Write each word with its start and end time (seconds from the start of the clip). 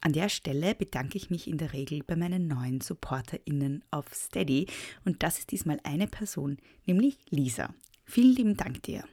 An 0.00 0.12
der 0.12 0.28
Stelle 0.28 0.74
bedanke 0.74 1.18
ich 1.18 1.28
mich 1.28 1.48
in 1.48 1.58
der 1.58 1.72
Regel 1.72 2.02
bei 2.04 2.14
meinen 2.14 2.46
neuen 2.46 2.80
SupporterInnen 2.80 3.82
auf 3.90 4.06
Steady 4.14 4.66
und 5.04 5.22
das 5.24 5.40
ist 5.40 5.50
diesmal 5.50 5.80
eine 5.82 6.06
Person, 6.06 6.58
nämlich 6.86 7.18
Lisa. 7.30 7.74
Vielen 8.04 8.34
lieben 8.34 8.56
Dank 8.56 8.82
dir. 8.84 9.04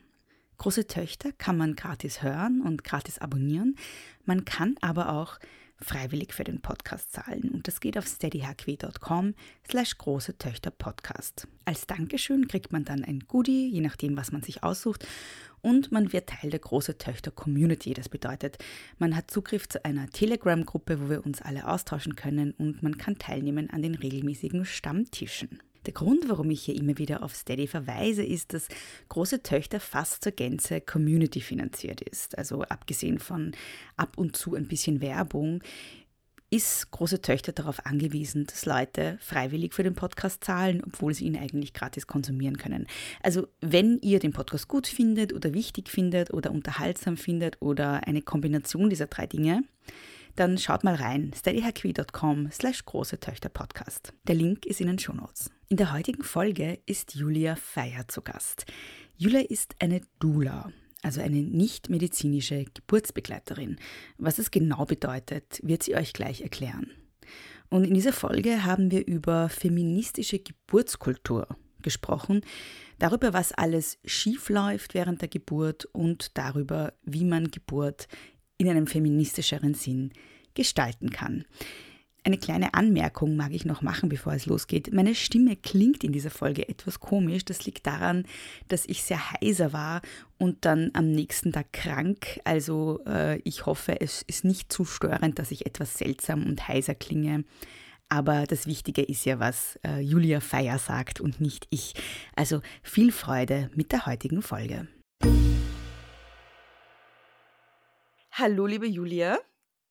Große 0.58 0.88
Töchter 0.88 1.32
kann 1.34 1.58
man 1.58 1.76
gratis 1.76 2.22
hören 2.22 2.62
und 2.62 2.84
gratis 2.84 3.18
abonnieren. 3.18 3.76
Man 4.26 4.46
kann 4.46 4.76
aber 4.80 5.12
auch 5.12 5.40
freiwillig 5.82 6.34
für 6.34 6.46
den 6.46 6.62
Podcast 6.62 7.12
zahlen 7.12 7.50
und 7.50 7.68
das 7.68 7.82
geht 7.82 7.98
auf 7.98 8.08
steadyhq.com 8.08 9.34
slash 9.70 9.98
große 9.98 10.38
Töchter 10.38 10.72
Podcast. 10.72 11.48
Als 11.66 11.88
Dankeschön 11.88 12.48
kriegt 12.48 12.72
man 12.72 12.86
dann 12.86 13.04
ein 13.04 13.22
Goodie, 13.28 13.68
je 13.70 13.82
nachdem, 13.82 14.16
was 14.16 14.32
man 14.32 14.44
sich 14.44 14.64
aussucht 14.64 15.06
und 15.66 15.92
man 15.92 16.14
wird 16.14 16.30
Teil 16.30 16.52
der 16.52 16.60
große 16.60 17.00
Töchter 17.00 17.32
Community. 17.32 17.96
Das 17.96 18.08
bedeutet, 18.08 18.60
man 19.00 19.16
hat 19.16 19.32
Zugriff 19.32 19.68
zu 19.68 19.84
einer 19.84 20.08
Telegram-Gruppe, 20.08 21.02
wo 21.02 21.10
wir 21.10 21.26
uns 21.26 21.42
alle 21.42 21.68
austauschen 21.68 22.16
können 22.16 22.52
und 22.52 22.84
man 22.84 23.00
kann 23.00 23.18
teilnehmen 23.18 23.72
an 23.72 23.82
den 23.82 23.96
regelmäßigen 23.96 24.64
Stammtischen. 24.66 25.60
Der 25.88 25.94
Grund, 25.94 26.30
warum 26.30 26.52
ich 26.52 26.66
hier 26.66 26.76
immer 26.76 27.00
wieder 27.00 27.24
auf 27.24 27.36
Steady 27.36 27.66
verweise, 27.66 28.24
ist, 28.24 28.54
dass 28.54 28.68
große 29.10 29.42
Töchter 29.42 29.80
fast 29.80 30.24
zur 30.24 30.34
Gänze 30.34 30.82
Community 30.82 31.42
finanziert 31.42 32.02
ist. 32.02 32.38
Also 32.38 32.62
abgesehen 32.62 33.18
von 33.18 33.54
ab 33.98 34.18
und 34.18 34.36
zu 34.36 34.54
ein 34.54 34.68
bisschen 34.68 35.02
Werbung 35.02 35.64
ist 36.56 36.90
große 36.92 37.22
Töchter 37.22 37.52
darauf 37.52 37.86
angewiesen, 37.86 38.46
dass 38.48 38.66
Leute 38.66 39.18
freiwillig 39.20 39.74
für 39.74 39.84
den 39.84 39.94
Podcast 39.94 40.42
zahlen, 40.42 40.82
obwohl 40.86 41.14
sie 41.14 41.26
ihn 41.26 41.38
eigentlich 41.38 41.74
gratis 41.74 42.08
konsumieren 42.08 42.58
können. 42.58 42.88
Also 43.22 43.48
wenn 43.60 44.00
ihr 44.02 44.20
den 44.20 44.32
Podcast 44.32 44.70
gut 44.70 44.88
findet 44.88 45.34
oder 45.34 45.54
wichtig 45.54 45.90
findet 45.90 46.34
oder 46.34 46.52
unterhaltsam 46.52 47.18
findet 47.18 47.62
oder 47.62 48.08
eine 48.08 48.22
Kombination 48.22 48.90
dieser 48.90 49.08
drei 49.08 49.28
Dinge, 49.28 49.64
dann 50.38 50.58
schaut 50.58 50.86
mal 50.86 50.96
rein, 50.96 51.32
steadyhq.com 51.36 52.50
slash 52.52 52.86
große 52.86 53.20
Töchter 53.20 53.50
Podcast. 53.50 54.14
Der 54.28 54.36
Link 54.36 54.66
ist 54.66 54.80
in 54.80 54.88
den 54.88 55.00
Shownotes. 55.00 55.52
In 55.68 55.78
der 55.78 55.92
heutigen 55.92 56.24
Folge 56.24 56.80
ist 56.86 57.16
Julia 57.16 57.56
Feier 57.56 58.08
zu 58.08 58.22
Gast. 58.22 58.66
Julia 59.18 59.42
ist 59.42 59.76
eine 59.80 60.02
Doula, 60.20 60.72
also 61.06 61.22
eine 61.22 61.44
nicht-medizinische 61.44 62.66
Geburtsbegleiterin. 62.74 63.78
Was 64.18 64.40
es 64.40 64.50
genau 64.50 64.86
bedeutet, 64.86 65.60
wird 65.62 65.84
sie 65.84 65.96
euch 65.96 66.14
gleich 66.14 66.42
erklären. 66.42 66.90
Und 67.70 67.86
in 67.86 67.94
dieser 67.94 68.14
Folge 68.14 68.66
haben 68.66 68.90
wir 68.90 69.06
über 69.06 69.50
feministische 69.50 70.40
Geburtskultur 70.40 71.48
gesprochen, 71.84 72.42
darüber, 72.98 73.34
was 73.34 73.52
alles 73.52 74.00
schief 74.04 74.50
läuft 74.50 74.96
während 74.96 75.22
der 75.22 75.30
Geburt 75.30 75.86
und 75.86 76.38
darüber, 76.38 76.94
wie 77.04 77.24
man 77.24 77.52
Geburt 77.52 78.08
in 78.58 78.68
einem 78.68 78.88
feministischeren 78.88 79.76
Sinn 79.76 80.12
gestalten 80.56 81.12
kann. 81.12 81.46
Eine 82.26 82.40
kleine 82.40 82.74
Anmerkung 82.74 83.36
mag 83.36 83.52
ich 83.52 83.66
noch 83.66 83.84
machen, 83.84 84.10
bevor 84.10 84.34
es 84.34 84.48
losgeht. 84.48 84.92
Meine 84.92 85.14
Stimme 85.14 85.56
klingt 85.56 86.04
in 86.04 86.12
dieser 86.12 86.32
Folge 86.32 86.68
etwas 86.68 87.00
komisch. 87.00 87.46
Das 87.46 87.68
liegt 87.68 87.86
daran, 87.86 88.26
dass 88.68 88.88
ich 88.88 89.04
sehr 89.04 89.20
heiser 89.34 89.74
war 89.74 90.02
und 90.40 90.66
dann 90.66 90.90
am 90.94 91.12
nächsten 91.12 91.54
Tag 91.54 91.72
krank. 91.72 92.40
Also 92.44 93.00
äh, 93.06 93.38
ich 93.44 93.68
hoffe, 93.68 94.02
es 94.02 94.24
ist 94.24 94.44
nicht 94.44 94.74
zu 94.74 94.86
störend, 94.86 95.38
dass 95.38 95.52
ich 95.52 95.68
etwas 95.68 96.00
seltsam 96.00 96.48
und 96.48 96.68
heiser 96.68 96.96
klinge. 96.96 97.44
Aber 98.10 98.46
das 98.48 98.66
Wichtige 98.66 99.04
ist 99.04 99.24
ja, 99.26 99.40
was 99.40 99.78
äh, 99.86 100.00
Julia 100.00 100.40
Feier 100.40 100.80
sagt 100.80 101.22
und 101.22 101.40
nicht 101.40 101.68
ich. 101.70 101.94
Also 102.36 102.62
viel 102.82 103.12
Freude 103.12 103.70
mit 103.76 103.92
der 103.92 104.08
heutigen 104.08 104.42
Folge. 104.42 104.88
Hallo, 108.32 108.66
liebe 108.66 108.88
Julia. 108.88 109.38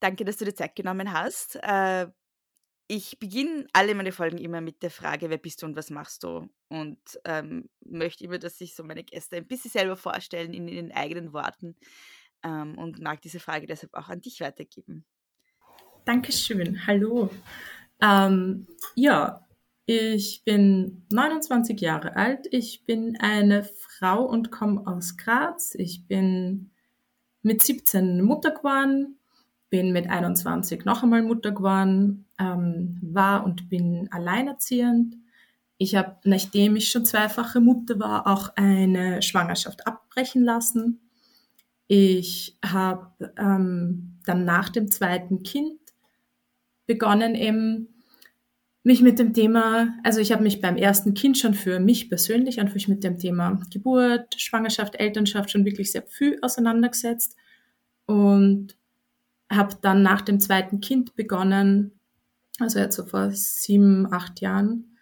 Danke, 0.00 0.24
dass 0.24 0.36
du 0.38 0.44
dir 0.44 0.54
Zeit 0.54 0.74
genommen 0.74 1.12
hast. 1.12 1.60
Äh, 1.62 2.08
ich 2.86 3.18
beginne 3.18 3.66
alle 3.72 3.94
meine 3.94 4.12
Folgen 4.12 4.38
immer 4.38 4.60
mit 4.60 4.82
der 4.82 4.90
Frage, 4.90 5.30
wer 5.30 5.38
bist 5.38 5.62
du 5.62 5.66
und 5.66 5.76
was 5.76 5.90
machst 5.90 6.22
du? 6.22 6.48
Und 6.68 6.98
ähm, 7.24 7.68
möchte 7.80 8.24
immer, 8.24 8.38
dass 8.38 8.58
sich 8.58 8.74
so 8.74 8.84
meine 8.84 9.04
Gäste 9.04 9.36
ein 9.36 9.46
bisschen 9.46 9.70
selber 9.70 9.96
vorstellen 9.96 10.52
in 10.52 10.68
ihren 10.68 10.92
eigenen 10.92 11.32
Worten 11.32 11.76
ähm, 12.42 12.76
und 12.76 13.00
mag 13.00 13.22
diese 13.22 13.40
Frage 13.40 13.66
deshalb 13.66 13.94
auch 13.94 14.08
an 14.08 14.20
dich 14.20 14.40
weitergeben. 14.40 15.04
Dankeschön. 16.04 16.86
Hallo. 16.86 17.30
Ähm, 18.02 18.66
ja, 18.94 19.46
ich 19.86 20.42
bin 20.44 21.06
29 21.10 21.80
Jahre 21.80 22.16
alt. 22.16 22.46
Ich 22.50 22.84
bin 22.84 23.16
eine 23.18 23.64
Frau 23.64 24.24
und 24.24 24.50
komme 24.50 24.86
aus 24.86 25.16
Graz. 25.16 25.74
Ich 25.74 26.06
bin 26.06 26.70
mit 27.42 27.62
17 27.62 28.22
Mutter 28.22 28.50
geworden, 28.50 29.18
bin 29.74 29.90
mit 29.90 30.08
21 30.08 30.84
noch 30.84 31.02
einmal 31.02 31.22
Mutter 31.22 31.50
geworden, 31.50 32.26
ähm, 32.38 32.96
war 33.02 33.44
und 33.44 33.68
bin 33.68 34.06
alleinerziehend. 34.12 35.16
Ich 35.78 35.96
habe, 35.96 36.16
nachdem 36.22 36.76
ich 36.76 36.92
schon 36.92 37.04
zweifache 37.04 37.58
Mutter 37.58 37.98
war, 37.98 38.28
auch 38.28 38.50
eine 38.54 39.20
Schwangerschaft 39.20 39.84
abbrechen 39.84 40.44
lassen. 40.44 41.00
Ich 41.88 42.56
habe 42.64 43.10
ähm, 43.36 44.20
dann 44.24 44.44
nach 44.44 44.68
dem 44.68 44.92
zweiten 44.92 45.42
Kind 45.42 45.80
begonnen, 46.86 47.34
eben 47.34 47.88
mich 48.84 49.02
mit 49.02 49.18
dem 49.18 49.34
Thema, 49.34 49.92
also 50.04 50.20
ich 50.20 50.30
habe 50.30 50.44
mich 50.44 50.60
beim 50.60 50.76
ersten 50.76 51.14
Kind 51.14 51.36
schon 51.36 51.54
für 51.54 51.80
mich 51.80 52.08
persönlich 52.08 52.60
einfach 52.60 52.86
mit 52.86 53.02
dem 53.02 53.18
Thema 53.18 53.60
Geburt, 53.72 54.40
Schwangerschaft, 54.40 54.94
Elternschaft 54.94 55.50
schon 55.50 55.64
wirklich 55.64 55.90
sehr 55.90 56.04
viel 56.04 56.38
auseinandergesetzt 56.42 57.34
und 58.06 58.76
habe 59.56 59.76
dann 59.80 60.02
nach 60.02 60.22
dem 60.22 60.40
zweiten 60.40 60.80
Kind 60.80 61.14
begonnen, 61.14 61.92
also 62.58 62.78
jetzt 62.78 62.96
so 62.96 63.04
vor 63.04 63.30
sieben, 63.30 64.12
acht 64.12 64.40
Jahren, 64.40 64.96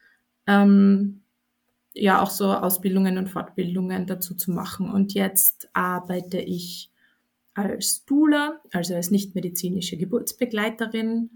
ähm, 0.47 1.23
ja 1.95 2.23
auch 2.23 2.31
so 2.31 2.53
Ausbildungen 2.53 3.19
und 3.19 3.29
Fortbildungen 3.29 4.07
dazu 4.07 4.35
zu 4.35 4.51
machen. 4.51 4.91
Und 4.91 5.15
jetzt 5.15 5.69
arbeite 5.75 6.39
ich 6.39 6.91
als 7.55 8.05
Doula, 8.07 8.61
also 8.73 8.95
als 8.95 9.11
nichtmedizinische 9.11 9.99
Geburtsbegleiterin 9.99 11.31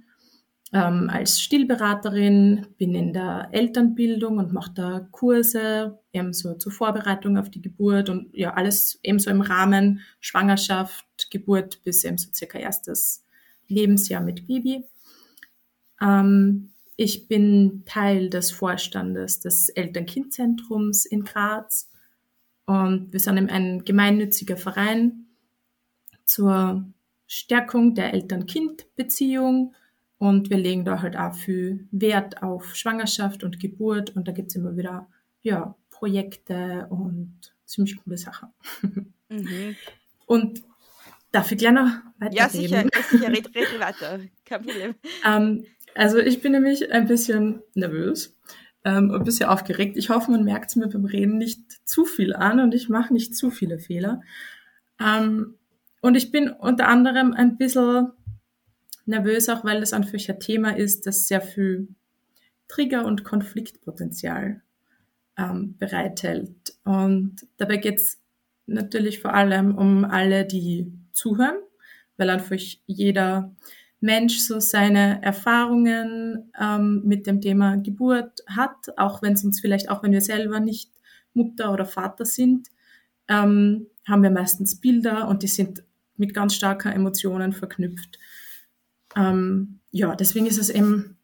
ähm, 0.72 1.08
als 1.10 1.40
Stillberaterin, 1.40 2.66
bin 2.76 2.94
in 2.94 3.12
der 3.12 3.48
Elternbildung 3.52 4.38
und 4.38 4.52
mache 4.52 4.72
da 4.74 5.08
Kurse, 5.12 5.98
eben 6.12 6.32
so 6.32 6.54
zur 6.54 6.72
Vorbereitung 6.72 7.38
auf 7.38 7.50
die 7.50 7.62
Geburt 7.62 8.08
und 8.08 8.34
ja, 8.36 8.54
alles 8.54 8.98
eben 9.02 9.18
so 9.18 9.30
im 9.30 9.42
Rahmen 9.42 10.00
Schwangerschaft, 10.20 11.06
Geburt 11.30 11.82
bis 11.84 12.04
eben 12.04 12.18
so 12.18 12.30
circa 12.32 12.58
erstes 12.58 13.24
Lebensjahr 13.68 14.22
mit 14.22 14.46
Baby. 14.46 14.84
Ähm, 16.00 16.70
ich 16.96 17.28
bin 17.28 17.82
Teil 17.84 18.30
des 18.30 18.50
Vorstandes 18.50 19.40
des 19.40 19.68
Eltern-Kind-Zentrums 19.68 21.04
in 21.04 21.24
Graz 21.24 21.90
und 22.64 23.12
wir 23.12 23.20
sind 23.20 23.36
eben 23.36 23.50
ein 23.50 23.84
gemeinnütziger 23.84 24.56
Verein 24.56 25.26
zur 26.24 26.84
Stärkung 27.26 27.94
der 27.94 28.14
Eltern-Kind-Beziehung 28.14 29.74
und 30.18 30.48
wir 30.48 30.56
legen 30.56 30.84
da 30.84 31.02
halt 31.02 31.16
auch 31.16 31.34
viel 31.34 31.86
Wert 31.90 32.42
auf 32.42 32.74
Schwangerschaft 32.74 33.44
und 33.44 33.60
Geburt 33.60 34.16
und 34.16 34.26
da 34.26 34.32
gibt 34.32 34.48
es 34.48 34.56
immer 34.56 34.76
wieder 34.76 35.08
ja, 35.42 35.76
Projekte 35.90 36.86
und 36.90 37.54
ziemlich 37.64 37.96
coole 37.96 38.18
Sachen. 38.18 38.48
Mhm. 39.28 39.74
Und 40.26 40.62
darf 41.36 41.52
ich 41.52 41.58
gleich 41.58 41.72
noch 41.72 41.90
weiter 42.18 42.34
Ja, 42.34 42.48
sicher, 42.48 42.82
ja, 42.82 43.02
sicher, 43.10 43.28
red, 43.28 43.54
red 43.54 43.80
weiter, 43.80 44.20
kein 44.44 44.62
Problem. 44.62 44.94
ähm, 45.24 45.66
also 45.94 46.18
ich 46.18 46.40
bin 46.40 46.52
nämlich 46.52 46.90
ein 46.90 47.06
bisschen 47.06 47.62
nervös, 47.74 48.34
ähm, 48.84 49.10
ein 49.10 49.24
bisschen 49.24 49.48
aufgeregt. 49.48 49.96
Ich 49.96 50.08
hoffe, 50.08 50.30
man 50.30 50.44
merkt 50.44 50.70
es 50.70 50.76
mir 50.76 50.88
beim 50.88 51.04
Reden 51.04 51.38
nicht 51.38 51.60
zu 51.86 52.04
viel 52.04 52.34
an 52.34 52.60
und 52.60 52.74
ich 52.74 52.88
mache 52.88 53.12
nicht 53.12 53.36
zu 53.36 53.50
viele 53.50 53.78
Fehler. 53.78 54.22
Ähm, 54.98 55.54
und 56.00 56.16
ich 56.16 56.30
bin 56.30 56.50
unter 56.50 56.88
anderem 56.88 57.32
ein 57.32 57.58
bisschen 57.58 58.12
nervös, 59.04 59.48
auch 59.48 59.64
weil 59.64 59.80
das 59.80 59.92
einfach 59.92 60.18
ein 60.28 60.40
Thema 60.40 60.76
ist, 60.76 61.06
das 61.06 61.28
sehr 61.28 61.40
viel 61.40 61.88
Trigger- 62.68 63.04
und 63.04 63.24
Konfliktpotenzial 63.24 64.62
ähm, 65.36 65.76
bereithält. 65.78 66.78
Und 66.84 67.46
dabei 67.58 67.76
geht 67.76 67.96
es 67.98 68.20
natürlich 68.66 69.20
vor 69.20 69.34
allem 69.34 69.76
um 69.76 70.04
alle, 70.04 70.44
die 70.44 70.92
zuhören, 71.16 71.56
weil 72.16 72.30
einfach 72.30 72.56
jeder 72.86 73.54
Mensch 74.00 74.38
so 74.38 74.60
seine 74.60 75.22
Erfahrungen 75.22 76.52
ähm, 76.60 77.02
mit 77.04 77.26
dem 77.26 77.40
Thema 77.40 77.76
Geburt 77.76 78.42
hat, 78.46 78.96
auch 78.96 79.22
wenn 79.22 79.32
es 79.32 79.44
uns 79.44 79.60
vielleicht, 79.60 79.88
auch 79.88 80.02
wenn 80.02 80.12
wir 80.12 80.20
selber 80.20 80.60
nicht 80.60 80.90
Mutter 81.34 81.72
oder 81.72 81.86
Vater 81.86 82.24
sind, 82.24 82.68
ähm, 83.28 83.86
haben 84.06 84.22
wir 84.22 84.30
meistens 84.30 84.80
Bilder 84.80 85.28
und 85.28 85.42
die 85.42 85.48
sind 85.48 85.82
mit 86.16 86.34
ganz 86.34 86.54
starker 86.54 86.94
Emotionen 86.94 87.52
verknüpft. 87.52 88.18
Ähm, 89.16 89.80
ja, 89.90 90.14
deswegen 90.14 90.46
ist 90.46 90.58
es 90.58 90.70
eben, 90.70 91.16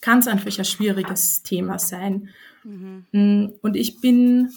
kann 0.00 0.20
es 0.20 0.28
einfach 0.28 0.56
ein 0.56 0.64
schwieriges 0.64 1.42
Thema 1.42 1.78
sein. 1.78 2.30
Mhm. 2.64 3.06
Mm, 3.12 3.52
und 3.60 3.76
ich 3.76 4.00
bin 4.00 4.50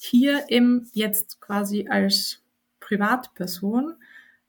hier 0.00 0.44
eben 0.48 0.88
jetzt 0.92 1.40
quasi 1.40 1.88
als 1.88 2.43
Privatperson. 2.84 3.94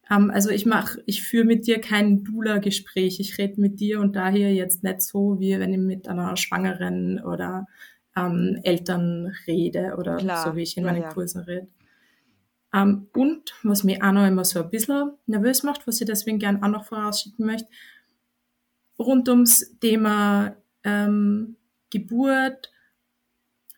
Ähm, 0.10 0.32
also 0.32 0.50
ich 0.50 0.66
mache, 0.66 1.02
ich 1.06 1.24
führe 1.24 1.46
mit 1.46 1.68
dir 1.68 1.82
kein 1.82 2.24
Dula-Gespräch. 2.24 3.20
Ich 3.20 3.38
rede 3.38 3.60
mit 3.60 3.80
dir 3.80 4.00
und 4.00 4.16
daher 4.16 4.54
jetzt 4.54 4.84
nicht 4.84 5.02
so, 5.02 5.40
wie 5.40 5.58
wenn 5.60 5.74
ich 5.74 5.80
mit 5.80 6.08
einer 6.08 6.38
Schwangeren 6.38 7.20
oder 7.24 7.68
ähm, 8.16 8.60
Eltern 8.64 9.34
rede 9.48 9.96
oder 9.98 10.18
Klar. 10.18 10.44
so 10.44 10.56
wie 10.56 10.64
ich 10.64 10.78
in 10.78 10.86
meinen 10.86 11.02
ja, 11.02 11.10
Kursen 11.10 11.42
rede. 11.42 11.68
Ähm, 12.74 13.08
und 13.14 13.54
was 13.64 13.84
mich 13.84 14.02
auch 14.04 14.12
noch 14.12 14.28
immer 14.28 14.46
so 14.46 14.64
ein 14.64 14.70
bisschen 14.70 15.12
nervös 15.26 15.64
macht, 15.64 15.88
was 15.88 16.02
ich 16.02 16.08
deswegen 16.08 16.40
gerne 16.40 16.62
auch 16.64 16.70
noch 16.70 16.86
vorausschicken 16.86 17.46
möchte, 17.46 17.70
rund 19.00 19.28
ums 19.30 19.78
Thema 19.80 20.56
ähm, 20.84 21.58
Geburt 21.90 22.72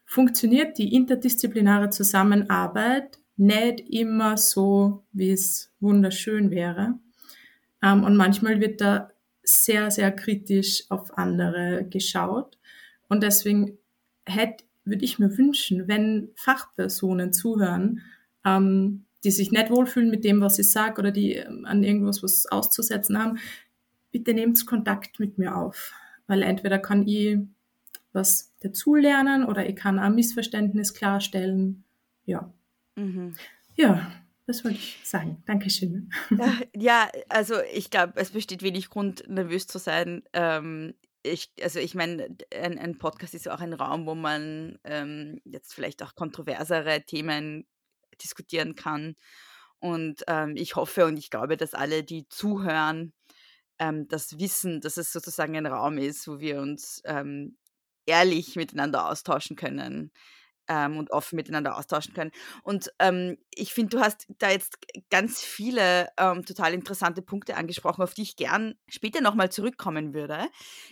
funktioniert 0.06 0.78
die 0.78 0.94
interdisziplinäre 0.94 1.90
Zusammenarbeit 1.90 3.20
nicht 3.38 3.82
immer 3.90 4.38
so, 4.38 5.04
wie 5.14 5.32
es 5.32 5.72
wunderschön 5.80 6.52
wäre. 6.52 6.96
Ähm, 7.84 8.04
und 8.04 8.18
manchmal 8.18 8.60
wird 8.60 8.82
da 8.82 9.12
sehr, 9.44 9.92
sehr 9.92 10.12
kritisch 10.12 10.84
auf 10.90 11.18
andere 11.18 11.86
geschaut. 11.90 12.58
Und 13.08 13.24
deswegen 13.24 13.78
hätte, 14.26 14.66
würde 14.84 15.06
ich 15.06 15.20
mir 15.20 15.38
wünschen, 15.38 15.88
wenn 15.88 16.30
Fachpersonen 16.36 17.34
zuhören, 17.34 18.02
ähm, 18.46 19.06
die 19.24 19.32
sich 19.32 19.52
nicht 19.52 19.70
wohlfühlen 19.70 20.10
mit 20.10 20.24
dem, 20.24 20.42
was 20.42 20.60
ich 20.60 20.72
sage 20.72 21.00
oder 21.00 21.12
die 21.12 21.34
ähm, 21.34 21.66
an 21.66 21.84
irgendwas 21.84 22.24
was 22.24 22.46
auszusetzen 22.48 23.18
haben, 23.18 23.38
bitte 24.12 24.34
nehmt 24.34 24.66
Kontakt 24.66 25.20
mit 25.20 25.38
mir 25.38 25.56
auf. 25.56 25.94
Weil 26.28 26.42
entweder 26.42 26.80
kann 26.80 27.08
ich 27.08 27.38
was 28.14 28.54
dazulernen 28.62 29.46
oder 29.46 29.68
ich 29.70 29.76
kann 29.76 30.00
ein 30.00 30.16
Missverständnis 30.16 30.94
klarstellen. 30.94 31.84
Ja. 32.26 32.52
Mhm. 32.98 33.36
Ja, 33.76 34.12
das 34.48 34.64
wollte 34.64 34.78
ich 34.78 35.00
sagen. 35.04 35.44
Dankeschön. 35.46 36.10
Ja, 36.76 37.10
also 37.30 37.56
ich 37.74 37.90
glaube, 37.90 38.14
es 38.16 38.32
besteht 38.32 38.64
wenig 38.64 38.90
Grund, 38.90 39.28
nervös 39.28 39.68
zu 39.68 39.78
sein. 39.78 40.24
Ähm, 40.34 40.96
ich, 41.24 41.52
also 41.62 41.80
ich 41.80 41.96
meine, 41.96 42.36
ein, 42.54 42.80
ein, 42.80 42.98
Podcast 42.98 43.34
ist 43.34 43.46
ja 43.46 43.56
auch 43.56 43.60
ein 43.60 43.74
Raum, 43.74 44.06
wo 44.06 44.16
man 44.16 44.80
ähm, 44.84 45.42
jetzt 45.44 45.74
vielleicht 45.74 46.02
auch 46.02 46.16
kontroversere 46.16 47.04
Themen 47.04 47.68
diskutieren 48.24 48.76
kann. 48.76 49.16
Und 49.80 50.24
ähm, 50.28 50.56
ich 50.56 50.76
hoffe 50.76 51.06
und 51.06 51.18
ich 51.18 51.30
glaube, 51.30 51.58
dass 51.58 51.74
alle, 51.74 52.04
die 52.04 52.28
zuhören, 52.30 53.14
ähm, 53.80 54.08
das 54.08 54.40
wissen, 54.40 54.82
dass 54.82 54.98
es 54.98 55.12
sozusagen 55.12 55.56
ein 55.56 55.68
Raum 55.68 55.98
ist, 55.98 56.28
wo 56.28 56.40
wir 56.40 56.62
uns 56.62 57.02
ähm, 57.06 57.58
ehrlich 58.06 58.56
miteinander 58.56 59.10
austauschen 59.10 59.56
können 59.56 60.12
ähm, 60.68 60.98
und 60.98 61.12
offen 61.12 61.36
miteinander 61.36 61.78
austauschen 61.78 62.14
können. 62.14 62.32
Und 62.64 62.92
ähm, 63.00 63.38
ich 63.54 63.74
finde, 63.74 63.98
du 63.98 64.04
hast 64.04 64.28
da 64.40 64.50
jetzt 64.52 64.78
ganz 65.10 65.42
viele 65.42 66.10
ähm, 66.18 66.46
total 66.46 66.74
interessante 66.74 67.22
Punkte 67.22 67.56
angesprochen, 67.56 68.02
auf 68.02 68.14
die 68.14 68.24
ich 68.24 68.36
gern 68.36 68.76
später 68.88 69.22
nochmal 69.22 69.52
zurückkommen 69.52 70.14
würde. 70.14 70.48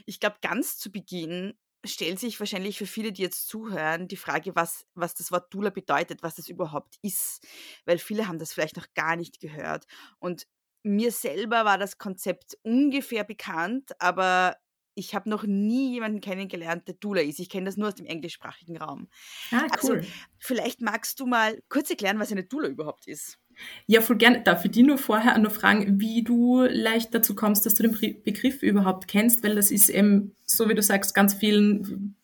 Ich 0.06 0.19
glaube, 0.19 0.38
ganz 0.42 0.77
zu 0.77 0.92
Beginn 0.92 1.54
stellt 1.88 2.19
sich 2.19 2.39
wahrscheinlich 2.39 2.77
für 2.77 2.88
viele, 2.88 3.12
die 3.12 3.22
jetzt 3.22 3.48
zuhören, 3.48 4.07
die 4.07 4.18
Frage, 4.18 4.56
was, 4.56 4.86
was 4.95 5.13
das 5.13 5.31
Wort 5.31 5.54
Dula 5.54 5.69
bedeutet, 5.69 6.24
was 6.24 6.36
das 6.36 6.50
überhaupt 6.50 6.95
ist, 7.01 7.45
weil 7.86 7.98
viele 7.98 8.28
haben 8.28 8.39
das 8.39 8.54
vielleicht 8.54 8.78
noch 8.78 8.88
gar 8.95 9.16
nicht 9.16 9.39
gehört. 9.39 9.86
Und 10.19 10.48
mir 10.83 11.12
selber 11.12 11.66
war 11.66 11.78
das 11.78 11.98
Konzept 11.98 12.57
ungefähr 12.63 13.24
bekannt, 13.24 13.92
aber 14.00 14.56
ich 14.95 15.13
habe 15.13 15.30
noch 15.30 15.44
nie 15.44 15.92
jemanden 15.94 16.21
kennengelernt, 16.21 16.88
der 16.88 16.95
Dula 16.95 17.21
ist. 17.21 17.39
Ich 17.39 17.50
kenne 17.50 17.65
das 17.65 17.77
nur 17.77 17.89
aus 17.89 17.95
dem 17.95 18.06
englischsprachigen 18.06 18.77
Raum. 18.77 19.07
Ah, 19.51 19.68
also, 19.71 19.89
cool. 19.89 19.97
Also, 19.97 20.09
vielleicht 20.39 20.81
magst 20.81 21.19
du 21.19 21.27
mal 21.27 21.62
kurz 21.69 21.89
erklären, 21.89 22.19
was 22.19 22.31
eine 22.31 22.44
Dula 22.44 22.69
überhaupt 22.69 23.07
ist. 23.07 23.38
Ja, 23.86 24.01
voll 24.01 24.18
gerne. 24.18 24.42
Darf 24.42 24.65
ich 24.65 24.71
dich 24.71 24.83
nur 24.83 24.97
vorher 24.97 25.38
noch 25.38 25.51
fragen, 25.51 26.00
wie 26.00 26.24
du 26.24 26.63
leicht 26.63 27.13
dazu 27.13 27.36
kommst, 27.36 27.65
dass 27.65 27.75
du 27.75 27.83
den 27.83 28.24
Begriff 28.24 28.63
überhaupt 28.63 29.07
kennst, 29.07 29.44
weil 29.44 29.56
das 29.56 29.71
ist 29.71 29.89
eben, 29.89 30.36
so 30.45 30.68
wie 30.69 30.75
du 30.75 30.81
sagst, 30.81 31.13
ganz 31.13 31.33
vielen 31.33 32.15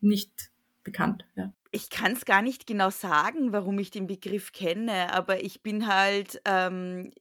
nicht 0.00 0.50
bekannt. 0.82 1.26
Ja 1.36 1.52
ich 1.72 1.88
kann 1.88 2.12
es 2.12 2.24
gar 2.24 2.42
nicht 2.42 2.66
genau 2.66 2.90
sagen, 2.90 3.52
warum 3.52 3.78
ich 3.78 3.92
den 3.92 4.08
Begriff 4.08 4.50
kenne, 4.50 5.12
aber 5.12 5.44
ich 5.44 5.62
bin 5.62 5.86
halt, 5.86 6.40
ähm, 6.44 7.12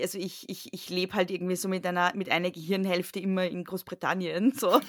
also 0.00 0.18
ich, 0.18 0.48
ich, 0.48 0.72
ich 0.72 0.88
lebe 0.88 1.14
halt 1.14 1.32
irgendwie 1.32 1.56
so 1.56 1.68
mit 1.68 1.84
einer, 1.84 2.14
mit 2.14 2.30
einer 2.30 2.52
Gehirnhälfte 2.52 3.18
immer 3.18 3.46
in 3.46 3.64
Großbritannien 3.64 4.52
so 4.56 4.80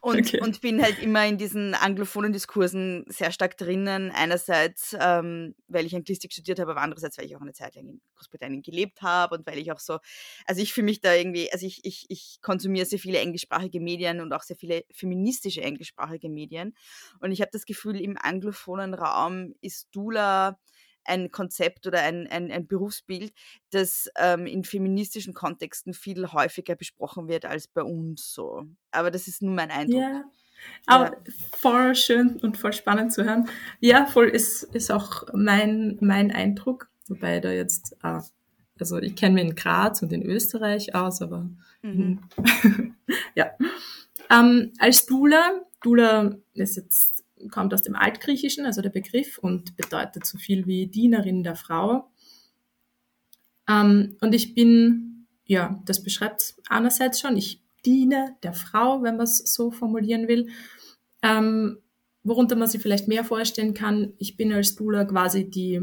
und, 0.00 0.18
okay. 0.26 0.40
und 0.40 0.60
bin 0.60 0.82
halt 0.82 1.00
immer 1.00 1.24
in 1.24 1.38
diesen 1.38 1.74
anglophonen 1.74 2.32
Diskursen 2.32 3.04
sehr 3.06 3.30
stark 3.30 3.56
drinnen. 3.56 4.10
Einerseits, 4.10 4.96
ähm, 4.98 5.54
weil 5.68 5.86
ich 5.86 5.94
Anglistik 5.94 6.32
studiert 6.32 6.58
habe, 6.58 6.72
aber 6.72 6.82
andererseits, 6.82 7.16
weil 7.16 7.26
ich 7.26 7.36
auch 7.36 7.40
eine 7.40 7.52
Zeit 7.52 7.76
lang 7.76 7.86
in 7.86 8.00
Großbritannien 8.16 8.62
gelebt 8.62 9.02
habe 9.02 9.36
und 9.36 9.46
weil 9.46 9.58
ich 9.58 9.70
auch 9.70 9.80
so, 9.80 9.98
also 10.46 10.60
ich 10.60 10.72
fühle 10.72 10.86
mich 10.86 11.00
da 11.00 11.14
irgendwie, 11.14 11.52
also 11.52 11.64
ich, 11.64 11.84
ich, 11.84 12.06
ich 12.08 12.38
konsumiere 12.42 12.86
sehr 12.86 12.98
viele 12.98 13.18
englischsprachige 13.18 13.80
Medien 13.80 14.20
und 14.20 14.32
auch 14.32 14.42
sehr 14.42 14.56
viele 14.56 14.84
feministische 14.90 15.62
englischsprachige 15.62 16.28
Medien 16.28 16.74
und 17.20 17.30
ich 17.30 17.40
habe 17.40 17.50
das 17.52 17.64
Gefühl, 17.64 18.00
im 18.00 18.16
Anglo 18.20 18.47
anglophonen 18.48 18.94
Raum 18.94 19.54
ist 19.60 19.88
Dula 19.92 20.58
ein 21.04 21.30
Konzept 21.30 21.86
oder 21.86 22.02
ein, 22.02 22.26
ein, 22.26 22.50
ein 22.50 22.66
Berufsbild, 22.66 23.32
das 23.70 24.10
ähm, 24.18 24.46
in 24.46 24.62
feministischen 24.62 25.32
Kontexten 25.32 25.94
viel 25.94 26.32
häufiger 26.32 26.74
besprochen 26.74 27.28
wird 27.28 27.46
als 27.46 27.66
bei 27.66 27.82
uns 27.82 28.34
so. 28.34 28.66
Aber 28.90 29.10
das 29.10 29.26
ist 29.26 29.40
nur 29.40 29.54
mein 29.54 29.70
Eindruck. 29.70 30.02
Ja. 30.02 30.24
Aber 30.86 31.04
ja. 31.06 31.32
voll 31.56 31.94
schön 31.94 32.38
und 32.40 32.58
voll 32.58 32.74
spannend 32.74 33.12
zu 33.12 33.24
hören. 33.24 33.48
Ja, 33.80 34.04
voll 34.04 34.28
ist, 34.28 34.64
ist 34.74 34.90
auch 34.90 35.22
mein, 35.32 35.96
mein 36.00 36.30
Eindruck, 36.30 36.90
wobei 37.06 37.40
da 37.40 37.52
jetzt, 37.52 37.96
äh, 38.02 38.20
also 38.78 38.98
ich 38.98 39.16
kenne 39.16 39.36
mich 39.36 39.44
in 39.44 39.54
Graz 39.54 40.02
und 40.02 40.12
in 40.12 40.22
Österreich 40.22 40.94
aus, 40.94 41.22
aber 41.22 41.48
mhm. 41.80 42.20
ja. 43.34 43.50
Ähm, 44.30 44.74
als 44.78 45.06
Dula, 45.06 45.62
Dula 45.80 46.36
ist 46.52 46.76
jetzt 46.76 47.17
kommt 47.50 47.72
aus 47.74 47.82
dem 47.82 47.94
Altgriechischen, 47.94 48.66
also 48.66 48.82
der 48.82 48.90
Begriff, 48.90 49.38
und 49.38 49.76
bedeutet 49.76 50.26
so 50.26 50.38
viel 50.38 50.66
wie 50.66 50.86
Dienerin 50.86 51.42
der 51.42 51.56
Frau. 51.56 52.10
Ähm, 53.68 54.16
und 54.20 54.34
ich 54.34 54.54
bin, 54.54 55.26
ja, 55.46 55.80
das 55.84 56.02
beschreibt 56.02 56.54
einerseits 56.68 57.20
schon, 57.20 57.36
ich 57.36 57.62
diene 57.84 58.36
der 58.42 58.52
Frau, 58.52 59.02
wenn 59.02 59.16
man 59.16 59.24
es 59.24 59.38
so 59.38 59.70
formulieren 59.70 60.28
will. 60.28 60.48
Ähm, 61.22 61.78
worunter 62.22 62.56
man 62.56 62.68
sich 62.68 62.82
vielleicht 62.82 63.08
mehr 63.08 63.24
vorstellen 63.24 63.74
kann, 63.74 64.12
ich 64.18 64.36
bin 64.36 64.52
als 64.52 64.74
Dula 64.74 65.04
quasi 65.04 65.48
die 65.48 65.80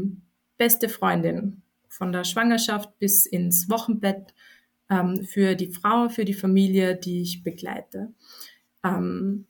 beste 0.58 0.88
Freundin 0.88 1.62
von 1.88 2.12
der 2.12 2.24
Schwangerschaft 2.24 2.98
bis 2.98 3.26
ins 3.26 3.68
Wochenbett 3.68 4.34
ähm, 4.90 5.24
für 5.24 5.54
die 5.54 5.68
Frau, 5.68 6.08
für 6.08 6.24
die 6.24 6.34
Familie, 6.34 6.96
die 6.96 7.22
ich 7.22 7.42
begleite. 7.42 8.12
Ähm, 8.84 9.46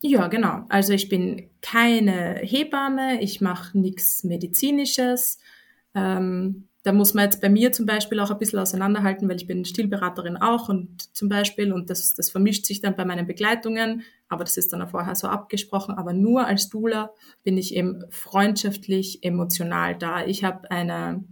ja, 0.00 0.28
genau. 0.28 0.64
Also 0.68 0.92
ich 0.92 1.08
bin 1.08 1.50
keine 1.60 2.36
Hebamme, 2.36 3.20
ich 3.20 3.40
mache 3.40 3.76
nichts 3.78 4.22
Medizinisches. 4.22 5.38
Ähm, 5.94 6.68
da 6.84 6.92
muss 6.92 7.12
man 7.12 7.24
jetzt 7.24 7.40
bei 7.40 7.48
mir 7.48 7.72
zum 7.72 7.86
Beispiel 7.86 8.20
auch 8.20 8.30
ein 8.30 8.38
bisschen 8.38 8.60
auseinanderhalten, 8.60 9.28
weil 9.28 9.36
ich 9.36 9.46
bin 9.46 9.64
Stillberaterin 9.64 10.36
auch 10.36 10.68
und 10.68 11.14
zum 11.16 11.28
Beispiel, 11.28 11.72
und 11.72 11.90
das, 11.90 12.14
das 12.14 12.30
vermischt 12.30 12.64
sich 12.64 12.80
dann 12.80 12.94
bei 12.94 13.04
meinen 13.04 13.26
Begleitungen, 13.26 14.04
aber 14.28 14.44
das 14.44 14.56
ist 14.56 14.72
dann 14.72 14.82
auch 14.82 14.90
vorher 14.90 15.16
so 15.16 15.26
abgesprochen, 15.26 15.96
aber 15.96 16.12
nur 16.12 16.46
als 16.46 16.68
Dula 16.68 17.12
bin 17.42 17.58
ich 17.58 17.74
eben 17.74 18.04
freundschaftlich, 18.10 19.24
emotional 19.24 19.96
da. 19.98 20.24
Ich 20.24 20.44
habe 20.44 20.70
eine, 20.70 21.24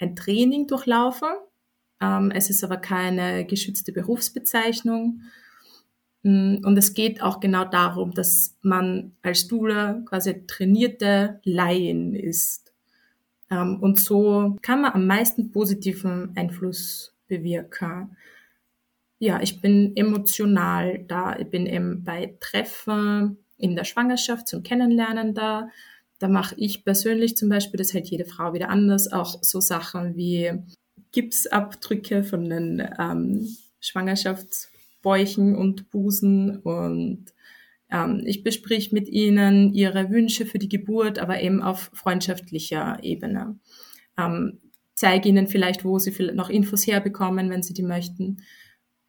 ein 0.00 0.16
Training 0.16 0.66
durchlaufen, 0.66 1.28
ähm, 2.00 2.32
es 2.34 2.50
ist 2.50 2.64
aber 2.64 2.76
keine 2.76 3.46
geschützte 3.46 3.92
Berufsbezeichnung 3.92 5.22
und 6.24 6.78
es 6.78 6.94
geht 6.94 7.20
auch 7.20 7.40
genau 7.40 7.64
darum, 7.64 8.12
dass 8.12 8.56
man 8.62 9.12
als 9.22 9.48
Doula 9.48 10.02
quasi 10.04 10.46
trainierte 10.46 11.40
Laien 11.42 12.14
ist. 12.14 12.72
Ähm, 13.50 13.80
und 13.80 13.98
so 13.98 14.56
kann 14.62 14.82
man 14.82 14.92
am 14.92 15.06
meisten 15.06 15.50
positiven 15.50 16.32
Einfluss 16.36 17.12
bewirken. 17.26 18.16
Ja, 19.18 19.40
ich 19.40 19.60
bin 19.60 19.96
emotional 19.96 21.04
da. 21.08 21.36
Ich 21.38 21.48
bin 21.48 21.66
eben 21.66 22.04
bei 22.04 22.34
Treffen 22.40 23.38
in 23.56 23.76
der 23.76 23.84
Schwangerschaft 23.84 24.48
zum 24.48 24.62
Kennenlernen 24.62 25.34
da. 25.34 25.68
Da 26.18 26.28
mache 26.28 26.54
ich 26.56 26.84
persönlich 26.84 27.36
zum 27.36 27.48
Beispiel, 27.48 27.78
das 27.78 27.94
hält 27.94 28.08
jede 28.08 28.24
Frau 28.24 28.52
wieder 28.52 28.68
anders, 28.68 29.10
auch 29.10 29.42
so 29.42 29.60
Sachen 29.60 30.16
wie 30.16 30.52
Gipsabdrücke 31.10 32.22
von 32.22 32.48
den 32.48 32.88
ähm, 32.98 33.56
Schwangerschaftsbäuchen 35.02 35.56
und 35.56 35.90
Busen 35.90 36.58
und 36.58 37.26
ähm, 37.90 38.22
ich 38.24 38.42
besprich 38.42 38.92
mit 38.92 39.08
ihnen 39.08 39.72
ihre 39.72 40.10
Wünsche 40.10 40.46
für 40.46 40.58
die 40.58 40.68
Geburt, 40.68 41.18
aber 41.18 41.40
eben 41.40 41.62
auf 41.62 41.90
freundschaftlicher 41.92 42.98
Ebene. 43.02 43.58
Ähm, 44.18 44.60
zeige 44.94 45.28
ihnen 45.28 45.48
vielleicht, 45.48 45.84
wo 45.84 45.98
sie 45.98 46.12
noch 46.32 46.48
Infos 46.48 46.86
herbekommen, 46.86 47.50
wenn 47.50 47.62
sie 47.62 47.74
die 47.74 47.82
möchten. 47.82 48.42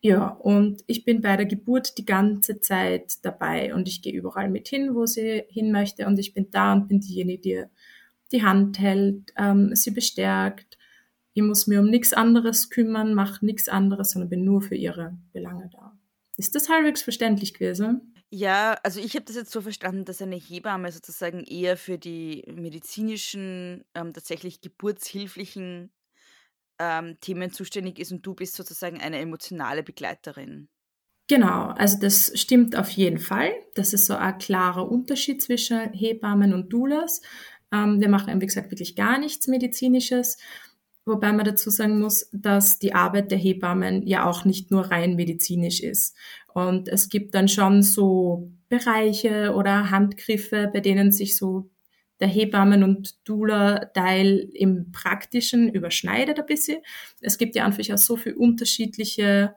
Ja, 0.01 0.27
und 0.27 0.83
ich 0.87 1.05
bin 1.05 1.21
bei 1.21 1.37
der 1.37 1.45
Geburt 1.45 1.97
die 1.97 2.05
ganze 2.05 2.59
Zeit 2.59 3.23
dabei 3.23 3.73
und 3.73 3.87
ich 3.87 4.01
gehe 4.01 4.11
überall 4.11 4.49
mit 4.49 4.67
hin, 4.67 4.95
wo 4.95 5.05
sie 5.05 5.43
hin 5.47 5.71
möchte 5.71 6.07
und 6.07 6.19
ich 6.19 6.33
bin 6.33 6.47
da 6.51 6.73
und 6.73 6.89
bin 6.89 6.99
diejenige, 6.99 7.69
die 7.69 8.37
die 8.37 8.43
Hand 8.43 8.79
hält, 8.79 9.31
ähm, 9.37 9.75
sie 9.75 9.91
bestärkt. 9.91 10.77
Ich 11.33 11.41
muss 11.41 11.67
mir 11.67 11.79
um 11.79 11.89
nichts 11.89 12.13
anderes 12.13 12.69
kümmern, 12.69 13.13
mache 13.13 13.45
nichts 13.45 13.67
anderes, 13.67 14.11
sondern 14.11 14.29
bin 14.29 14.43
nur 14.43 14.61
für 14.61 14.75
ihre 14.75 15.17
Belange 15.33 15.69
da. 15.71 15.97
Ist 16.37 16.55
das 16.55 16.69
halbwegs 16.69 17.01
verständlich 17.01 17.53
gewesen? 17.53 18.13
Ja, 18.29 18.79
also 18.83 18.99
ich 18.99 19.13
habe 19.13 19.25
das 19.25 19.35
jetzt 19.35 19.51
so 19.51 19.61
verstanden, 19.61 20.05
dass 20.05 20.21
eine 20.21 20.35
Hebamme 20.35 20.91
sozusagen 20.91 21.43
eher 21.43 21.77
für 21.77 21.99
die 21.99 22.43
medizinischen, 22.51 23.85
ähm, 23.93 24.13
tatsächlich 24.13 24.61
geburtshilflichen 24.61 25.91
ähm, 26.79 27.17
Themen 27.19 27.51
zuständig 27.51 27.99
ist 27.99 28.11
und 28.11 28.25
du 28.25 28.33
bist 28.33 28.55
sozusagen 28.55 28.99
eine 28.99 29.19
emotionale 29.19 29.83
Begleiterin. 29.83 30.67
Genau, 31.27 31.67
also 31.77 31.99
das 31.99 32.31
stimmt 32.33 32.75
auf 32.75 32.89
jeden 32.89 33.19
Fall. 33.19 33.53
Das 33.75 33.93
ist 33.93 34.07
so 34.07 34.15
ein 34.15 34.37
klarer 34.39 34.91
Unterschied 34.91 35.41
zwischen 35.41 35.93
Hebammen 35.93 36.53
und 36.53 36.73
Doulas. 36.73 37.21
Ähm, 37.71 38.01
wir 38.01 38.09
machen, 38.09 38.41
wie 38.41 38.45
gesagt, 38.45 38.71
wirklich 38.71 38.95
gar 38.95 39.19
nichts 39.19 39.47
Medizinisches. 39.47 40.37
Wobei 41.05 41.33
man 41.33 41.45
dazu 41.45 41.69
sagen 41.69 41.99
muss, 41.99 42.29
dass 42.31 42.79
die 42.79 42.93
Arbeit 42.93 43.31
der 43.31 43.37
Hebammen 43.37 44.07
ja 44.07 44.25
auch 44.25 44.45
nicht 44.45 44.71
nur 44.71 44.85
rein 44.85 45.15
medizinisch 45.15 45.81
ist. 45.81 46.15
Und 46.53 46.87
es 46.87 47.09
gibt 47.09 47.35
dann 47.35 47.49
schon 47.49 47.83
so 47.83 48.51
Bereiche 48.69 49.53
oder 49.53 49.89
Handgriffe, 49.91 50.69
bei 50.71 50.79
denen 50.79 51.11
sich 51.11 51.35
so 51.35 51.69
der 52.21 52.29
Hebammen- 52.29 52.83
und 52.83 53.27
Dula-Teil 53.27 54.49
im 54.53 54.93
Praktischen 54.93 55.67
überschneidet 55.67 56.39
ein 56.39 56.45
bisschen. 56.45 56.81
Es 57.19 57.37
gibt 57.37 57.55
ja 57.55 57.65
einfach 57.65 57.89
auch 57.91 57.97
so 57.97 58.15
viele 58.15 58.35
unterschiedliche 58.35 59.55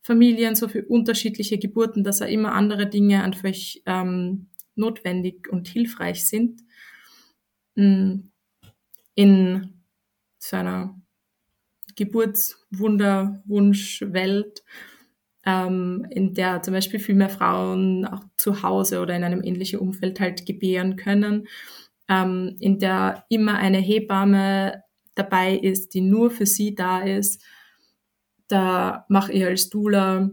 Familien, 0.00 0.54
so 0.54 0.68
viele 0.68 0.86
unterschiedliche 0.86 1.58
Geburten, 1.58 2.04
dass 2.04 2.22
auch 2.22 2.28
immer 2.28 2.52
andere 2.52 2.86
Dinge 2.86 3.22
einfach 3.22 3.52
ähm, 3.84 4.46
notwendig 4.76 5.48
und 5.50 5.68
hilfreich 5.68 6.26
sind. 6.26 6.62
Mm, 7.74 8.30
in 9.14 9.75
seiner 10.48 11.00
Geburtswunderwunschwelt, 11.96 14.62
ähm, 15.44 16.06
in 16.10 16.34
der 16.34 16.62
zum 16.62 16.74
Beispiel 16.74 17.00
viel 17.00 17.14
mehr 17.14 17.30
Frauen 17.30 18.04
auch 18.04 18.24
zu 18.36 18.62
Hause 18.62 19.00
oder 19.00 19.16
in 19.16 19.24
einem 19.24 19.42
ähnlichen 19.42 19.78
Umfeld 19.78 20.20
halt 20.20 20.44
gebären 20.46 20.96
können 20.96 21.48
ähm, 22.08 22.56
in 22.60 22.78
der 22.78 23.24
immer 23.28 23.56
eine 23.56 23.78
Hebamme 23.78 24.82
dabei 25.14 25.54
ist, 25.54 25.94
die 25.94 26.00
nur 26.00 26.30
für 26.30 26.46
sie 26.46 26.74
da 26.74 27.00
ist. 27.00 27.42
Da 28.48 29.06
mache 29.08 29.32
ich 29.32 29.44
als 29.44 29.70
Dula 29.70 30.30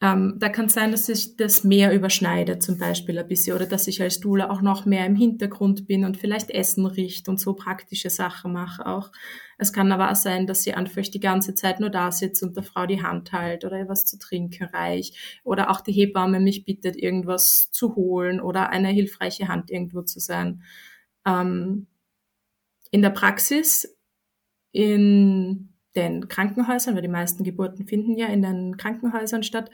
ähm, 0.00 0.36
da 0.38 0.48
kann 0.48 0.66
es 0.66 0.74
sein, 0.74 0.92
dass 0.92 1.06
sich 1.06 1.36
das 1.36 1.64
mehr 1.64 1.92
überschneidet, 1.92 2.62
zum 2.62 2.78
Beispiel 2.78 3.18
ein 3.18 3.26
bisschen, 3.26 3.56
oder 3.56 3.66
dass 3.66 3.88
ich 3.88 4.00
als 4.00 4.20
Dula 4.20 4.48
auch 4.48 4.62
noch 4.62 4.86
mehr 4.86 5.04
im 5.04 5.16
Hintergrund 5.16 5.88
bin 5.88 6.04
und 6.04 6.16
vielleicht 6.16 6.50
Essen 6.50 6.86
riecht 6.86 7.28
und 7.28 7.40
so 7.40 7.54
praktische 7.54 8.08
Sachen 8.08 8.52
mache 8.52 8.86
auch. 8.86 9.10
Es 9.58 9.72
kann 9.72 9.90
aber 9.90 10.12
auch 10.12 10.16
sein, 10.16 10.46
dass 10.46 10.62
sie 10.62 10.72
einfach 10.72 11.02
die 11.02 11.18
ganze 11.18 11.54
Zeit 11.56 11.80
nur 11.80 11.90
da 11.90 12.12
sitzt 12.12 12.44
und 12.44 12.54
der 12.56 12.62
Frau 12.62 12.86
die 12.86 13.02
Hand 13.02 13.32
hält 13.32 13.64
oder 13.64 13.76
ihr 13.76 13.88
was 13.88 14.06
zu 14.06 14.18
trinken 14.20 14.64
reicht 14.66 15.16
oder 15.42 15.68
auch 15.70 15.80
die 15.80 15.92
Hebamme 15.92 16.38
mich 16.38 16.64
bittet, 16.64 16.94
irgendwas 16.96 17.72
zu 17.72 17.96
holen 17.96 18.40
oder 18.40 18.70
eine 18.70 18.90
hilfreiche 18.90 19.48
Hand 19.48 19.68
irgendwo 19.68 20.02
zu 20.02 20.20
sein. 20.20 20.62
Ähm, 21.26 21.88
in 22.92 23.02
der 23.02 23.10
Praxis, 23.10 23.98
in 24.70 25.67
den 25.98 26.28
Krankenhäusern, 26.28 26.94
weil 26.94 27.02
die 27.02 27.08
meisten 27.08 27.44
Geburten 27.44 27.86
finden 27.86 28.16
ja 28.16 28.28
in 28.28 28.42
den 28.42 28.76
Krankenhäusern 28.76 29.42
statt, 29.42 29.70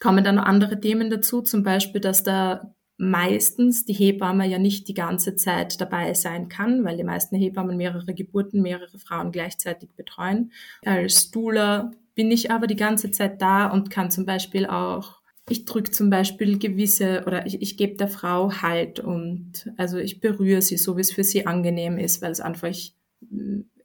kommen 0.00 0.24
dann 0.24 0.36
noch 0.36 0.44
andere 0.44 0.80
Themen 0.80 1.10
dazu, 1.10 1.42
zum 1.42 1.62
Beispiel, 1.62 2.00
dass 2.00 2.22
da 2.22 2.74
meistens 2.98 3.84
die 3.84 3.92
Hebamme 3.92 4.46
ja 4.48 4.58
nicht 4.58 4.88
die 4.88 4.94
ganze 4.94 5.36
Zeit 5.36 5.80
dabei 5.80 6.14
sein 6.14 6.48
kann, 6.48 6.84
weil 6.84 6.96
die 6.96 7.04
meisten 7.04 7.36
Hebammen 7.36 7.76
mehrere 7.76 8.12
Geburten, 8.12 8.60
mehrere 8.60 8.98
Frauen 8.98 9.30
gleichzeitig 9.30 9.90
betreuen. 9.94 10.52
Als 10.84 11.30
Doula 11.30 11.92
bin 12.16 12.32
ich 12.32 12.50
aber 12.50 12.66
die 12.66 12.76
ganze 12.76 13.12
Zeit 13.12 13.40
da 13.40 13.68
und 13.68 13.90
kann 13.90 14.10
zum 14.10 14.26
Beispiel 14.26 14.66
auch, 14.66 15.20
ich 15.48 15.64
drücke 15.64 15.92
zum 15.92 16.10
Beispiel 16.10 16.58
gewisse 16.58 17.22
oder 17.26 17.46
ich, 17.46 17.62
ich 17.62 17.76
gebe 17.76 17.96
der 17.96 18.08
Frau 18.08 18.52
Halt 18.60 18.98
und 18.98 19.72
also 19.76 19.98
ich 19.98 20.20
berühre 20.20 20.60
sie 20.60 20.76
so, 20.76 20.96
wie 20.96 21.02
es 21.02 21.12
für 21.12 21.24
sie 21.24 21.46
angenehm 21.46 21.98
ist, 21.98 22.20
weil 22.20 22.32
es 22.32 22.40
einfach 22.40 22.74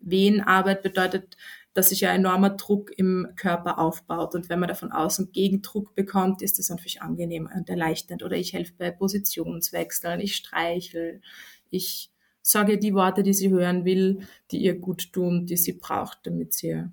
Wehenarbeit 0.03 0.83
bedeutet, 0.83 1.37
dass 1.73 1.89
sich 1.89 2.05
ein 2.05 2.19
enormer 2.19 2.51
Druck 2.51 2.91
im 2.97 3.29
Körper 3.35 3.79
aufbaut. 3.79 4.35
Und 4.35 4.49
wenn 4.49 4.59
man 4.59 4.69
da 4.69 4.75
von 4.75 4.91
außen 4.91 5.31
Gegendruck 5.31 5.95
bekommt, 5.95 6.41
ist 6.41 6.59
das 6.59 6.69
natürlich 6.69 7.01
angenehm 7.01 7.49
und 7.53 7.69
erleichternd. 7.69 8.23
Oder 8.23 8.37
ich 8.37 8.53
helfe 8.53 8.73
bei 8.77 8.91
Positionswechseln, 8.91 10.19
ich 10.19 10.35
streichel, 10.35 11.21
ich 11.69 12.11
sage 12.41 12.77
die 12.77 12.93
Worte, 12.93 13.23
die 13.23 13.33
sie 13.33 13.49
hören 13.49 13.85
will, 13.85 14.27
die 14.51 14.59
ihr 14.59 14.77
gut 14.77 15.11
tun, 15.13 15.47
die 15.47 15.57
sie 15.57 15.73
braucht, 15.73 16.19
damit 16.23 16.53
sie, 16.53 16.83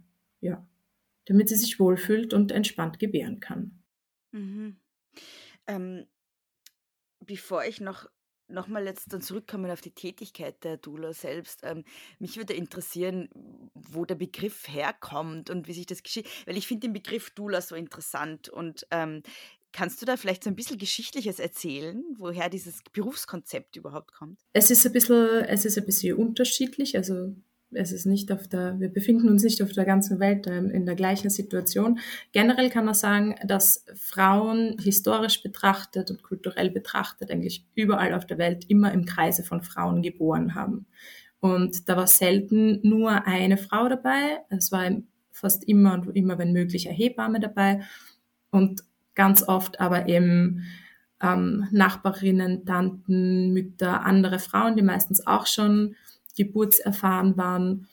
ja, 0.40 0.66
damit 1.26 1.48
sie 1.48 1.56
sich 1.56 1.78
wohlfühlt 1.78 2.32
und 2.32 2.52
entspannt 2.52 2.98
gebären 2.98 3.40
kann. 3.40 3.82
Mhm. 4.32 4.76
Ähm, 5.66 6.06
bevor 7.20 7.64
ich 7.64 7.80
noch 7.80 8.08
nochmal 8.50 8.84
jetzt 8.86 9.12
dann 9.12 9.22
zurückkommen 9.22 9.70
auf 9.70 9.80
die 9.80 9.92
Tätigkeit 9.92 10.62
der 10.64 10.76
Dula 10.76 11.12
selbst. 11.12 11.60
Ähm, 11.62 11.84
mich 12.18 12.36
würde 12.36 12.54
interessieren, 12.54 13.28
wo 13.74 14.04
der 14.04 14.14
Begriff 14.14 14.68
herkommt 14.68 15.50
und 15.50 15.68
wie 15.68 15.74
sich 15.74 15.86
das 15.86 16.02
geschieht, 16.02 16.28
weil 16.46 16.56
ich 16.56 16.66
finde 16.66 16.88
den 16.88 16.92
Begriff 16.92 17.30
Dula 17.30 17.60
so 17.60 17.74
interessant 17.74 18.48
und 18.48 18.86
ähm, 18.90 19.22
Kannst 19.72 20.02
du 20.02 20.06
da 20.06 20.16
vielleicht 20.16 20.42
so 20.42 20.50
ein 20.50 20.56
bisschen 20.56 20.78
Geschichtliches 20.78 21.38
erzählen, 21.38 22.02
woher 22.18 22.48
dieses 22.48 22.82
Berufskonzept 22.92 23.76
überhaupt 23.76 24.12
kommt? 24.12 24.40
Es 24.52 24.70
ist 24.70 24.84
ein 24.84 24.92
bisschen, 24.92 25.44
es 25.44 25.64
ist 25.64 25.78
ein 25.78 25.86
bisschen 25.86 26.16
unterschiedlich. 26.16 26.96
Also 26.96 27.36
es 27.72 27.92
ist 27.92 28.06
nicht 28.06 28.32
auf 28.32 28.48
der, 28.48 28.78
wir 28.80 28.88
befinden 28.88 29.28
uns 29.28 29.42
nicht 29.42 29.62
auf 29.62 29.72
der 29.72 29.84
ganzen 29.84 30.18
Welt 30.20 30.46
ähm, 30.46 30.70
in 30.70 30.86
der 30.86 30.94
gleichen 30.94 31.30
Situation. 31.30 31.98
Generell 32.32 32.70
kann 32.70 32.84
man 32.84 32.94
sagen, 32.94 33.34
dass 33.44 33.84
Frauen 33.94 34.76
historisch 34.78 35.42
betrachtet 35.42 36.10
und 36.10 36.22
kulturell 36.22 36.70
betrachtet 36.70 37.30
eigentlich 37.30 37.64
überall 37.74 38.14
auf 38.14 38.26
der 38.26 38.38
Welt 38.38 38.64
immer 38.68 38.92
im 38.92 39.04
Kreise 39.04 39.42
von 39.42 39.62
Frauen 39.62 40.02
geboren 40.02 40.54
haben. 40.54 40.86
Und 41.40 41.88
da 41.88 41.96
war 41.96 42.06
selten 42.06 42.80
nur 42.82 43.26
eine 43.26 43.56
Frau 43.56 43.88
dabei. 43.88 44.40
Es 44.50 44.72
war 44.72 44.90
fast 45.32 45.66
immer 45.66 45.94
und 45.94 46.14
immer, 46.14 46.38
wenn 46.38 46.52
möglich, 46.52 46.88
eine 46.88 46.96
Hebamme 46.96 47.40
dabei. 47.40 47.80
Und 48.50 48.82
ganz 49.14 49.46
oft 49.46 49.80
aber 49.80 50.08
eben 50.08 50.64
ähm, 51.22 51.66
Nachbarinnen, 51.70 52.66
Tanten, 52.66 53.52
Mütter, 53.52 54.04
andere 54.04 54.38
Frauen, 54.38 54.76
die 54.76 54.82
meistens 54.82 55.26
auch 55.26 55.46
schon 55.46 55.96
geburtserfahren 56.40 57.36
waren 57.36 57.86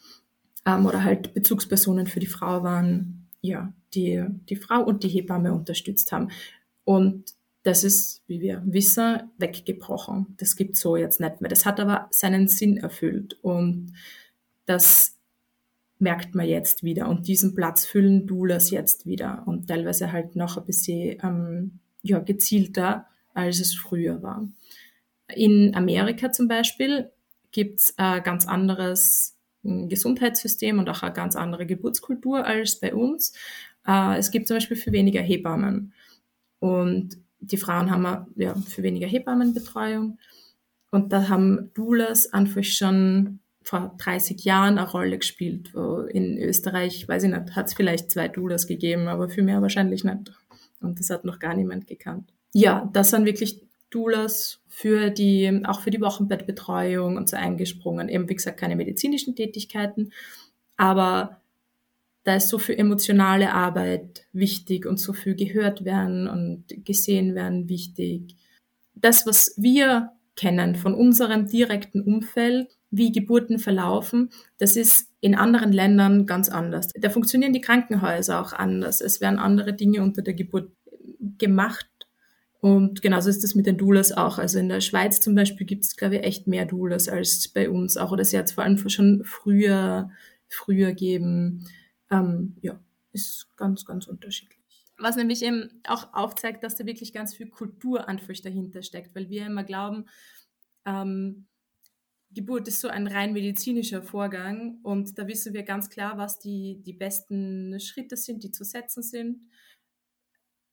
ähm, 0.65 0.85
oder 0.85 1.03
halt 1.03 1.33
Bezugspersonen 1.33 2.07
für 2.07 2.21
die 2.21 2.27
Frau 2.27 2.63
waren, 2.63 3.27
ja, 3.41 3.73
die 3.93 4.23
die 4.49 4.55
Frau 4.55 4.83
und 4.83 5.03
die 5.03 5.09
Hebamme 5.09 5.53
unterstützt 5.53 6.11
haben. 6.11 6.29
Und 6.85 7.33
das 7.63 7.83
ist, 7.83 8.23
wie 8.27 8.39
wir 8.39 8.63
wissen, 8.65 9.29
weggebrochen. 9.37 10.35
Das 10.37 10.55
gibt 10.55 10.77
so 10.77 10.95
jetzt 10.95 11.19
nicht 11.19 11.41
mehr. 11.41 11.49
Das 11.49 11.65
hat 11.65 11.81
aber 11.81 12.07
seinen 12.11 12.47
Sinn 12.47 12.77
erfüllt 12.77 13.37
und 13.41 13.91
das 14.65 15.17
merkt 15.99 16.33
man 16.33 16.47
jetzt 16.47 16.83
wieder. 16.83 17.09
Und 17.09 17.27
diesen 17.27 17.55
Platz 17.55 17.85
füllen 17.85 18.25
Doulas 18.25 18.69
jetzt 18.69 19.05
wieder 19.05 19.43
und 19.45 19.67
teilweise 19.67 20.13
halt 20.13 20.35
noch 20.35 20.57
ein 20.57 20.65
bisschen 20.65 21.17
ähm, 21.21 21.79
ja, 22.03 22.19
gezielter, 22.19 23.07
als 23.33 23.59
es 23.59 23.75
früher 23.75 24.21
war. 24.23 24.47
In 25.35 25.75
Amerika 25.75 26.31
zum 26.31 26.47
Beispiel 26.47 27.11
gibt 27.57 27.79
es 27.79 27.97
ein 27.97 28.21
ganz 28.21 28.47
anderes 28.47 29.35
hm, 29.63 29.89
Gesundheitssystem 29.89 30.77
und 30.77 30.87
auch 30.89 31.01
eine 31.01 31.11
ganz 31.11 31.35
andere 31.35 31.65
Geburtskultur 31.65 32.45
als 32.45 32.79
bei 32.79 32.93
uns. 32.93 33.33
Äh, 33.87 34.19
es 34.19 34.29
gibt 34.29 34.47
zum 34.47 34.57
Beispiel 34.57 34.77
für 34.77 34.91
weniger 34.91 35.21
Hebammen. 35.21 35.91
Und 36.59 37.17
die 37.39 37.57
Frauen 37.57 37.89
haben 37.89 38.27
ja 38.35 38.53
für 38.53 38.83
weniger 38.83 39.07
Hebammenbetreuung. 39.07 40.19
Und 40.91 41.11
da 41.11 41.29
haben 41.29 41.71
Doulas 41.73 42.31
einfach 42.31 42.63
schon 42.63 43.39
vor 43.63 43.95
30 43.97 44.45
Jahren 44.45 44.77
eine 44.77 44.87
Rolle 44.87 45.17
gespielt. 45.17 45.73
Wo 45.73 46.01
in 46.01 46.37
Österreich, 46.37 47.07
weiß 47.07 47.23
ich 47.23 47.31
nicht, 47.31 47.55
hat 47.55 47.69
es 47.69 47.73
vielleicht 47.73 48.11
zwei 48.11 48.27
Doulas 48.27 48.67
gegeben, 48.67 49.07
aber 49.07 49.29
für 49.29 49.41
mehr 49.41 49.63
wahrscheinlich 49.63 50.03
nicht. 50.03 50.31
Und 50.79 50.99
das 50.99 51.09
hat 51.09 51.25
noch 51.25 51.39
gar 51.39 51.55
niemand 51.55 51.87
gekannt. 51.87 52.31
Ja, 52.53 52.87
das 52.93 53.09
sind 53.09 53.25
wirklich 53.25 53.66
Doulas 53.89 54.61
für 54.67 55.09
die, 55.09 55.61
auch 55.65 55.81
für 55.81 55.91
die 55.91 56.01
Wochenbettbetreuung 56.01 57.17
und 57.17 57.29
so 57.29 57.37
eingesprungen. 57.37 58.09
Eben, 58.09 58.29
wie 58.29 58.35
gesagt, 58.35 58.59
keine 58.59 58.75
medizinischen 58.75 59.35
Tätigkeiten, 59.35 60.11
aber 60.75 61.41
da 62.23 62.35
ist 62.35 62.49
so 62.49 62.59
viel 62.59 62.75
emotionale 62.75 63.53
Arbeit 63.53 64.27
wichtig 64.33 64.85
und 64.85 64.99
so 64.99 65.13
viel 65.13 65.35
gehört 65.35 65.85
werden 65.85 66.27
und 66.27 66.65
gesehen 66.83 67.35
werden 67.35 67.69
wichtig. 67.69 68.35
Das, 68.95 69.25
was 69.25 69.53
wir 69.57 70.11
kennen 70.35 70.75
von 70.75 70.93
unserem 70.93 71.47
direkten 71.47 72.01
Umfeld, 72.01 72.77
wie 72.91 73.13
Geburten 73.13 73.59
verlaufen, 73.59 74.29
das 74.57 74.75
ist 74.75 75.09
in 75.21 75.35
anderen 75.35 75.71
Ländern 75.71 76.25
ganz 76.25 76.49
anders. 76.49 76.89
Da 76.99 77.09
funktionieren 77.09 77.53
die 77.53 77.61
Krankenhäuser 77.61 78.41
auch 78.41 78.53
anders. 78.53 78.99
Es 78.99 79.21
werden 79.21 79.39
andere 79.39 79.73
Dinge 79.73 80.01
unter 80.01 80.21
der 80.21 80.33
Geburt 80.33 80.71
gemacht. 81.37 81.87
Und 82.75 83.01
genauso 83.01 83.29
ist 83.29 83.43
das 83.43 83.55
mit 83.55 83.65
den 83.65 83.77
Doulas 83.77 84.11
auch. 84.11 84.37
Also 84.37 84.59
in 84.59 84.69
der 84.69 84.81
Schweiz 84.81 85.21
zum 85.21 85.35
Beispiel 85.35 85.65
gibt 85.65 85.85
es, 85.85 85.95
glaube 85.95 86.17
ich, 86.17 86.23
echt 86.23 86.47
mehr 86.47 86.65
Doulas 86.65 87.07
als 87.07 87.47
bei 87.47 87.69
uns 87.69 87.97
auch. 87.97 88.11
Oder 88.11 88.25
sie 88.25 88.37
hat 88.37 88.45
es 88.45 88.51
vor 88.51 88.63
allem 88.63 88.77
schon 88.89 89.23
früher, 89.23 90.09
früher 90.47 90.93
geben 90.93 91.65
ähm, 92.11 92.55
ja, 92.61 92.79
ist 93.11 93.47
ganz, 93.57 93.85
ganz 93.85 94.07
unterschiedlich. 94.07 94.57
Was 94.97 95.15
nämlich 95.15 95.43
eben 95.43 95.81
auch 95.87 96.13
aufzeigt, 96.13 96.63
dass 96.63 96.75
da 96.75 96.85
wirklich 96.85 97.13
ganz 97.13 97.35
viel 97.35 97.49
Kultur 97.49 98.05
dahinter 98.43 98.81
steckt, 98.81 99.15
weil 99.15 99.29
wir 99.29 99.45
immer 99.45 99.63
glauben, 99.63 100.05
ähm, 100.85 101.47
Geburt 102.31 102.67
ist 102.67 102.81
so 102.81 102.89
ein 102.89 103.07
rein 103.07 103.31
medizinischer 103.33 104.03
Vorgang 104.03 104.79
und 104.83 105.17
da 105.17 105.27
wissen 105.27 105.53
wir 105.53 105.63
ganz 105.63 105.89
klar, 105.89 106.17
was 106.17 106.39
die, 106.39 106.81
die 106.83 106.93
besten 106.93 107.79
Schritte 107.79 108.17
sind, 108.17 108.43
die 108.43 108.51
zu 108.51 108.63
setzen 108.63 109.01
sind. 109.01 109.49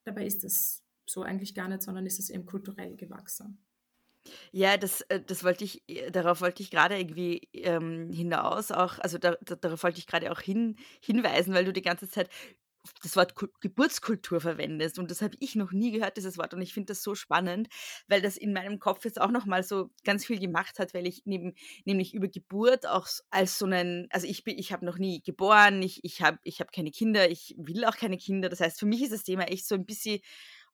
Dabei 0.05 0.27
ist 0.27 0.43
es 0.43 0.84
so 1.07 1.23
eigentlich 1.23 1.55
gar 1.55 1.69
nicht, 1.69 1.83
sondern 1.83 2.07
ist 2.07 2.19
es 2.19 2.31
eben 2.31 2.47
kulturell 2.47 2.97
gewachsen. 2.97 3.65
Ja, 4.53 4.77
das, 4.77 5.03
äh, 5.03 5.21
das 5.21 5.45
wollte 5.45 5.65
ich, 5.65 5.83
äh, 5.89 6.11
darauf 6.11 6.41
wollte 6.41 6.63
ich 6.63 6.71
gerade 6.71 6.99
irgendwie 6.99 7.49
ähm, 7.53 8.11
hinaus 8.11 8.71
auch, 8.71 8.99
also 9.01 9.19
da, 9.19 9.37
da, 9.43 9.57
darauf 9.57 9.83
wollte 9.83 9.99
ich 9.99 10.07
gerade 10.07 10.33
auch 10.33 10.41
hin, 10.41 10.77
hinweisen, 11.03 11.55
weil 11.55 11.65
du 11.65 11.73
die 11.73 11.83
ganze 11.83 12.09
Zeit 12.09 12.31
das 13.03 13.17
Wort 13.17 13.35
Geburtskultur 13.61 14.43
verwendest 14.43 14.99
und 14.99 15.11
das 15.11 15.23
habe 15.23 15.37
ich 15.41 15.55
noch 15.55 15.73
nie 15.73 15.91
gehört, 15.91 16.19
dieses 16.19 16.37
Wort 16.37 16.53
und 16.53 16.61
ich 16.61 16.75
finde 16.75 16.89
das 16.89 17.03
so 17.03 17.15
spannend, 17.15 17.69
weil 18.09 18.21
das 18.21 18.37
in 18.37 18.53
meinem 18.53 18.79
Kopf 18.79 19.07
jetzt 19.07 19.19
auch 19.19 19.31
nochmal 19.31 19.63
so 19.63 19.91
ganz 20.05 20.27
viel 20.27 20.39
gemacht 20.39 20.79
hat, 20.79 20.93
weil 20.93 21.07
ich 21.07 21.23
neben, 21.25 21.55
nämlich 21.87 22.13
über 22.13 22.29
Geburt 22.29 22.87
auch 22.87 23.09
als 23.31 23.59
so 23.59 23.65
einen, 23.65 24.07
also 24.11 24.27
ich 24.27 24.47
ich 24.47 24.73
habe 24.73 24.85
noch 24.85 24.99
nie 24.99 25.23
geboren, 25.23 25.81
ich, 25.81 26.05
ich 26.05 26.21
habe 26.21 26.39
ich 26.45 26.61
hab 26.61 26.73
keine 26.73 26.91
Kinder, 26.91 27.31
ich 27.31 27.55
will 27.57 27.87
auch 27.87 27.97
keine 27.97 28.19
Kinder, 28.19 28.51
das 28.51 28.61
heißt 28.61 28.79
für 28.79 28.87
mich 28.87 29.03
ist 29.03 29.15
das 29.15 29.25
Thema 29.25 29.45
echt 29.45 29.67
so 29.67 29.75
ein 29.75 29.87
bisschen 29.87 30.21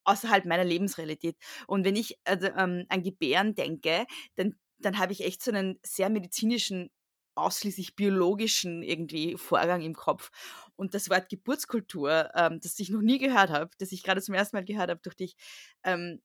außerhalb 0.04 0.44
meiner 0.44 0.64
Lebensrealität. 0.64 1.36
Und 1.66 1.84
wenn 1.84 1.96
ich 1.96 2.18
also, 2.24 2.48
ähm, 2.48 2.86
an 2.88 3.02
Gebären 3.02 3.54
denke, 3.54 4.06
dann, 4.36 4.56
dann 4.78 4.98
habe 4.98 5.12
ich 5.12 5.24
echt 5.24 5.42
so 5.42 5.50
einen 5.50 5.78
sehr 5.82 6.10
medizinischen, 6.10 6.90
ausschließlich 7.36 7.96
biologischen 7.96 8.82
irgendwie 8.82 9.36
Vorgang 9.36 9.82
im 9.82 9.94
Kopf. 9.94 10.30
Und 10.76 10.94
das 10.94 11.10
Wort 11.10 11.28
Geburtskultur, 11.28 12.30
ähm, 12.34 12.60
das 12.62 12.78
ich 12.78 12.90
noch 12.90 13.02
nie 13.02 13.18
gehört 13.18 13.50
habe, 13.50 13.70
das 13.78 13.92
ich 13.92 14.02
gerade 14.02 14.22
zum 14.22 14.34
ersten 14.34 14.56
Mal 14.56 14.64
gehört 14.64 14.90
habe 14.90 15.00
durch 15.02 15.16
dich, 15.16 15.36
ähm, 15.84 16.20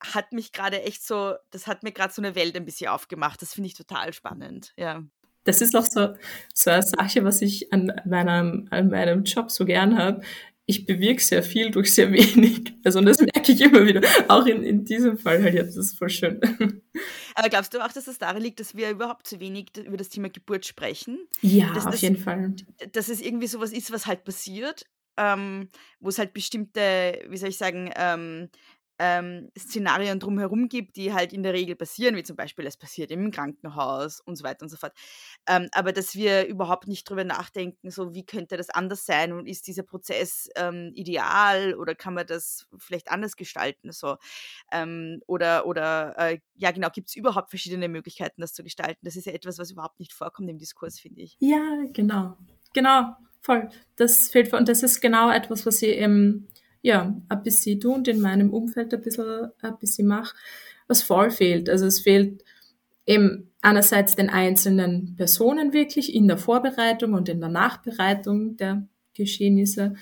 hat 0.00 0.32
mich 0.32 0.52
gerade 0.52 0.82
echt 0.82 1.04
so, 1.04 1.34
das 1.50 1.66
hat 1.66 1.82
mir 1.82 1.92
gerade 1.92 2.12
so 2.12 2.20
eine 2.20 2.34
Welt 2.34 2.56
ein 2.56 2.64
bisschen 2.64 2.88
aufgemacht. 2.88 3.40
Das 3.40 3.54
finde 3.54 3.68
ich 3.68 3.74
total 3.74 4.12
spannend, 4.12 4.72
ja. 4.76 5.02
Das 5.44 5.60
ist 5.60 5.76
auch 5.76 5.86
so, 5.86 6.14
so 6.52 6.70
eine 6.70 6.82
Sache, 6.82 7.24
was 7.24 7.40
ich 7.40 7.72
an 7.72 7.92
meinem, 8.04 8.66
an 8.70 8.88
meinem 8.88 9.22
Job 9.24 9.50
so 9.50 9.64
gern 9.64 9.96
habe 9.96 10.20
ich 10.66 10.84
bewirke 10.84 11.22
sehr 11.22 11.42
viel 11.42 11.70
durch 11.70 11.94
sehr 11.94 12.12
wenig. 12.12 12.74
Also 12.84 12.98
und 12.98 13.06
das 13.06 13.20
merke 13.20 13.52
ich 13.52 13.60
immer 13.60 13.86
wieder. 13.86 14.00
Auch 14.28 14.46
in, 14.46 14.64
in 14.64 14.84
diesem 14.84 15.16
Fall 15.16 15.42
halt 15.42 15.54
jetzt. 15.54 15.76
Das 15.76 15.86
ist 15.86 15.98
voll 15.98 16.10
schön. 16.10 16.40
Aber 17.34 17.48
glaubst 17.48 17.72
du 17.72 17.84
auch, 17.84 17.92
dass 17.92 18.08
es 18.08 18.18
daran 18.18 18.42
liegt, 18.42 18.58
dass 18.60 18.74
wir 18.74 18.90
überhaupt 18.90 19.26
zu 19.26 19.38
wenig 19.40 19.76
über 19.76 19.96
das 19.96 20.08
Thema 20.08 20.28
Geburt 20.28 20.66
sprechen? 20.66 21.18
Ja, 21.40 21.72
dass 21.72 21.86
auf 21.86 21.92
das, 21.92 22.00
jeden 22.00 22.16
Fall. 22.16 22.54
Dass 22.92 23.08
es 23.08 23.20
irgendwie 23.20 23.46
sowas 23.46 23.72
ist, 23.72 23.92
was 23.92 24.06
halt 24.06 24.24
passiert, 24.24 24.84
ähm, 25.16 25.68
wo 26.00 26.08
es 26.08 26.18
halt 26.18 26.32
bestimmte, 26.32 27.22
wie 27.28 27.36
soll 27.36 27.50
ich 27.50 27.58
sagen, 27.58 27.90
ähm, 27.96 28.48
ähm, 28.98 29.50
Szenarien 29.58 30.20
drumherum 30.20 30.68
gibt, 30.68 30.96
die 30.96 31.12
halt 31.12 31.32
in 31.32 31.42
der 31.42 31.52
Regel 31.52 31.76
passieren, 31.76 32.16
wie 32.16 32.22
zum 32.22 32.36
Beispiel 32.36 32.66
es 32.66 32.76
passiert 32.76 33.10
im 33.10 33.30
Krankenhaus 33.30 34.20
und 34.20 34.36
so 34.36 34.44
weiter 34.44 34.62
und 34.62 34.68
so 34.68 34.76
fort. 34.76 34.92
Ähm, 35.46 35.68
aber 35.72 35.92
dass 35.92 36.14
wir 36.14 36.46
überhaupt 36.46 36.88
nicht 36.88 37.08
drüber 37.08 37.24
nachdenken, 37.24 37.90
so 37.90 38.14
wie 38.14 38.24
könnte 38.24 38.56
das 38.56 38.70
anders 38.70 39.04
sein 39.06 39.32
und 39.32 39.46
ist 39.46 39.66
dieser 39.66 39.82
Prozess 39.82 40.48
ähm, 40.56 40.92
ideal 40.94 41.74
oder 41.74 41.94
kann 41.94 42.14
man 42.14 42.26
das 42.26 42.66
vielleicht 42.78 43.10
anders 43.10 43.36
gestalten? 43.36 43.92
So. 43.92 44.16
Ähm, 44.72 45.20
oder 45.26 45.66
oder 45.66 46.14
äh, 46.18 46.38
ja 46.54 46.70
genau, 46.70 46.88
gibt 46.90 47.08
es 47.08 47.16
überhaupt 47.16 47.50
verschiedene 47.50 47.88
Möglichkeiten, 47.88 48.40
das 48.40 48.54
zu 48.54 48.62
gestalten? 48.62 49.00
Das 49.02 49.16
ist 49.16 49.26
ja 49.26 49.32
etwas, 49.32 49.58
was 49.58 49.70
überhaupt 49.70 50.00
nicht 50.00 50.12
vorkommt 50.12 50.48
im 50.48 50.58
Diskurs, 50.58 50.98
finde 50.98 51.22
ich. 51.22 51.36
Ja, 51.40 51.84
genau. 51.92 52.36
Genau, 52.74 53.16
voll. 53.40 53.68
Das 53.96 54.30
fehlt 54.30 54.52
und 54.52 54.68
das 54.68 54.82
ist 54.82 55.00
genau 55.00 55.30
etwas, 55.30 55.64
was 55.66 55.78
sie 55.78 55.90
im 55.90 56.48
ja, 56.86 57.20
ein 57.28 57.42
bisschen 57.42 57.80
tue 57.80 57.92
und 57.92 58.06
in 58.06 58.20
meinem 58.20 58.54
Umfeld 58.54 58.94
ein 58.94 59.00
bisschen, 59.00 59.50
ein 59.60 59.78
bisschen 59.80 60.06
mache, 60.06 60.36
was 60.86 61.02
voll 61.02 61.32
fehlt. 61.32 61.68
Also 61.68 61.84
es 61.84 61.98
fehlt 61.98 62.44
eben 63.06 63.50
einerseits 63.60 64.14
den 64.14 64.30
einzelnen 64.30 65.16
Personen 65.16 65.72
wirklich 65.72 66.14
in 66.14 66.28
der 66.28 66.38
Vorbereitung 66.38 67.14
und 67.14 67.28
in 67.28 67.40
der 67.40 67.48
Nachbereitung 67.48 68.56
der 68.56 68.86
Geschehnisse, 69.14 69.94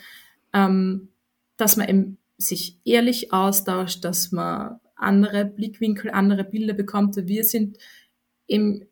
ähm, 0.53 1.09
dass 1.57 1.79
man 1.79 1.89
eben 1.89 2.19
sich 2.37 2.79
ehrlich 2.85 3.33
austauscht, 3.33 4.05
dass 4.05 4.31
man 4.31 4.79
andere 4.95 5.47
Blickwinkel, 5.47 6.11
andere 6.11 6.45
Bilder 6.45 6.75
bekommt. 6.75 7.17
Wir 7.17 7.45
sind 7.45 7.79
eben 8.47 8.85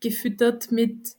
gefüttert 0.00 0.72
mit 0.72 1.10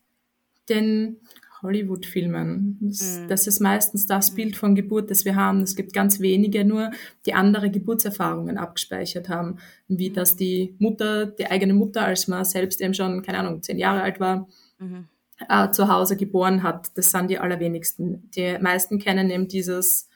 den 0.68 1.22
Hollywood-Filmen. 1.62 2.78
Das, 2.82 3.20
mhm. 3.20 3.28
das, 3.28 3.48
ist 3.48 3.60
meistens 3.60 4.08
das 4.08 4.32
mhm. 4.32 4.36
Bild 4.36 4.58
von 4.58 4.76
Geburt, 4.76 5.12
das 5.12 5.26
wir 5.26 5.36
haben. 5.36 5.62
Es 5.62 5.76
gibt 5.76 5.94
ganz 5.94 6.20
wenige 6.20 6.66
nur, 6.66 6.92
die 7.26 7.34
andere 7.34 7.70
Geburtserfahrungen 7.70 8.58
abgespeichert 8.58 9.30
haben, 9.30 9.58
wie 9.88 10.10
dass 10.10 10.36
die 10.36 10.76
Mutter, 10.80 11.26
die 11.26 11.48
eigene 11.48 11.74
Mutter, 11.74 12.04
als 12.04 12.28
man 12.28 12.46
selbst 12.46 12.82
eben 12.82 12.94
schon, 12.94 13.22
keine 13.22 13.40
Ahnung, 13.40 13.62
zehn 13.62 13.78
Jahre 13.78 14.02
alt 14.02 14.20
war, 14.20 14.48
mhm. 14.80 15.08
äh, 15.48 15.72
zu 15.72 15.88
Hause 15.88 16.16
geboren 16.16 16.64
hat. 16.64 16.92
Das 16.96 17.12
sind 17.12 17.30
die 17.30 17.40
allerwenigsten. 17.40 18.30
Die 18.32 18.58
meisten 18.60 19.00
kennen 19.00 19.30
eben 19.30 19.48
dieses, 19.48 20.10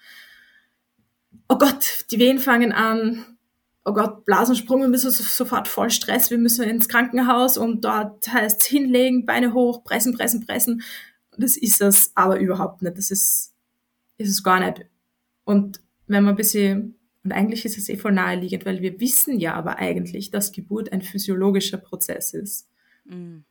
oh 1.50 1.58
Gott, 1.58 2.06
die 2.12 2.20
Wehen 2.20 2.40
fangen 2.40 2.72
an, 2.72 3.26
oh 3.86 3.94
Gott, 3.94 4.26
Blasensprung, 4.26 4.82
wir 4.82 4.88
müssen 4.88 5.12
sofort 5.12 5.68
voll 5.68 5.90
Stress, 5.90 6.32
wir 6.32 6.38
müssen 6.38 6.64
ins 6.64 6.88
Krankenhaus 6.88 7.58
und 7.58 7.84
dort 7.84 8.28
heißt 8.32 8.64
hinlegen, 8.64 9.26
Beine 9.26 9.54
hoch, 9.54 9.84
pressen, 9.84 10.16
pressen, 10.16 10.46
pressen. 10.46 10.84
Das 11.38 11.58
ist 11.58 11.82
es 11.82 12.12
aber 12.16 12.40
überhaupt 12.40 12.82
nicht. 12.82 12.98
Das 12.98 13.12
ist, 13.12 13.54
ist 14.18 14.30
es 14.30 14.44
gar 14.44 14.60
nicht. 14.60 14.86
Und 15.44 15.82
wenn 16.08 16.24
man 16.24 16.34
ein 16.34 16.38
bisschen, 16.38 16.96
und 17.24 17.32
eigentlich 17.32 17.66
ist 17.66 17.78
es 17.78 17.90
eh 17.90 17.98
voll 17.98 18.12
naheliegend, 18.12 18.66
weil 18.66 18.82
wir 18.82 19.00
wissen 19.00 19.40
ja 19.40 19.54
aber 19.54 19.78
eigentlich, 19.78 20.32
dass 20.32 20.52
Geburt 20.52 20.92
ein 20.92 21.02
physiologischer 21.02 21.78
Prozess 21.78 22.34
ist. 22.34 22.68
Mhm 23.06 23.46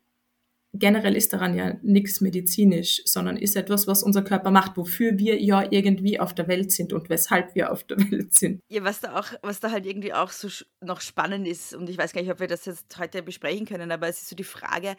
generell 0.75 1.17
ist 1.17 1.33
daran 1.33 1.55
ja 1.55 1.75
nichts 1.83 2.21
medizinisch, 2.21 3.03
sondern 3.05 3.37
ist 3.37 3.57
etwas, 3.57 3.87
was 3.87 4.03
unser 4.03 4.23
Körper 4.23 4.51
macht, 4.51 4.77
wofür 4.77 5.19
wir 5.19 5.41
ja 5.41 5.67
irgendwie 5.71 6.19
auf 6.19 6.35
der 6.35 6.49
Welt 6.49 6.73
sind 6.73 6.93
und 6.95 7.11
weshalb 7.11 7.55
wir 7.55 7.71
auf 7.71 7.85
der 7.85 7.99
Welt 8.11 8.35
sind. 8.35 8.61
Ja, 8.69 8.83
was 8.83 9.01
da 9.01 9.19
auch, 9.19 9.29
was 9.43 9.61
da 9.61 9.71
halt 9.71 9.85
irgendwie 9.85 10.15
auch 10.15 10.31
so 10.31 10.49
noch 10.81 11.01
spannend 11.03 11.47
ist, 11.47 11.75
und 11.75 11.91
ich 11.91 11.99
weiß 11.99 12.13
gar 12.13 12.23
nicht, 12.23 12.33
ob 12.33 12.41
wir 12.41 12.49
das 12.49 12.65
jetzt 12.65 12.99
heute 12.99 13.23
besprechen 13.23 13.67
können, 13.67 13.93
aber 13.93 14.09
es 14.09 14.23
ist 14.23 14.31
so 14.31 14.37
die 14.37 14.45
Frage, 14.45 14.97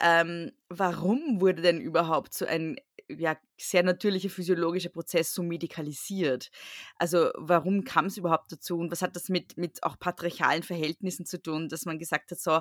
ähm, 0.00 0.50
warum 0.68 1.40
wurde 1.40 1.62
denn 1.62 1.80
überhaupt 1.80 2.34
so 2.34 2.44
ein 2.44 2.76
ja, 3.08 3.36
sehr 3.60 3.82
natürlicher 3.82 4.30
physiologischer 4.30 4.88
Prozess 4.88 5.32
so 5.32 5.44
medikalisiert? 5.44 6.50
Also 6.96 7.30
warum 7.36 7.84
kam 7.84 8.06
es 8.06 8.16
überhaupt 8.16 8.50
dazu 8.50 8.78
und 8.78 8.90
was 8.90 9.02
hat 9.02 9.14
das 9.14 9.28
mit, 9.28 9.56
mit 9.56 9.82
auch 9.84 9.98
patriarchalen 9.98 10.64
Verhältnissen 10.64 11.24
zu 11.24 11.40
tun, 11.40 11.68
dass 11.68 11.84
man 11.84 11.98
gesagt 11.98 12.32
hat, 12.32 12.40
so 12.40 12.60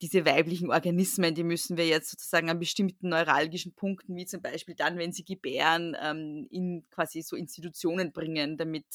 diese 0.00 0.24
weiblichen 0.24 0.70
Organismen, 0.70 1.34
die 1.34 1.44
müssen 1.44 1.76
wir 1.76 1.86
jetzt 1.86 2.10
sozusagen 2.10 2.50
an 2.50 2.58
bestimmten 2.58 3.10
neuralgischen 3.10 3.74
Punkten, 3.74 4.16
wie 4.16 4.26
zum 4.26 4.40
Beispiel 4.40 4.74
dann, 4.74 4.98
wenn 4.98 5.12
sie 5.12 5.24
gebären, 5.24 5.96
ähm, 6.02 6.46
in 6.50 6.84
quasi 6.90 7.22
so 7.22 7.36
Institutionen 7.36 8.12
bringen, 8.12 8.56
damit 8.56 8.86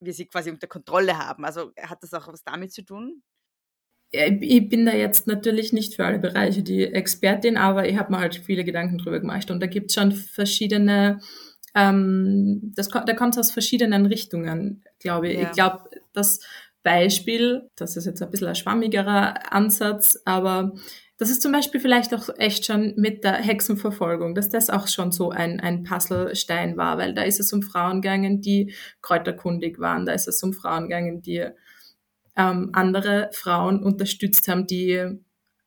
wir 0.00 0.12
sie 0.12 0.26
quasi 0.26 0.50
unter 0.50 0.66
Kontrolle 0.66 1.18
haben. 1.18 1.44
Also 1.44 1.72
hat 1.80 2.02
das 2.02 2.12
auch 2.14 2.28
was 2.28 2.44
damit 2.44 2.72
zu 2.72 2.82
tun? 2.82 3.22
ich 4.12 4.68
bin 4.68 4.86
da 4.86 4.94
jetzt 4.94 5.26
natürlich 5.26 5.72
nicht 5.72 5.96
für 5.96 6.04
alle 6.04 6.20
Bereiche 6.20 6.62
die 6.62 6.84
Expertin, 6.84 7.56
aber 7.56 7.88
ich 7.88 7.98
habe 7.98 8.12
mir 8.12 8.20
halt 8.20 8.36
viele 8.36 8.64
Gedanken 8.64 8.98
drüber 8.98 9.18
gemacht 9.18 9.50
und 9.50 9.60
da 9.60 9.66
gibt 9.66 9.90
es 9.90 9.94
schon 9.96 10.12
verschiedene 10.12 11.20
ähm, 11.76 12.72
das, 12.74 12.88
da 12.88 13.12
kommt 13.12 13.34
es 13.34 13.38
aus 13.38 13.50
verschiedenen 13.50 14.06
Richtungen, 14.06 14.82
glaube 14.98 15.28
ich. 15.28 15.38
Ja. 15.38 15.42
Ich 15.42 15.52
glaube, 15.52 15.90
das 16.14 16.40
Beispiel, 16.86 17.68
das 17.74 17.96
ist 17.96 18.06
jetzt 18.06 18.22
ein 18.22 18.30
bisschen 18.30 18.46
ein 18.46 18.54
schwammigerer 18.54 19.52
Ansatz, 19.52 20.22
aber 20.24 20.72
das 21.18 21.30
ist 21.30 21.42
zum 21.42 21.50
Beispiel 21.50 21.80
vielleicht 21.80 22.14
auch 22.14 22.28
echt 22.38 22.64
schon 22.64 22.94
mit 22.96 23.24
der 23.24 23.32
Hexenverfolgung, 23.32 24.36
dass 24.36 24.50
das 24.50 24.70
auch 24.70 24.86
schon 24.86 25.10
so 25.10 25.30
ein, 25.30 25.58
ein 25.58 25.82
Puzzlestein 25.82 26.76
war, 26.76 26.96
weil 26.96 27.12
da 27.12 27.22
ist 27.22 27.40
es 27.40 27.52
um 27.52 27.62
Frauen 27.62 28.02
gegangen, 28.02 28.40
die 28.40 28.72
kräuterkundig 29.02 29.80
waren, 29.80 30.06
da 30.06 30.12
ist 30.12 30.28
es 30.28 30.40
um 30.44 30.52
Frauen 30.52 30.84
gegangen, 30.84 31.22
die 31.22 31.44
ähm, 32.36 32.70
andere 32.72 33.30
Frauen 33.32 33.82
unterstützt 33.82 34.46
haben, 34.46 34.68
die 34.68 35.18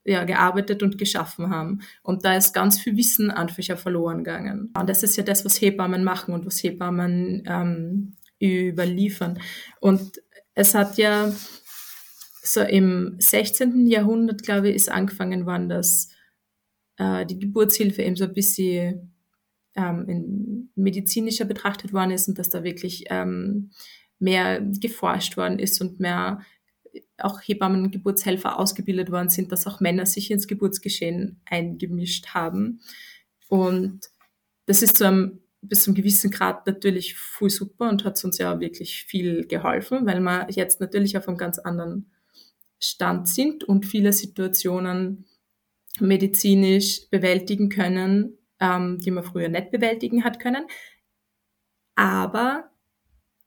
ja, 0.05 0.23
gearbeitet 0.23 0.83
und 0.83 0.97
geschaffen 0.97 1.49
haben. 1.49 1.81
Und 2.01 2.23
da 2.23 2.37
ist 2.37 2.53
ganz 2.53 2.79
viel 2.79 2.95
Wissen 2.95 3.29
einfach 3.29 3.61
ja 3.61 3.75
verloren 3.75 4.23
gegangen. 4.23 4.71
Und 4.79 4.87
das 4.87 5.03
ist 5.03 5.17
ja 5.17 5.23
das, 5.23 5.43
was 5.43 5.59
Hebammen 5.59 6.05
machen 6.05 6.33
und 6.33 6.45
was 6.45 6.63
Hebammen 6.63 7.43
ähm, 7.45 8.15
überliefern. 8.41 9.39
Und 9.81 10.21
es 10.59 10.75
hat 10.75 10.97
ja 10.97 11.33
so 12.43 12.61
im 12.61 13.15
16. 13.17 13.87
Jahrhundert, 13.87 14.43
glaube 14.43 14.69
ich, 14.69 14.75
ist 14.75 14.91
angefangen 14.91 15.45
worden, 15.45 15.69
dass 15.69 16.09
äh, 16.97 17.25
die 17.25 17.39
Geburtshilfe 17.39 18.01
eben 18.01 18.17
so 18.17 18.25
ein 18.25 18.33
bisschen 18.33 19.15
ähm, 19.75 20.09
in 20.09 20.71
medizinischer 20.75 21.45
betrachtet 21.45 21.93
worden 21.93 22.11
ist 22.11 22.27
und 22.27 22.37
dass 22.37 22.49
da 22.49 22.65
wirklich 22.65 23.05
ähm, 23.09 23.71
mehr 24.19 24.59
geforscht 24.59 25.37
worden 25.37 25.59
ist 25.59 25.79
und 25.79 26.01
mehr 26.01 26.41
auch 27.17 27.39
Hebammen 27.39 27.83
und 27.83 27.91
Geburtshelfer 27.91 28.59
ausgebildet 28.59 29.11
worden 29.11 29.29
sind, 29.29 29.53
dass 29.53 29.65
auch 29.65 29.79
Männer 29.79 30.05
sich 30.05 30.29
ins 30.29 30.47
Geburtsgeschehen 30.47 31.39
eingemischt 31.45 32.33
haben. 32.33 32.81
Und 33.47 34.09
das 34.65 34.81
ist 34.81 34.97
zu 34.97 35.07
einem, 35.07 35.39
bis 35.61 35.83
zu 35.83 35.89
einem 35.89 35.95
gewissen 35.95 36.31
Grad 36.31 36.65
natürlich 36.65 37.15
voll 37.15 37.49
super 37.49 37.89
und 37.89 38.05
hat 38.05 38.23
uns 38.23 38.37
ja 38.37 38.59
wirklich 38.59 39.03
viel 39.03 39.45
geholfen, 39.45 40.05
weil 40.05 40.21
wir 40.21 40.47
jetzt 40.49 40.79
natürlich 40.79 41.17
auf 41.17 41.27
einem 41.27 41.37
ganz 41.37 41.59
anderen 41.59 42.11
Stand 42.79 43.27
sind 43.27 43.63
und 43.63 43.85
viele 43.85 44.13
Situationen 44.13 45.25
medizinisch 45.99 47.09
bewältigen 47.09 47.69
können, 47.69 48.37
ähm, 48.59 48.97
die 48.99 49.11
man 49.11 49.23
früher 49.23 49.49
nicht 49.49 49.71
bewältigen 49.71 50.23
hat 50.23 50.39
können. 50.39 50.65
Aber 51.95 52.71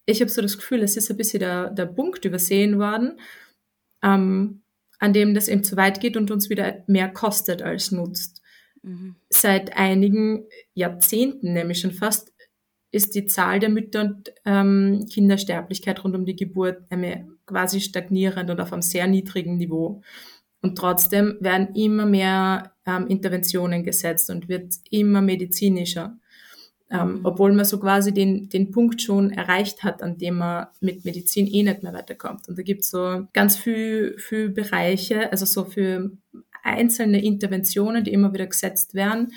ich 0.05 0.20
habe 0.20 0.31
so 0.31 0.42
das 0.42 0.59
Gefühl, 0.59 0.83
es 0.83 0.96
ist 0.96 1.11
ein 1.11 1.16
bisschen 1.16 1.40
der, 1.40 1.70
der 1.70 1.87
Punkt 1.87 2.25
übersehen 2.25 2.79
worden, 2.79 3.18
ähm, 4.03 4.62
an 4.98 5.12
dem 5.12 5.35
das 5.35 5.48
eben 5.48 5.64
zu 5.64 5.77
weit 5.77 6.01
geht 6.01 6.16
und 6.16 6.31
uns 6.31 6.51
wieder 6.51 6.85
mehr 6.87 7.09
kostet 7.09 7.62
als 7.62 7.90
nutzt. 7.90 8.41
Mhm. 8.83 9.16
Seit 9.31 9.77
einigen 9.77 10.45
Jahrzehnten, 10.75 11.53
nämlich 11.53 11.81
schon 11.81 11.92
fast, 11.92 12.33
ist 12.90 13.14
die 13.14 13.25
Zahl 13.25 13.59
der 13.59 13.71
Mütter- 13.71 14.03
und 14.03 14.33
ähm, 14.45 15.07
Kindersterblichkeit 15.11 16.05
rund 16.05 16.14
um 16.14 16.27
die 16.27 16.37
Geburt 16.37 16.83
quasi 17.47 17.81
stagnierend 17.81 18.51
und 18.51 18.61
auf 18.61 18.73
einem 18.73 18.83
sehr 18.83 19.07
niedrigen 19.07 19.57
Niveau. 19.57 20.03
Und 20.61 20.77
trotzdem 20.77 21.38
werden 21.40 21.75
immer 21.75 22.07
mehr 22.07 22.75
ähm, 22.87 23.07
Interventionen 23.09 23.83
gesetzt 23.83 24.31
und 24.31 24.49
wird 24.49 24.75
immer 24.90 25.23
medizinischer. 25.23 26.18
Ähm, 26.90 27.21
mhm. 27.21 27.21
obwohl 27.25 27.53
man 27.53 27.64
so 27.64 27.81
quasi 27.81 28.12
den, 28.12 28.51
den 28.51 28.71
Punkt 28.71 29.01
schon 29.01 29.31
erreicht 29.31 29.83
hat, 29.83 30.03
an 30.03 30.18
dem 30.18 30.37
man 30.37 30.66
mit 30.81 31.07
Medizin 31.07 31.47
eh 31.47 31.62
nicht 31.62 31.83
mehr 31.83 31.95
weiterkommt. 31.95 32.47
Und 32.49 32.59
da 32.59 32.62
gibt 32.62 32.83
es 32.83 32.90
so 32.90 33.27
ganz 33.33 33.57
viel, 33.57 34.18
viel 34.18 34.51
Bereiche, 34.51 35.33
also 35.33 35.47
so 35.47 35.64
für 35.64 36.11
einzelne 36.62 37.22
Interventionen, 37.22 38.05
die 38.05 38.12
immer 38.12 38.33
wieder 38.33 38.46
gesetzt 38.46 38.94
werden, 38.94 39.33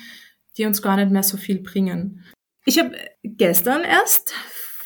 die 0.56 0.64
uns 0.64 0.82
gar 0.82 0.96
nicht 0.96 1.10
mehr 1.10 1.22
so 1.22 1.36
viel 1.36 1.60
bringen. 1.60 2.24
Ich 2.64 2.78
habe 2.78 2.96
gestern 3.22 3.82
erst 3.82 4.32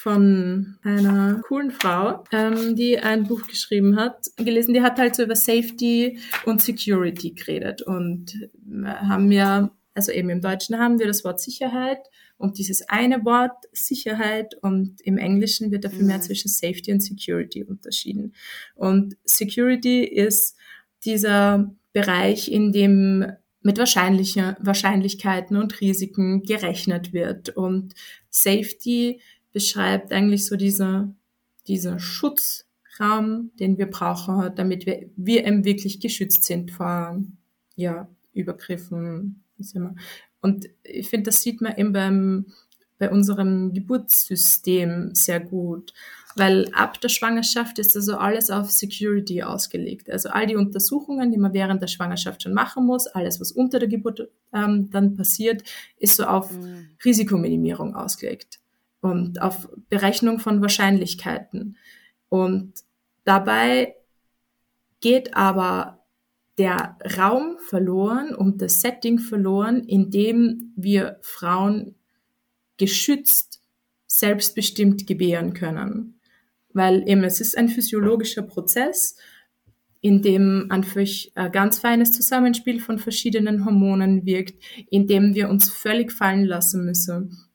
von 0.01 0.79
einer 0.83 1.43
coolen 1.47 1.71
Frau, 1.71 2.25
ähm, 2.33 2.75
die 2.75 2.99
ein 2.99 3.25
Buch 3.25 3.47
geschrieben 3.47 3.97
hat, 3.97 4.27
gelesen, 4.37 4.73
die 4.73 4.81
hat 4.81 4.99
halt 4.99 5.15
so 5.15 5.23
über 5.23 5.37
Safety 5.37 6.19
und 6.47 6.63
Security 6.63 7.33
geredet. 7.33 7.83
Und 7.83 8.49
haben 8.87 9.31
ja, 9.31 9.71
also 9.95 10.11
eben 10.11 10.31
im 10.31 10.41
Deutschen 10.41 10.79
haben 10.79 10.99
wir 10.99 11.07
das 11.07 11.23
Wort 11.23 11.41
Sicherheit 11.41 12.01
und 12.39 12.57
dieses 12.57 12.89
eine 12.89 13.27
Wort 13.27 13.67
Sicherheit 13.73 14.55
und 14.63 15.03
im 15.03 15.19
Englischen 15.19 15.71
wird 15.71 15.85
dafür 15.85 16.01
mhm. 16.01 16.07
mehr 16.07 16.21
zwischen 16.23 16.49
Safety 16.49 16.93
und 16.93 17.01
Security 17.01 17.65
unterschieden. 17.65 18.35
Und 18.75 19.19
Security 19.25 20.05
ist 20.05 20.57
dieser 21.05 21.75
Bereich, 21.93 22.51
in 22.51 22.73
dem 22.73 23.27
mit 23.63 23.79
wahrscheinlicher, 23.79 24.57
Wahrscheinlichkeiten 24.61 25.57
und 25.57 25.81
Risiken 25.81 26.43
gerechnet 26.43 27.13
wird. 27.13 27.51
Und 27.51 27.95
Safety 28.31 29.21
beschreibt 29.53 30.13
eigentlich 30.13 30.47
so 30.47 30.57
dieser, 30.57 31.13
dieser 31.67 31.99
Schutzraum, 31.99 33.51
den 33.59 33.77
wir 33.77 33.87
brauchen, 33.87 34.55
damit 34.55 34.87
wir, 34.87 35.11
wir 35.17 35.47
eben 35.47 35.65
wirklich 35.65 36.01
geschützt 36.01 36.45
sind 36.45 36.71
vor 36.71 37.23
ja, 37.77 38.09
Übergriffen. 38.33 39.45
Und 40.41 40.69
ich 40.83 41.09
finde, 41.09 41.31
das 41.31 41.43
sieht 41.43 41.61
man 41.61 41.77
eben 41.77 41.93
beim, 41.93 42.47
bei 42.99 43.11
unserem 43.11 43.75
Geburtssystem 43.75 45.15
sehr 45.15 45.41
gut, 45.41 45.93
weil 46.37 46.71
ab 46.73 47.01
der 47.01 47.09
Schwangerschaft 47.09 47.79
ist 47.79 47.97
also 47.97 48.17
alles 48.17 48.51
auf 48.51 48.71
Security 48.71 49.43
ausgelegt. 49.43 50.11
Also 50.11 50.29
all 50.29 50.47
die 50.47 50.57
Untersuchungen, 50.57 51.33
die 51.33 51.39
man 51.39 51.53
während 51.53 51.83
der 51.83 51.89
Schwangerschaft 51.89 52.43
schon 52.43 52.55
machen 52.55 52.87
muss, 52.87 53.07
alles, 53.07 53.41
was 53.41 53.53
unter 53.53 53.79
der 53.79 53.89
Geburt 53.89 54.29
ähm, 54.53 54.91
dann 54.91 55.17
passiert, 55.17 55.63
ist 55.99 56.17
so 56.17 56.25
auf 56.25 56.53
mhm. 56.53 56.91
Risikominimierung 57.05 57.95
ausgelegt 57.95 58.61
und 59.01 59.41
auf 59.43 59.69
Berechnung 59.89 60.39
von 60.39 60.61
Wahrscheinlichkeiten. 60.61 61.77
Und 62.29 62.75
dabei 63.25 63.97
geht 65.01 65.35
aber 65.35 66.05
der 66.59 66.99
Raum 67.17 67.57
verloren 67.59 68.35
und 68.35 68.61
das 68.61 68.83
Setting 68.83 69.19
verloren, 69.19 69.83
in 69.85 70.11
dem 70.11 70.73
wir 70.77 71.19
Frauen 71.23 71.95
geschützt, 72.77 73.63
selbstbestimmt 74.07 75.07
gebären 75.07 75.55
können. 75.55 76.20
Weil 76.73 77.09
eben 77.09 77.25
es 77.25 77.41
ist 77.41 77.57
ein 77.57 77.69
physiologischer 77.69 78.43
Prozess, 78.43 79.17
in 80.01 80.23
dem 80.23 80.67
einfach 80.71 81.07
ein 81.35 81.53
ganz 81.53 81.79
feines 81.79 82.13
Zusammenspiel 82.13 82.81
von 82.81 82.99
verschiedenen 82.99 83.65
Hormonen 83.65 84.25
wirkt, 84.25 84.63
in 84.91 85.07
dem 85.07 85.35
wir 85.35 85.49
uns 85.51 85.71
völlig 85.71 86.13
fallen 86.13 86.45
lassen 86.45 86.85
müssen. 86.85 87.47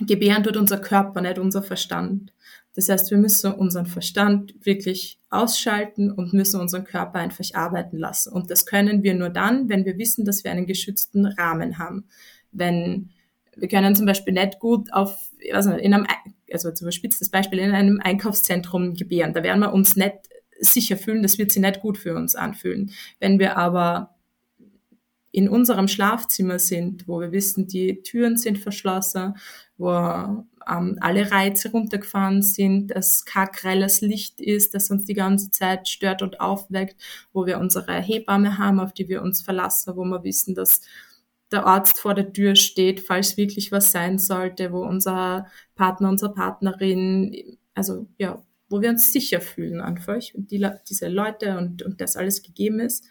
Gebären 0.00 0.42
tut 0.42 0.56
unser 0.56 0.78
Körper, 0.78 1.20
nicht 1.20 1.38
unser 1.38 1.62
Verstand. 1.62 2.32
Das 2.74 2.88
heißt, 2.88 3.12
wir 3.12 3.18
müssen 3.18 3.52
unseren 3.52 3.86
Verstand 3.86 4.54
wirklich 4.66 5.20
ausschalten 5.30 6.10
und 6.10 6.32
müssen 6.32 6.60
unseren 6.60 6.84
Körper 6.84 7.20
einfach 7.20 7.44
arbeiten 7.54 7.98
lassen. 7.98 8.32
Und 8.32 8.50
das 8.50 8.66
können 8.66 9.04
wir 9.04 9.14
nur 9.14 9.30
dann, 9.30 9.68
wenn 9.68 9.84
wir 9.84 9.96
wissen, 9.96 10.24
dass 10.24 10.42
wir 10.42 10.50
einen 10.50 10.66
geschützten 10.66 11.26
Rahmen 11.26 11.78
haben. 11.78 12.06
Wenn 12.50 13.10
wir 13.56 13.68
können 13.68 13.94
zum 13.94 14.06
Beispiel 14.06 14.34
nicht 14.34 14.58
gut 14.58 14.92
auf, 14.92 15.30
also 15.52 15.70
in 15.70 15.94
einem, 15.94 16.06
also 16.52 16.70
zum 16.70 16.86
überspitztes 16.86 17.30
Beispiel, 17.30 17.58
in 17.58 17.72
einem 17.72 18.00
Einkaufszentrum 18.00 18.94
gebären. 18.94 19.32
Da 19.32 19.42
werden 19.42 19.60
wir 19.60 19.72
uns 19.72 19.96
nicht 19.96 20.14
sicher 20.60 20.96
fühlen, 20.96 21.22
das 21.22 21.38
wird 21.38 21.52
sich 21.52 21.62
nicht 21.62 21.80
gut 21.80 21.98
für 21.98 22.14
uns 22.14 22.34
anfühlen. 22.34 22.92
Wenn 23.18 23.38
wir 23.38 23.56
aber 23.56 24.14
in 25.34 25.48
unserem 25.48 25.88
Schlafzimmer 25.88 26.60
sind, 26.60 27.08
wo 27.08 27.20
wir 27.20 27.32
wissen, 27.32 27.66
die 27.66 28.02
Türen 28.02 28.36
sind 28.36 28.56
verschlossen, 28.56 29.34
wo 29.76 29.90
ähm, 29.90 30.96
alle 31.00 31.30
Reize 31.32 31.72
runtergefahren 31.72 32.40
sind, 32.40 32.92
dass 32.92 33.24
kein 33.24 33.48
grelles 33.48 34.00
Licht 34.00 34.40
ist, 34.40 34.74
das 34.74 34.90
uns 34.90 35.06
die 35.06 35.14
ganze 35.14 35.50
Zeit 35.50 35.88
stört 35.88 36.22
und 36.22 36.40
aufweckt, 36.40 36.96
wo 37.32 37.46
wir 37.46 37.58
unsere 37.58 37.94
Hebamme 38.00 38.58
haben, 38.58 38.78
auf 38.78 38.92
die 38.92 39.08
wir 39.08 39.22
uns 39.22 39.42
verlassen, 39.42 39.96
wo 39.96 40.04
wir 40.04 40.22
wissen, 40.22 40.54
dass 40.54 40.82
der 41.52 41.66
Arzt 41.66 42.00
vor 42.00 42.14
der 42.14 42.32
Tür 42.32 42.56
steht, 42.56 43.00
falls 43.00 43.36
wirklich 43.36 43.70
was 43.72 43.92
sein 43.92 44.18
sollte, 44.18 44.72
wo 44.72 44.84
unser 44.84 45.46
Partner, 45.74 46.08
unsere 46.08 46.32
Partnerin, 46.32 47.58
also 47.74 48.08
ja, 48.18 48.42
wo 48.68 48.80
wir 48.80 48.90
uns 48.90 49.12
sicher 49.12 49.40
fühlen 49.40 49.80
einfach 49.80 50.20
und 50.34 50.50
die, 50.50 50.66
diese 50.88 51.08
Leute 51.08 51.58
und, 51.58 51.82
und 51.82 52.00
das 52.00 52.16
alles 52.16 52.42
gegeben 52.42 52.80
ist 52.80 53.06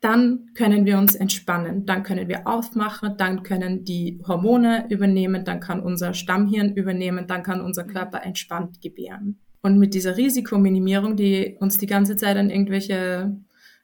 dann 0.00 0.46
können 0.54 0.86
wir 0.86 0.98
uns 0.98 1.14
entspannen, 1.14 1.84
dann 1.84 2.02
können 2.02 2.28
wir 2.28 2.46
aufmachen, 2.46 3.16
dann 3.18 3.42
können 3.42 3.84
die 3.84 4.20
Hormone 4.26 4.86
übernehmen, 4.88 5.44
dann 5.44 5.60
kann 5.60 5.80
unser 5.80 6.14
Stammhirn 6.14 6.74
übernehmen, 6.74 7.26
dann 7.26 7.42
kann 7.42 7.60
unser 7.60 7.84
Körper 7.84 8.22
entspannt 8.22 8.80
gebären. 8.80 9.38
Und 9.62 9.78
mit 9.78 9.92
dieser 9.92 10.16
Risikominimierung, 10.16 11.16
die 11.16 11.58
uns 11.60 11.76
die 11.76 11.86
ganze 11.86 12.16
Zeit 12.16 12.38
an 12.38 12.48
irgendwelche 12.48 13.36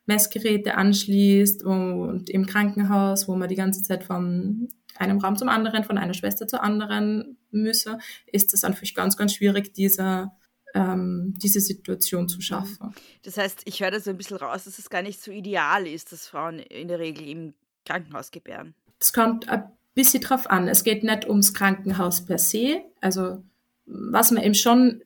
Messgeräte 0.07 0.77
anschließt 0.77 1.65
und 1.65 2.31
im 2.31 2.47
Krankenhaus, 2.47 3.29
wo 3.29 3.37
man 3.37 3.49
die 3.49 3.57
ganze 3.57 3.83
Zeit 3.83 4.05
von 4.05 4.69
einem 4.97 5.19
Raum 5.19 5.37
zum 5.37 5.49
anderen, 5.49 5.85
von 5.85 5.99
einer 5.99 6.15
Schwester 6.15 6.47
zur 6.47 6.63
anderen 6.63 7.37
müsse, 7.51 7.99
ist 8.27 8.55
es 8.55 8.65
einfach 8.65 8.87
ganz, 8.95 9.17
ganz 9.17 9.35
schwierig, 9.35 9.75
dieser 9.75 10.33
ähm, 10.75 11.35
diese 11.39 11.61
Situation 11.61 12.29
zu 12.29 12.41
schaffen. 12.41 12.95
Das 13.23 13.39
heißt, 13.39 13.63
ich 13.65 13.81
höre 13.81 13.91
da 13.91 14.01
so 14.01 14.11
ein 14.11 14.17
bisschen 14.19 14.37
raus, 14.37 14.65
dass 14.65 14.79
es 14.79 14.91
gar 14.91 15.03
nicht 15.03 15.21
so 15.23 15.31
ideal 15.31 15.87
ist, 15.87 16.13
dass 16.13 16.29
Frauen 16.29 16.59
in 16.59 16.89
der 16.89 16.99
Regel 16.99 17.27
im 17.29 17.55
Krankenhaus 17.87 18.31
gebären. 18.31 18.75
Es 19.01 19.13
kommt 19.13 19.49
ein 19.49 19.73
bisschen 19.95 20.21
drauf 20.21 20.51
an. 20.51 20.69
Es 20.69 20.85
geht 20.85 21.03
nicht 21.03 21.27
ums 21.27 21.55
Krankenhaus 21.55 22.27
per 22.27 22.39
se. 22.39 22.83
Also 23.01 23.43
was 23.87 24.31
man 24.31 24.43
eben 24.43 24.55
schon 24.55 25.03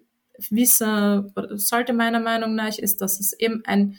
wissen 0.48 1.32
sollte 1.50 1.92
meiner 1.92 2.20
Meinung 2.20 2.54
nach, 2.54 2.76
ist, 2.78 3.00
dass 3.00 3.20
es 3.20 3.32
eben 3.34 3.62
ein 3.66 3.96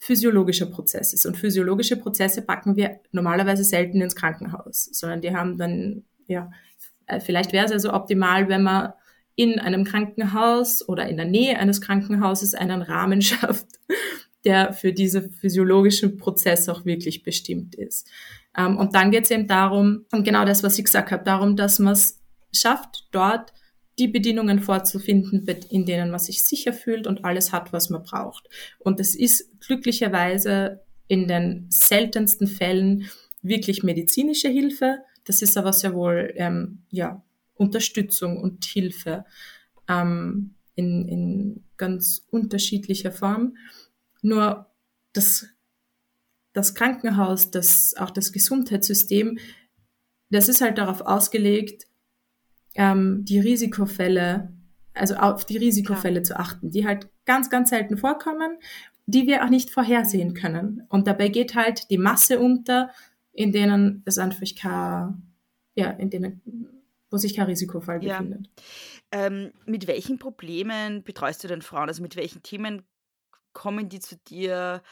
physiologischer 0.00 0.66
Prozess 0.66 1.12
ist. 1.12 1.26
Und 1.26 1.36
physiologische 1.36 1.96
Prozesse 1.96 2.42
packen 2.42 2.74
wir 2.74 3.00
normalerweise 3.12 3.62
selten 3.62 4.00
ins 4.00 4.16
Krankenhaus, 4.16 4.88
sondern 4.92 5.20
die 5.20 5.36
haben 5.36 5.58
dann, 5.58 6.04
ja, 6.26 6.50
äh, 7.06 7.20
vielleicht 7.20 7.52
wäre 7.52 7.66
es 7.66 7.72
also 7.72 7.92
optimal, 7.92 8.48
wenn 8.48 8.62
man 8.62 8.94
in 9.36 9.60
einem 9.60 9.84
Krankenhaus 9.84 10.86
oder 10.88 11.06
in 11.08 11.18
der 11.18 11.26
Nähe 11.26 11.58
eines 11.58 11.80
Krankenhauses 11.80 12.54
einen 12.54 12.82
Rahmen 12.82 13.20
schafft, 13.22 13.66
der 14.44 14.72
für 14.72 14.94
diesen 14.94 15.30
physiologischen 15.30 16.16
Prozess 16.16 16.68
auch 16.70 16.86
wirklich 16.86 17.22
bestimmt 17.22 17.74
ist. 17.74 18.08
Ähm, 18.56 18.78
und 18.78 18.94
dann 18.94 19.10
geht 19.10 19.24
es 19.24 19.30
eben 19.30 19.46
darum, 19.46 20.06
und 20.12 20.24
genau 20.24 20.46
das, 20.46 20.62
was 20.62 20.78
ich 20.78 20.84
gesagt 20.86 21.10
habe, 21.10 21.24
darum, 21.24 21.56
dass 21.56 21.78
man 21.78 21.92
es 21.92 22.18
schafft, 22.52 23.06
dort 23.12 23.52
die 24.00 24.08
Bedingungen 24.08 24.60
vorzufinden, 24.60 25.46
in 25.68 25.84
denen 25.84 26.10
man 26.10 26.18
sich 26.18 26.42
sicher 26.42 26.72
fühlt 26.72 27.06
und 27.06 27.24
alles 27.24 27.52
hat, 27.52 27.72
was 27.72 27.90
man 27.90 28.02
braucht. 28.02 28.48
Und 28.78 28.98
es 28.98 29.14
ist 29.14 29.60
glücklicherweise 29.60 30.80
in 31.06 31.28
den 31.28 31.66
seltensten 31.68 32.46
Fällen 32.46 33.10
wirklich 33.42 33.82
medizinische 33.82 34.48
Hilfe. 34.48 34.98
Das 35.24 35.42
ist 35.42 35.58
aber 35.58 35.74
sehr 35.74 35.94
wohl 35.94 36.32
ähm, 36.36 36.82
ja, 36.90 37.22
Unterstützung 37.54 38.38
und 38.38 38.64
Hilfe 38.64 39.26
ähm, 39.86 40.54
in, 40.76 41.06
in 41.06 41.64
ganz 41.76 42.26
unterschiedlicher 42.30 43.12
Form. 43.12 43.56
Nur 44.22 44.66
das, 45.12 45.46
das 46.54 46.74
Krankenhaus, 46.74 47.50
das, 47.50 47.94
auch 47.98 48.10
das 48.10 48.32
Gesundheitssystem, 48.32 49.38
das 50.30 50.48
ist 50.48 50.62
halt 50.62 50.78
darauf 50.78 51.02
ausgelegt, 51.02 51.86
ähm, 52.74 53.24
die 53.24 53.40
Risikofälle, 53.40 54.52
also 54.94 55.14
auf 55.16 55.44
die 55.44 55.56
Risikofälle 55.56 56.18
ja. 56.18 56.22
zu 56.22 56.38
achten, 56.38 56.70
die 56.70 56.86
halt 56.86 57.08
ganz, 57.24 57.50
ganz 57.50 57.70
selten 57.70 57.96
vorkommen, 57.96 58.58
die 59.06 59.26
wir 59.26 59.44
auch 59.44 59.50
nicht 59.50 59.70
vorhersehen 59.70 60.34
können. 60.34 60.84
Und 60.88 61.06
dabei 61.06 61.28
geht 61.28 61.54
halt 61.54 61.90
die 61.90 61.98
Masse 61.98 62.38
unter, 62.38 62.90
in 63.32 63.52
denen 63.52 64.02
es 64.04 64.18
einfach 64.18 64.46
kein, 64.58 65.22
ja, 65.74 65.90
in 65.90 66.10
denen, 66.10 66.42
wo 67.10 67.16
sich 67.16 67.34
kein 67.34 67.46
Risikofall 67.46 68.02
ja. 68.04 68.18
befindet. 68.18 68.50
Ähm, 69.12 69.52
mit 69.66 69.86
welchen 69.86 70.18
Problemen 70.18 71.02
betreust 71.02 71.42
du 71.42 71.48
denn 71.48 71.62
Frauen? 71.62 71.88
Also 71.88 72.02
mit 72.02 72.16
welchen 72.16 72.42
Themen 72.42 72.82
kommen 73.52 73.88
die 73.88 74.00
zu 74.00 74.16
dir? 74.16 74.82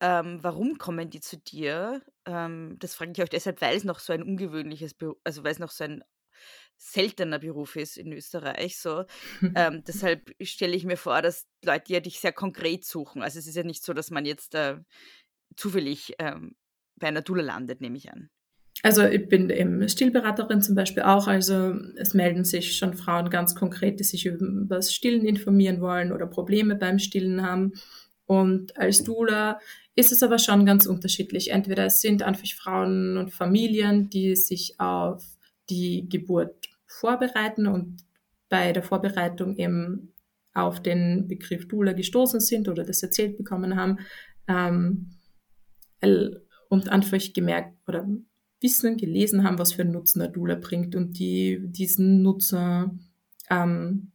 Ähm, 0.00 0.40
warum 0.42 0.78
kommen 0.78 1.10
die 1.10 1.20
zu 1.20 1.38
dir? 1.38 2.02
Ähm, 2.26 2.76
das 2.78 2.94
frage 2.94 3.12
ich 3.12 3.22
euch 3.22 3.30
deshalb, 3.30 3.60
weil 3.60 3.76
es 3.76 3.84
noch 3.84 4.00
so 4.00 4.12
ein 4.12 4.22
ungewöhnliches, 4.22 4.96
also 5.24 5.44
weil 5.44 5.52
es 5.52 5.58
noch 5.58 5.70
so 5.70 5.84
ein 5.84 6.04
seltener 6.82 7.38
Beruf 7.38 7.76
ist 7.76 7.96
in 7.96 8.12
Österreich. 8.12 8.76
So. 8.76 9.04
ähm, 9.54 9.82
deshalb 9.86 10.34
stelle 10.40 10.74
ich 10.74 10.84
mir 10.84 10.96
vor, 10.96 11.22
dass 11.22 11.46
Leute 11.64 11.92
ja 11.92 12.00
dich 12.00 12.20
sehr 12.20 12.32
konkret 12.32 12.84
suchen. 12.84 13.22
Also 13.22 13.38
es 13.38 13.46
ist 13.46 13.56
ja 13.56 13.62
nicht 13.62 13.84
so, 13.84 13.92
dass 13.92 14.10
man 14.10 14.24
jetzt 14.24 14.54
äh, 14.54 14.76
zufällig 15.56 16.14
ähm, 16.18 16.56
bei 16.96 17.08
einer 17.08 17.22
Dula 17.22 17.42
landet, 17.42 17.80
nehme 17.80 17.96
ich 17.96 18.10
an. 18.10 18.30
Also 18.82 19.04
ich 19.04 19.28
bin 19.28 19.48
eben 19.50 19.88
Stillberaterin 19.88 20.60
zum 20.60 20.74
Beispiel 20.74 21.04
auch. 21.04 21.28
Also 21.28 21.74
es 21.96 22.14
melden 22.14 22.44
sich 22.44 22.76
schon 22.76 22.94
Frauen 22.94 23.30
ganz 23.30 23.54
konkret, 23.54 24.00
die 24.00 24.04
sich 24.04 24.26
über 24.26 24.76
das 24.76 24.92
Stillen 24.92 25.24
informieren 25.24 25.80
wollen 25.80 26.12
oder 26.12 26.26
Probleme 26.26 26.74
beim 26.74 26.98
Stillen 26.98 27.42
haben. 27.42 27.74
Und 28.26 28.76
als 28.76 29.04
Dula 29.04 29.60
ist 29.94 30.10
es 30.10 30.22
aber 30.22 30.38
schon 30.38 30.66
ganz 30.66 30.86
unterschiedlich. 30.86 31.52
Entweder 31.52 31.86
es 31.86 32.00
sind 32.00 32.22
einfach 32.22 32.48
Frauen 32.48 33.18
und 33.18 33.32
Familien, 33.32 34.10
die 34.10 34.34
sich 34.34 34.80
auf 34.80 35.22
die 35.70 36.08
Geburt 36.08 36.71
vorbereiten 37.00 37.66
und 37.66 38.04
bei 38.48 38.72
der 38.72 38.82
Vorbereitung 38.82 39.56
eben 39.56 40.12
auf 40.54 40.82
den 40.82 41.28
Begriff 41.28 41.66
Dula 41.68 41.92
gestoßen 41.92 42.40
sind 42.40 42.68
oder 42.68 42.84
das 42.84 43.02
erzählt 43.02 43.38
bekommen 43.38 43.76
haben 43.76 43.98
ähm, 44.46 45.10
und 46.68 46.88
einfach 46.88 47.20
gemerkt 47.32 47.76
oder 47.86 48.06
wissen, 48.60 48.96
gelesen 48.96 49.44
haben, 49.44 49.58
was 49.58 49.72
für 49.72 49.82
einen 49.82 49.92
Nutzen 49.92 50.20
der 50.20 50.28
Dula 50.28 50.56
bringt 50.56 50.94
und 50.94 51.18
die 51.18 51.60
diesen 51.62 52.22
Nutzer 52.22 52.94
ähm, 53.50 54.12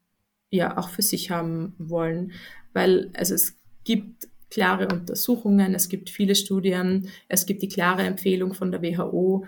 ja 0.49 0.77
auch 0.77 0.89
für 0.89 1.01
sich 1.01 1.31
haben 1.31 1.73
wollen. 1.77 2.31
Weil 2.73 3.09
also 3.13 3.33
es 3.33 3.59
gibt 3.83 4.27
klare 4.49 4.87
Untersuchungen, 4.87 5.75
es 5.75 5.89
gibt 5.89 6.09
viele 6.09 6.35
Studien, 6.35 7.09
es 7.27 7.45
gibt 7.45 7.61
die 7.61 7.67
klare 7.67 8.03
Empfehlung 8.03 8.53
von 8.53 8.71
der 8.71 8.81
WHO, 8.81 9.45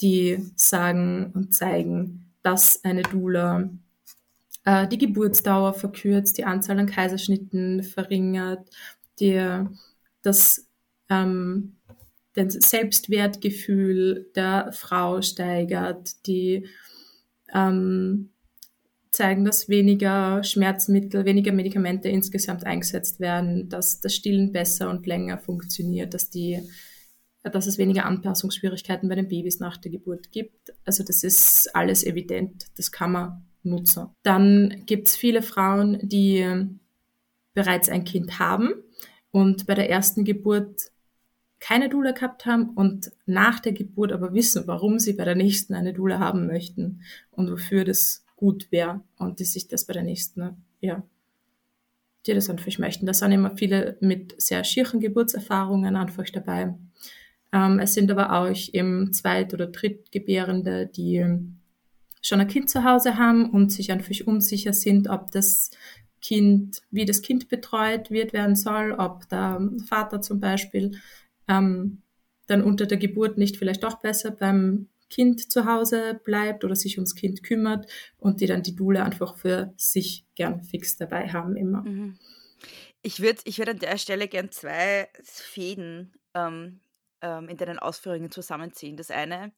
die 0.00 0.38
sagen 0.56 1.30
und 1.34 1.54
zeigen, 1.54 2.23
dass 2.44 2.84
eine 2.84 3.02
Doula 3.02 3.68
äh, 4.64 4.86
die 4.86 4.98
Geburtsdauer 4.98 5.74
verkürzt, 5.74 6.38
die 6.38 6.44
Anzahl 6.44 6.78
an 6.78 6.86
Kaiserschnitten 6.86 7.82
verringert, 7.82 8.68
die, 9.18 9.64
das 10.22 10.68
ähm, 11.10 11.76
den 12.36 12.50
Selbstwertgefühl 12.50 14.30
der 14.34 14.72
Frau 14.72 15.22
steigert, 15.22 16.26
die 16.26 16.66
ähm, 17.52 18.30
zeigen, 19.12 19.44
dass 19.44 19.68
weniger 19.68 20.42
Schmerzmittel, 20.42 21.24
weniger 21.24 21.52
Medikamente 21.52 22.08
insgesamt 22.08 22.66
eingesetzt 22.66 23.20
werden, 23.20 23.68
dass 23.68 24.00
das 24.00 24.14
Stillen 24.14 24.52
besser 24.52 24.90
und 24.90 25.06
länger 25.06 25.38
funktioniert, 25.38 26.12
dass 26.12 26.28
die 26.30 26.60
dass 27.52 27.66
es 27.66 27.78
weniger 27.78 28.06
Anpassungsschwierigkeiten 28.06 29.08
bei 29.08 29.14
den 29.14 29.28
Babys 29.28 29.60
nach 29.60 29.76
der 29.76 29.90
Geburt 29.90 30.32
gibt. 30.32 30.72
Also 30.84 31.04
das 31.04 31.22
ist 31.22 31.74
alles 31.74 32.04
evident, 32.04 32.66
das 32.76 32.90
kann 32.90 33.12
man 33.12 33.44
nutzen. 33.62 34.08
Dann 34.22 34.82
gibt 34.86 35.08
es 35.08 35.16
viele 35.16 35.42
Frauen, 35.42 35.98
die 36.02 36.46
bereits 37.52 37.88
ein 37.88 38.04
Kind 38.04 38.38
haben 38.38 38.74
und 39.30 39.66
bei 39.66 39.74
der 39.74 39.90
ersten 39.90 40.24
Geburt 40.24 40.90
keine 41.60 41.88
Dula 41.88 42.12
gehabt 42.12 42.44
haben 42.44 42.70
und 42.70 43.12
nach 43.24 43.60
der 43.60 43.72
Geburt 43.72 44.12
aber 44.12 44.34
wissen, 44.34 44.66
warum 44.66 44.98
sie 44.98 45.14
bei 45.14 45.24
der 45.24 45.34
nächsten 45.34 45.74
eine 45.74 45.94
Dula 45.94 46.18
haben 46.18 46.46
möchten 46.46 47.00
und 47.30 47.50
wofür 47.50 47.84
das 47.84 48.24
gut 48.36 48.70
wäre 48.70 49.00
und 49.16 49.40
die 49.40 49.44
sich 49.44 49.68
das 49.68 49.86
bei 49.86 49.94
der 49.94 50.02
nächsten, 50.02 50.62
ja, 50.80 51.02
die 52.26 52.34
das 52.34 52.50
einfach 52.50 52.78
möchten. 52.78 53.06
Da 53.06 53.14
sind 53.14 53.32
immer 53.32 53.56
viele 53.56 53.96
mit 54.00 54.34
sehr 54.40 54.64
schieren 54.64 55.00
Geburtserfahrungen 55.00 55.96
einfach 55.96 56.28
dabei. 56.30 56.74
Ähm, 57.54 57.78
es 57.78 57.94
sind 57.94 58.10
aber 58.10 58.32
auch 58.32 58.68
im 58.72 59.12
Zweit- 59.12 59.54
oder 59.54 59.68
Drittgebärende, 59.68 60.86
die 60.88 61.24
schon 62.20 62.40
ein 62.40 62.48
Kind 62.48 62.68
zu 62.68 62.82
Hause 62.84 63.16
haben 63.16 63.50
und 63.50 63.70
sich 63.70 63.92
einfach 63.92 64.26
unsicher 64.26 64.72
sind, 64.72 65.08
ob 65.08 65.30
das 65.30 65.70
Kind, 66.20 66.82
wie 66.90 67.04
das 67.04 67.22
Kind 67.22 67.48
betreut 67.48 68.10
wird 68.10 68.32
werden 68.32 68.56
soll, 68.56 68.92
ob 68.92 69.28
der 69.28 69.60
Vater 69.86 70.20
zum 70.20 70.40
Beispiel 70.40 70.98
ähm, 71.46 72.02
dann 72.46 72.62
unter 72.62 72.86
der 72.86 72.98
Geburt 72.98 73.38
nicht 73.38 73.56
vielleicht 73.56 73.84
doch 73.84 74.00
besser 74.00 74.32
beim 74.32 74.88
Kind 75.08 75.52
zu 75.52 75.66
Hause 75.66 76.20
bleibt 76.24 76.64
oder 76.64 76.74
sich 76.74 76.96
ums 76.96 77.14
Kind 77.14 77.42
kümmert 77.42 77.86
und 78.16 78.40
die 78.40 78.46
dann 78.46 78.62
die 78.62 78.74
Dule 78.74 79.04
einfach 79.04 79.36
für 79.36 79.72
sich 79.76 80.24
gern 80.34 80.64
fix 80.64 80.96
dabei 80.96 81.28
haben 81.28 81.56
immer. 81.56 81.82
Mhm. 81.82 82.18
Ich 83.02 83.20
würde 83.20 83.40
ich 83.44 83.58
würd 83.58 83.68
an 83.68 83.78
der 83.78 83.98
Stelle 83.98 84.26
gern 84.26 84.50
zwei 84.50 85.08
Fäden 85.22 86.14
ähm, 86.34 86.80
ähm, 87.24 87.48
in 87.48 87.56
deinen 87.56 87.78
Ausführungen 87.78 88.30
zusammenziehen. 88.30 88.96
Das 88.96 89.10
eine 89.10 89.52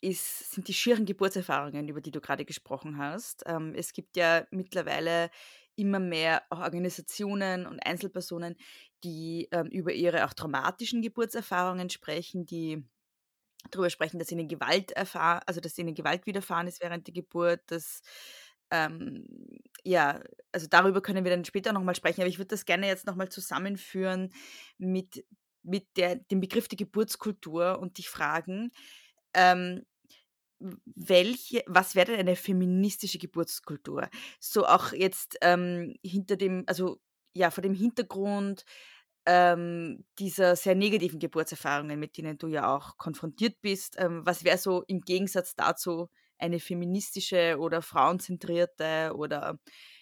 ist, 0.00 0.52
sind 0.52 0.68
die 0.68 0.74
schieren 0.74 1.04
Geburtserfahrungen, 1.06 1.88
über 1.88 2.00
die 2.00 2.10
du 2.10 2.20
gerade 2.20 2.44
gesprochen 2.44 2.98
hast. 2.98 3.44
Ähm, 3.46 3.74
es 3.76 3.92
gibt 3.92 4.16
ja 4.16 4.46
mittlerweile 4.50 5.30
immer 5.76 5.98
mehr 5.98 6.42
auch 6.50 6.60
Organisationen 6.60 7.66
und 7.66 7.80
Einzelpersonen, 7.80 8.56
die 9.02 9.48
ähm, 9.52 9.66
über 9.66 9.92
ihre 9.92 10.24
auch 10.24 10.32
traumatischen 10.32 11.02
Geburtserfahrungen 11.02 11.90
sprechen, 11.90 12.46
die 12.46 12.84
darüber 13.70 13.90
sprechen, 13.90 14.18
dass 14.18 14.30
ihnen 14.30 14.48
Gewalt 14.48 14.92
erfahren, 14.92 15.42
also 15.46 15.60
dass 15.60 15.78
ihnen 15.78 15.94
Gewalt 15.94 16.26
widerfahren 16.26 16.68
ist 16.68 16.82
während 16.82 17.06
der 17.06 17.14
Geburt, 17.14 17.60
dass 17.66 18.02
ähm, 18.70 19.26
ja, 19.84 20.20
also 20.52 20.66
darüber 20.68 21.02
können 21.02 21.24
wir 21.24 21.30
dann 21.30 21.44
später 21.44 21.72
nochmal 21.72 21.94
sprechen, 21.94 22.22
aber 22.22 22.28
ich 22.28 22.38
würde 22.38 22.48
das 22.48 22.64
gerne 22.64 22.86
jetzt 22.86 23.06
nochmal 23.06 23.28
zusammenführen 23.28 24.32
mit, 24.78 25.24
mit 25.64 25.96
der, 25.96 26.16
dem 26.16 26.40
Begriff 26.40 26.68
der 26.68 26.76
Geburtskultur 26.76 27.78
und 27.80 27.98
dich 27.98 28.08
fragen, 28.08 28.70
ähm, 29.34 29.84
welche, 30.94 31.62
was 31.66 31.94
wäre 31.94 32.12
denn 32.12 32.20
eine 32.20 32.36
feministische 32.36 33.18
Geburtskultur? 33.18 34.08
So 34.40 34.66
auch 34.66 34.92
jetzt 34.92 35.36
ähm, 35.42 35.96
hinter 36.02 36.36
dem, 36.36 36.64
also 36.66 37.00
ja, 37.34 37.50
vor 37.50 37.62
dem 37.62 37.74
Hintergrund 37.74 38.64
ähm, 39.26 40.04
dieser 40.18 40.56
sehr 40.56 40.74
negativen 40.74 41.18
Geburtserfahrungen, 41.18 41.98
mit 41.98 42.16
denen 42.16 42.38
du 42.38 42.46
ja 42.46 42.74
auch 42.74 42.96
konfrontiert 42.98 43.60
bist. 43.60 43.96
Ähm, 43.98 44.22
was 44.24 44.44
wäre 44.44 44.58
so 44.58 44.84
im 44.86 45.00
Gegensatz 45.00 45.54
dazu 45.56 46.08
eine 46.38 46.60
feministische 46.60 47.56
oder 47.58 47.82
frauenzentrierte 47.82 49.12
oder 49.16 49.58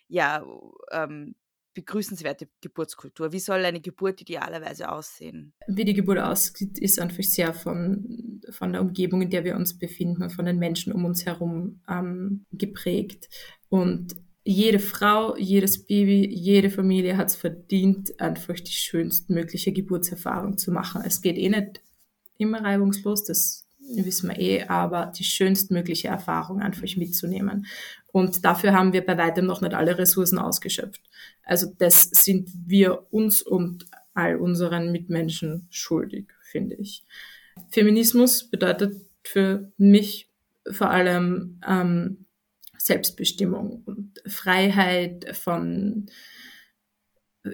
ja, 0.08 0.44
ähm, 0.90 1.34
begrüßenswerte 1.74 2.48
Geburtskultur? 2.60 3.32
Wie 3.32 3.38
soll 3.38 3.64
eine 3.64 3.80
Geburt 3.80 4.20
idealerweise 4.20 4.90
aussehen? 4.90 5.52
Wie 5.66 5.84
die 5.84 5.94
Geburt 5.94 6.18
aussieht, 6.18 6.78
ist 6.78 7.00
einfach 7.00 7.22
sehr 7.22 7.54
von, 7.54 8.40
von 8.50 8.72
der 8.72 8.82
Umgebung, 8.82 9.22
in 9.22 9.30
der 9.30 9.44
wir 9.44 9.56
uns 9.56 9.78
befinden 9.78 10.22
und 10.22 10.30
von 10.30 10.44
den 10.44 10.58
Menschen 10.58 10.92
um 10.92 11.04
uns 11.04 11.24
herum 11.26 11.80
ähm, 11.88 12.44
geprägt. 12.52 13.28
Und 13.68 14.16
jede 14.44 14.80
Frau, 14.80 15.36
jedes 15.36 15.86
Baby, 15.86 16.28
jede 16.28 16.70
Familie 16.70 17.16
hat 17.16 17.28
es 17.28 17.36
verdient, 17.36 18.18
einfach 18.20 18.54
die 18.54 18.72
schönstmögliche 18.72 19.72
Geburtserfahrung 19.72 20.58
zu 20.58 20.72
machen. 20.72 21.02
Es 21.04 21.20
geht 21.22 21.38
eh 21.38 21.48
nicht 21.48 21.80
immer 22.38 22.62
reibungslos, 22.62 23.24
das 23.24 23.61
wissen 23.88 24.30
wir 24.30 24.38
eh, 24.38 24.64
aber 24.64 25.12
die 25.16 25.24
schönstmögliche 25.24 26.08
Erfahrung 26.08 26.60
einfach 26.60 26.82
mitzunehmen. 26.96 27.66
Und 28.12 28.44
dafür 28.44 28.72
haben 28.72 28.92
wir 28.92 29.04
bei 29.04 29.16
weitem 29.16 29.46
noch 29.46 29.60
nicht 29.60 29.74
alle 29.74 29.98
Ressourcen 29.98 30.38
ausgeschöpft. 30.38 31.00
Also 31.44 31.72
das 31.78 32.02
sind 32.02 32.50
wir 32.66 33.06
uns 33.12 33.42
und 33.42 33.86
all 34.14 34.36
unseren 34.36 34.92
Mitmenschen 34.92 35.66
schuldig, 35.70 36.26
finde 36.42 36.76
ich. 36.76 37.04
Feminismus 37.70 38.44
bedeutet 38.44 38.96
für 39.24 39.72
mich 39.78 40.28
vor 40.70 40.90
allem 40.90 41.60
ähm, 41.66 42.26
Selbstbestimmung 42.76 43.82
und 43.84 44.22
Freiheit 44.26 45.36
von, 45.36 46.06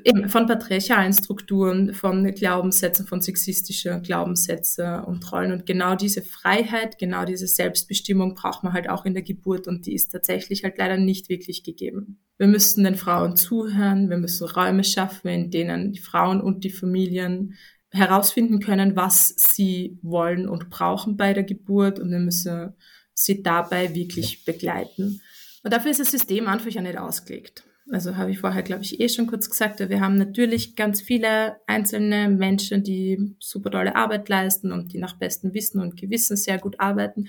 eben 0.04 0.28
von 0.28 0.46
patriarchalen 0.46 1.12
Strukturen, 1.12 1.94
von 1.94 2.24
Glaubenssätzen, 2.34 3.06
von 3.06 3.22
sexistischen 3.22 4.02
Glaubenssätzen 4.02 5.00
und 5.04 5.32
Rollen. 5.32 5.52
Und 5.52 5.66
genau 5.66 5.94
diese 5.94 6.20
Freiheit, 6.20 6.98
genau 6.98 7.24
diese 7.24 7.46
Selbstbestimmung 7.46 8.34
braucht 8.34 8.64
man 8.64 8.74
halt 8.74 8.90
auch 8.90 9.06
in 9.06 9.14
der 9.14 9.22
Geburt 9.22 9.66
und 9.66 9.86
die 9.86 9.94
ist 9.94 10.10
tatsächlich 10.10 10.62
halt 10.62 10.76
leider 10.76 10.98
nicht 10.98 11.28
wirklich 11.30 11.62
gegeben. 11.62 12.20
Wir 12.36 12.48
müssen 12.48 12.84
den 12.84 12.96
Frauen 12.96 13.36
zuhören, 13.36 14.10
wir 14.10 14.18
müssen 14.18 14.46
Räume 14.46 14.84
schaffen, 14.84 15.28
in 15.28 15.50
denen 15.50 15.92
die 15.92 16.00
Frauen 16.00 16.40
und 16.40 16.64
die 16.64 16.70
Familien 16.70 17.54
herausfinden 17.90 18.60
können, 18.60 18.94
was 18.94 19.28
sie 19.36 19.98
wollen 20.02 20.48
und 20.48 20.68
brauchen 20.68 21.16
bei 21.16 21.32
der 21.32 21.44
Geburt 21.44 21.98
und 21.98 22.10
wir 22.10 22.18
müssen 22.18 22.74
sie 23.14 23.42
dabei 23.42 23.94
wirklich 23.94 24.44
begleiten. 24.44 25.22
Und 25.64 25.72
dafür 25.72 25.90
ist 25.90 26.00
das 26.00 26.10
System 26.10 26.46
einfach 26.46 26.70
ja 26.70 26.82
nicht 26.82 26.98
ausgelegt. 26.98 27.64
Also 27.90 28.16
habe 28.16 28.30
ich 28.30 28.38
vorher, 28.38 28.62
glaube 28.62 28.82
ich, 28.82 29.00
eh 29.00 29.08
schon 29.08 29.26
kurz 29.26 29.48
gesagt, 29.48 29.80
wir 29.80 30.00
haben 30.00 30.16
natürlich 30.16 30.76
ganz 30.76 31.00
viele 31.00 31.56
einzelne 31.66 32.28
Menschen, 32.28 32.82
die 32.82 33.34
super 33.38 33.70
tolle 33.70 33.96
Arbeit 33.96 34.28
leisten 34.28 34.72
und 34.72 34.92
die 34.92 34.98
nach 34.98 35.18
bestem 35.18 35.54
Wissen 35.54 35.80
und 35.80 35.96
Gewissen 35.96 36.36
sehr 36.36 36.58
gut 36.58 36.78
arbeiten. 36.80 37.28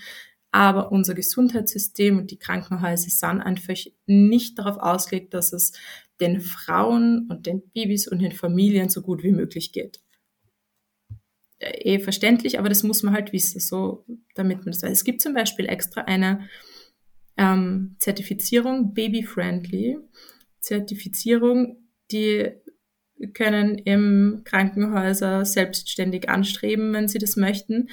Aber 0.51 0.91
unser 0.91 1.13
Gesundheitssystem 1.13 2.17
und 2.17 2.31
die 2.31 2.39
Krankenhäuser 2.39 3.09
sind 3.09 3.41
einfach 3.41 3.75
nicht 4.07 4.59
darauf 4.59 4.77
ausgelegt, 4.77 5.33
dass 5.33 5.53
es 5.53 5.71
den 6.19 6.41
Frauen 6.41 7.27
und 7.29 7.45
den 7.45 7.61
Babys 7.73 8.07
und 8.07 8.19
den 8.19 8.33
Familien 8.33 8.89
so 8.89 9.01
gut 9.01 9.23
wie 9.23 9.31
möglich 9.31 9.71
geht. 9.71 10.01
Äh, 11.59 11.95
eh 11.95 11.99
verständlich, 11.99 12.59
aber 12.59 12.67
das 12.67 12.83
muss 12.83 13.03
man 13.03 13.13
halt 13.13 13.31
wissen, 13.31 13.59
so 13.59 14.05
damit 14.33 14.59
man 14.59 14.73
das 14.73 14.81
weiß. 14.81 14.91
Es 14.91 15.03
gibt 15.03 15.21
zum 15.21 15.33
Beispiel 15.33 15.67
extra 15.67 16.01
eine 16.01 16.49
ähm, 17.37 17.95
Zertifizierung, 17.99 18.93
Baby-Friendly 18.93 19.97
Zertifizierung, 20.61 21.89
die 22.11 22.51
können 23.33 23.77
im 23.77 24.41
Krankenhäuser 24.45 25.45
selbstständig 25.45 26.29
anstreben, 26.29 26.93
wenn 26.93 27.07
sie 27.07 27.19
das 27.19 27.35
möchten, 27.35 27.89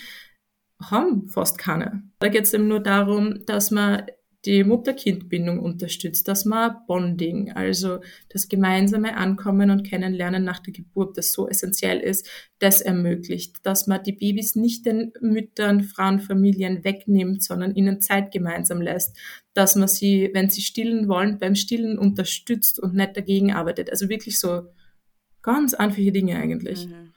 haben 0.80 1.28
fast 1.28 1.58
keine. 1.58 2.02
Da 2.18 2.28
geht 2.28 2.44
es 2.44 2.54
eben 2.54 2.68
nur 2.68 2.80
darum, 2.80 3.44
dass 3.46 3.70
man 3.70 4.06
die 4.44 4.62
Mutter-Kind-Bindung 4.62 5.58
unterstützt, 5.58 6.28
dass 6.28 6.44
man 6.44 6.76
Bonding, 6.86 7.52
also 7.52 7.98
das 8.28 8.48
gemeinsame 8.48 9.16
Ankommen 9.16 9.70
und 9.70 9.82
Kennenlernen 9.82 10.44
nach 10.44 10.60
der 10.60 10.72
Geburt, 10.72 11.18
das 11.18 11.32
so 11.32 11.48
essentiell 11.48 11.98
ist, 11.98 12.28
das 12.58 12.80
ermöglicht, 12.80 13.64
dass 13.64 13.86
man 13.86 14.02
die 14.04 14.12
Babys 14.12 14.54
nicht 14.54 14.86
den 14.86 15.12
Müttern, 15.20 15.82
Frauen, 15.82 16.20
Familien 16.20 16.84
wegnimmt, 16.84 17.42
sondern 17.42 17.74
ihnen 17.74 18.00
Zeit 18.00 18.30
gemeinsam 18.30 18.80
lässt, 18.80 19.16
dass 19.52 19.74
man 19.74 19.88
sie, 19.88 20.30
wenn 20.32 20.50
sie 20.50 20.62
stillen 20.62 21.08
wollen, 21.08 21.38
beim 21.38 21.56
Stillen 21.56 21.98
unterstützt 21.98 22.78
und 22.78 22.94
nicht 22.94 23.16
dagegen 23.16 23.52
arbeitet. 23.52 23.90
Also 23.90 24.08
wirklich 24.08 24.38
so 24.38 24.68
ganz 25.42 25.74
einfache 25.74 26.12
Dinge 26.12 26.36
eigentlich. 26.36 26.86
Mhm. 26.86 27.12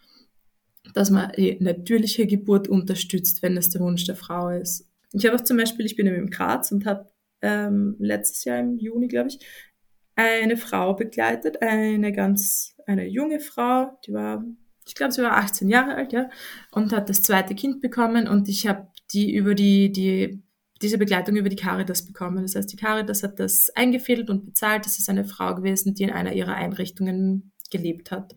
Dass 0.94 1.12
man 1.12 1.32
die 1.38 1.58
natürliche 1.60 2.26
Geburt 2.26 2.68
unterstützt, 2.68 3.44
wenn 3.44 3.58
es 3.58 3.70
der 3.70 3.82
Wunsch 3.82 4.06
der 4.06 4.16
Frau 4.16 4.50
ist. 4.50 4.89
Ich 5.14 5.26
habe 5.26 5.36
auch 5.36 5.44
zum 5.44 5.58
Beispiel, 5.58 5.86
ich 5.86 5.96
bin 5.96 6.08
eben 6.08 6.16
im 6.16 6.30
Graz 6.30 6.72
und 6.72 6.86
habe 6.86 7.12
ähm, 7.42 7.96
letztes 8.00 8.44
Jahr 8.44 8.60
im 8.60 8.78
Juni, 8.78 9.08
glaube 9.08 9.30
ich, 9.30 9.40
eine 10.16 10.58
Frau 10.58 10.94
begleitet, 10.94 11.62
eine 11.62 12.12
ganz, 12.12 12.76
eine 12.86 13.08
junge 13.08 13.40
Frau, 13.40 13.98
die 14.06 14.14
war, 14.14 14.44
ich 14.86 14.96
glaube, 14.96 15.14
sie 15.14 15.22
war 15.22 15.38
18 15.38 15.70
Jahre 15.70 15.96
alt, 15.96 16.12
ja, 16.12 16.30
und 16.72 16.92
hat 16.92 17.10
das 17.10 17.22
zweite 17.22 17.56
Kind 17.56 17.82
bekommen 17.82 18.28
und 18.28 18.50
ich 18.50 18.68
habe 18.68 18.88
die 19.14 19.34
über 19.34 19.56
die, 19.56 19.92
die, 19.92 20.44
diese 20.82 20.98
Begleitung 20.98 21.36
über 21.36 21.50
die 21.50 21.56
Caritas 21.56 22.06
bekommen. 22.06 22.42
Das 22.42 22.56
heißt, 22.56 22.72
die 22.72 22.78
Caritas 22.78 23.24
hat 23.24 23.40
das 23.40 23.70
eingefädelt 23.72 24.30
und 24.30 24.46
bezahlt. 24.46 24.86
Das 24.86 25.00
ist 25.00 25.10
eine 25.10 25.26
Frau 25.26 25.56
gewesen, 25.56 25.94
die 25.94 26.04
in 26.04 26.12
einer 26.12 26.34
ihrer 26.34 26.56
Einrichtungen 26.56 27.52
gelebt 27.70 28.12
hat, 28.12 28.36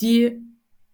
die 0.00 0.40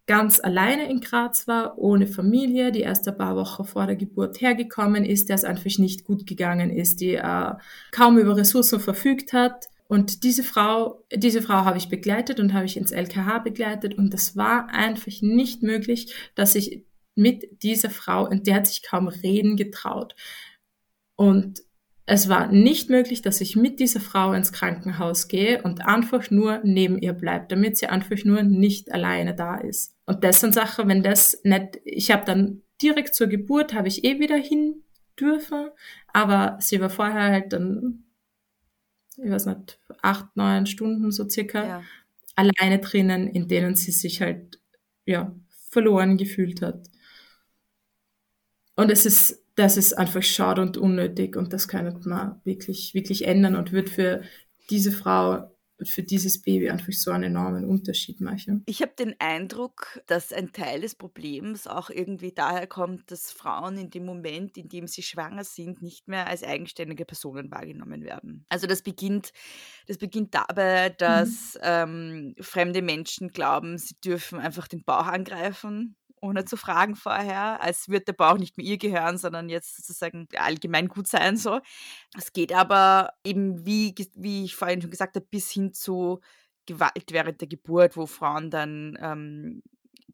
ganz 0.07 0.41
alleine 0.41 0.91
in 0.91 1.01
Graz 1.01 1.47
war, 1.47 1.79
ohne 1.79 2.07
Familie, 2.07 2.73
die 2.73 2.81
erst 2.81 3.07
ein 3.09 3.17
paar 3.17 3.37
Wochen 3.37 3.65
vor 3.65 3.87
der 3.87 3.97
Geburt 3.97 4.41
hergekommen 4.41 5.05
ist, 5.05 5.29
der 5.29 5.37
es 5.37 5.45
einfach 5.45 5.79
nicht 5.79 6.05
gut 6.05 6.27
gegangen 6.27 6.71
ist, 6.71 7.01
die 7.01 7.15
äh, 7.15 7.53
kaum 7.93 8.19
über 8.19 8.37
Ressourcen 8.37 8.81
verfügt 8.81 9.33
hat. 9.33 9.67
Und 9.87 10.25
diese 10.25 10.43
Frau, 10.43 11.05
diese 11.15 11.43
Frau 11.43 11.65
habe 11.65 11.79
ich 11.79 11.89
begleitet 11.89 12.41
und 12.41 12.53
habe 12.53 12.65
ich 12.65 12.77
ins 12.77 12.93
LKH 12.93 13.41
begleitet 13.41 13.95
und 13.95 14.13
das 14.13 14.37
war 14.37 14.69
einfach 14.71 15.21
nicht 15.21 15.63
möglich, 15.63 16.15
dass 16.35 16.55
ich 16.55 16.85
mit 17.15 17.63
dieser 17.63 17.91
Frau, 17.91 18.27
in 18.27 18.43
der 18.43 18.57
hat 18.57 18.67
sich 18.67 18.83
kaum 18.83 19.07
reden 19.09 19.57
getraut. 19.57 20.17
Und 21.15 21.63
es 22.13 22.29
war 22.29 22.53
nicht 22.53 22.91
möglich, 22.91 23.23
dass 23.23 23.41
ich 23.41 23.57
mit 23.57 23.81
dieser 23.81 23.99
Frau 23.99 24.35
ins 24.35 24.53
Krankenhaus 24.53 25.29
gehe 25.29 25.63
und 25.63 25.87
einfach 25.87 26.31
nur 26.31 26.61
neben 26.63 26.99
ihr 26.99 27.15
bleibe, 27.15 27.47
damit 27.49 27.79
sie 27.79 27.87
einfach 27.87 28.23
nur 28.25 28.43
nicht 28.43 28.93
alleine 28.93 29.35
da 29.35 29.57
ist. 29.57 29.97
Und 30.05 30.23
das 30.23 30.41
sind 30.41 30.53
Sachen, 30.53 30.91
wenn 30.91 31.03
das 31.03 31.41
nicht, 31.43 31.81
ich 31.87 32.11
habe 32.11 32.27
dann 32.27 32.61
direkt 32.83 33.15
zur 33.15 33.29
Geburt, 33.29 33.73
habe 33.73 33.89
ich 33.89 34.05
eh 34.05 34.21
wieder 34.21 34.37
hin 34.37 34.83
dürfen, 35.19 35.71
aber 36.09 36.59
sie 36.61 36.83
war 36.83 36.91
vorher 36.91 37.33
halt 37.33 37.55
dann, 37.55 38.05
ich 39.17 39.31
weiß 39.31 39.47
nicht, 39.47 39.81
acht, 40.03 40.37
neun 40.37 40.67
Stunden 40.67 41.11
so 41.13 41.27
circa 41.27 41.67
ja. 41.67 41.83
alleine 42.37 42.79
drinnen, 42.81 43.27
in 43.27 43.49
denen 43.49 43.75
sie 43.75 43.91
sich 43.91 44.21
halt, 44.21 44.61
ja, 45.07 45.35
verloren 45.71 46.19
gefühlt 46.19 46.61
hat. 46.61 46.91
Und 48.77 48.91
es 48.91 49.07
ist 49.07 49.42
das 49.55 49.77
ist 49.77 49.93
einfach 49.95 50.23
schade 50.23 50.63
und 50.63 50.77
unnötig 50.77 51.37
und 51.37 51.53
das 51.53 51.69
kann 51.69 52.01
man 52.05 52.41
wirklich, 52.45 52.95
wirklich 52.95 53.27
ändern 53.27 53.57
und 53.57 53.73
wird 53.73 53.91
für 53.91 54.23
diese 54.71 54.93
Frau 54.93 55.53
für 55.85 56.03
dieses 56.03 56.43
Baby 56.43 56.71
einfach 56.71 56.93
so 56.93 57.11
einen 57.11 57.25
enormen 57.25 57.65
Unterschied 57.65 58.21
machen. 58.21 58.63
Ich 58.67 58.83
habe 58.83 58.93
den 58.99 59.15
Eindruck, 59.19 60.01
dass 60.07 60.33
ein 60.33 60.53
Teil 60.53 60.81
des 60.81 60.95
Problems 60.95 61.67
auch 61.67 61.91
irgendwie 61.91 62.33
daher 62.33 62.67
kommt, 62.67 63.11
dass 63.11 63.33
Frauen 63.33 63.77
in 63.77 63.91
dem 63.91 64.05
Moment, 64.05 64.57
in 64.57 64.69
dem 64.69 64.87
sie 64.87 65.03
schwanger 65.03 65.45
sind, 65.45 65.83
nicht 65.83 66.09
mehr 66.09 66.27
als 66.27 66.43
eigenständige 66.43 67.05
Personen 67.05 67.51
wahrgenommen 67.51 68.05
werden. 68.05 68.47
Also 68.49 68.67
das 68.67 68.83
beginnt, 68.83 69.33
das 69.87 69.99
beginnt 69.99 70.35
dabei, 70.35 70.91
dass 70.91 71.55
mhm. 71.55 71.61
ähm, 71.63 72.35
fremde 72.41 72.83
Menschen 72.83 73.29
glauben, 73.29 73.79
sie 73.79 73.97
dürfen 74.01 74.39
einfach 74.39 74.69
den 74.69 74.85
Bauch 74.85 75.07
angreifen 75.07 75.97
ohne 76.23 76.45
zu 76.45 76.57
fragen 76.57 76.97
vorher, 76.97 77.61
als 77.61 77.89
würde 77.89 78.07
der 78.07 78.13
Bauch 78.15 78.39
nicht 78.39 78.57
mehr 78.57 78.67
ihr 78.67 78.79
gehören, 78.79 79.19
sondern 79.19 79.49
jetzt 79.49 79.77
sozusagen 79.77 80.29
allgemein 80.37 80.89
gut 80.89 81.09
sein 81.09 81.37
so. 81.37 81.61
Es 82.17 82.33
geht 82.33 82.53
aber 82.53 83.11
eben, 83.25 83.67
wie, 83.67 83.95
wie 84.15 84.45
ich 84.45 84.57
vorhin 84.57 84.81
schon 84.81 84.91
gesagt 84.91 85.17
habe, 85.17 85.27
bis 85.31 85.51
hin 85.51 85.73
zu 85.75 86.21
Gewalt 86.67 87.11
während 87.11 87.41
der 87.41 87.49
Geburt, 87.49 87.97
wo 87.97 88.07
Frauen 88.07 88.51
dann 88.51 88.97
ähm, 89.01 89.63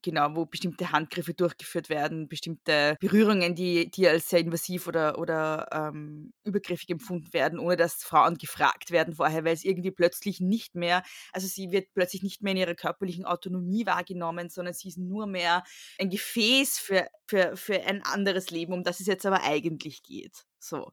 genau, 0.02 0.34
wo 0.34 0.46
bestimmte 0.46 0.92
Handgriffe 0.92 1.34
durchgeführt 1.34 1.88
werden, 1.88 2.28
bestimmte 2.28 2.96
Berührungen, 3.00 3.54
die, 3.54 3.90
die 3.90 4.08
als 4.08 4.28
sehr 4.28 4.40
invasiv 4.40 4.86
oder, 4.86 5.18
oder 5.18 5.68
ähm, 5.72 6.32
übergriffig 6.44 6.90
empfunden 6.90 7.32
werden, 7.32 7.58
ohne 7.58 7.76
dass 7.76 8.02
Frauen 8.02 8.36
gefragt 8.36 8.90
werden 8.90 9.14
vorher, 9.14 9.44
weil 9.44 9.54
es 9.54 9.64
irgendwie 9.64 9.90
plötzlich 9.90 10.40
nicht 10.40 10.74
mehr, 10.74 11.02
also 11.32 11.46
sie 11.46 11.70
wird 11.70 11.88
plötzlich 11.94 12.22
nicht 12.22 12.42
mehr 12.42 12.52
in 12.52 12.58
ihrer 12.58 12.74
körperlichen 12.74 13.24
Autonomie 13.24 13.86
wahrgenommen, 13.86 14.50
sondern 14.50 14.74
sie 14.74 14.88
ist 14.88 14.98
nur 14.98 15.26
mehr 15.26 15.64
ein 15.98 16.10
Gefäß 16.10 16.78
für, 16.78 17.08
für, 17.26 17.56
für 17.56 17.82
ein 17.82 18.02
anderes 18.02 18.50
Leben, 18.50 18.72
um 18.72 18.82
das 18.82 19.00
es 19.00 19.06
jetzt 19.06 19.26
aber 19.26 19.42
eigentlich 19.42 20.02
geht. 20.02 20.44
So. 20.58 20.92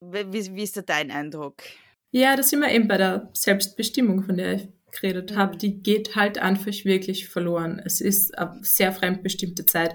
Wie, 0.00 0.56
wie 0.56 0.62
ist 0.62 0.76
da 0.76 0.82
dein 0.82 1.10
Eindruck? 1.10 1.62
Ja, 2.10 2.36
da 2.36 2.42
sind 2.42 2.60
wir 2.60 2.70
eben 2.70 2.88
bei 2.88 2.98
der 2.98 3.30
Selbstbestimmung, 3.32 4.24
von 4.24 4.36
der 4.36 4.54
ich 4.54 4.68
geredet 4.92 5.36
habe, 5.36 5.56
die 5.56 5.82
geht 5.82 6.14
halt 6.14 6.38
einfach 6.38 6.84
wirklich 6.84 7.28
verloren. 7.28 7.80
Es 7.84 8.00
ist 8.00 8.38
eine 8.38 8.60
sehr 8.62 8.92
fremdbestimmte 8.92 9.66
Zeit. 9.66 9.94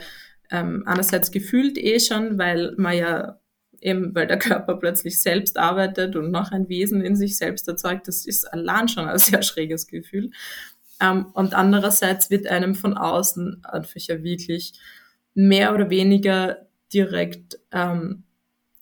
Ähm, 0.50 0.84
einerseits 0.86 1.32
gefühlt 1.32 1.78
eh 1.78 2.00
schon, 2.00 2.38
weil 2.38 2.74
man 2.78 2.98
ja 2.98 3.40
eben, 3.80 4.16
weil 4.16 4.28
der 4.28 4.40
Körper 4.40 4.76
plötzlich 4.78 5.22
selbst 5.22 5.58
arbeitet 5.58 6.16
und 6.16 6.32
noch 6.32 6.52
ein 6.52 6.68
Wesen 6.68 7.02
in 7.02 7.16
sich 7.16 7.38
selbst 7.38 7.68
erzeugt, 7.68 8.08
das 8.08 8.26
ist 8.26 8.52
allein 8.52 8.88
schon 8.88 9.08
ein 9.08 9.18
sehr 9.20 9.44
schräges 9.44 9.88
Gefühl. 9.88 10.32
Ähm, 11.00 11.28
und 11.34 11.54
andererseits 11.54 12.30
wird 12.30 12.48
einem 12.48 12.76
von 12.76 12.98
außen 12.98 13.64
einfach 13.64 14.02
ja 14.02 14.24
wirklich 14.24 14.74
mehr 15.34 15.74
oder 15.76 15.90
weniger 15.90 16.68
direkt 16.92 17.60
ähm, 17.72 18.24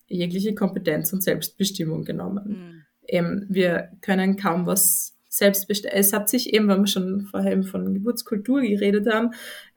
jegliche 0.06 0.54
Kompetenz 0.54 1.12
und 1.12 1.22
Selbstbestimmung 1.22 2.04
genommen. 2.04 2.48
Mhm. 2.48 2.82
Ähm, 3.08 3.46
wir 3.48 3.90
können 4.00 4.36
kaum 4.36 4.66
was 4.66 5.15
selbst 5.36 5.68
bestimmen. 5.68 5.94
Es 5.94 6.12
hat 6.12 6.28
sich 6.28 6.52
eben, 6.52 6.68
wenn 6.68 6.80
wir 6.80 6.86
schon 6.86 7.26
vorher 7.26 7.52
eben 7.52 7.64
von 7.64 7.94
Geburtskultur 7.94 8.60
geredet 8.62 9.06
haben, 9.12 9.30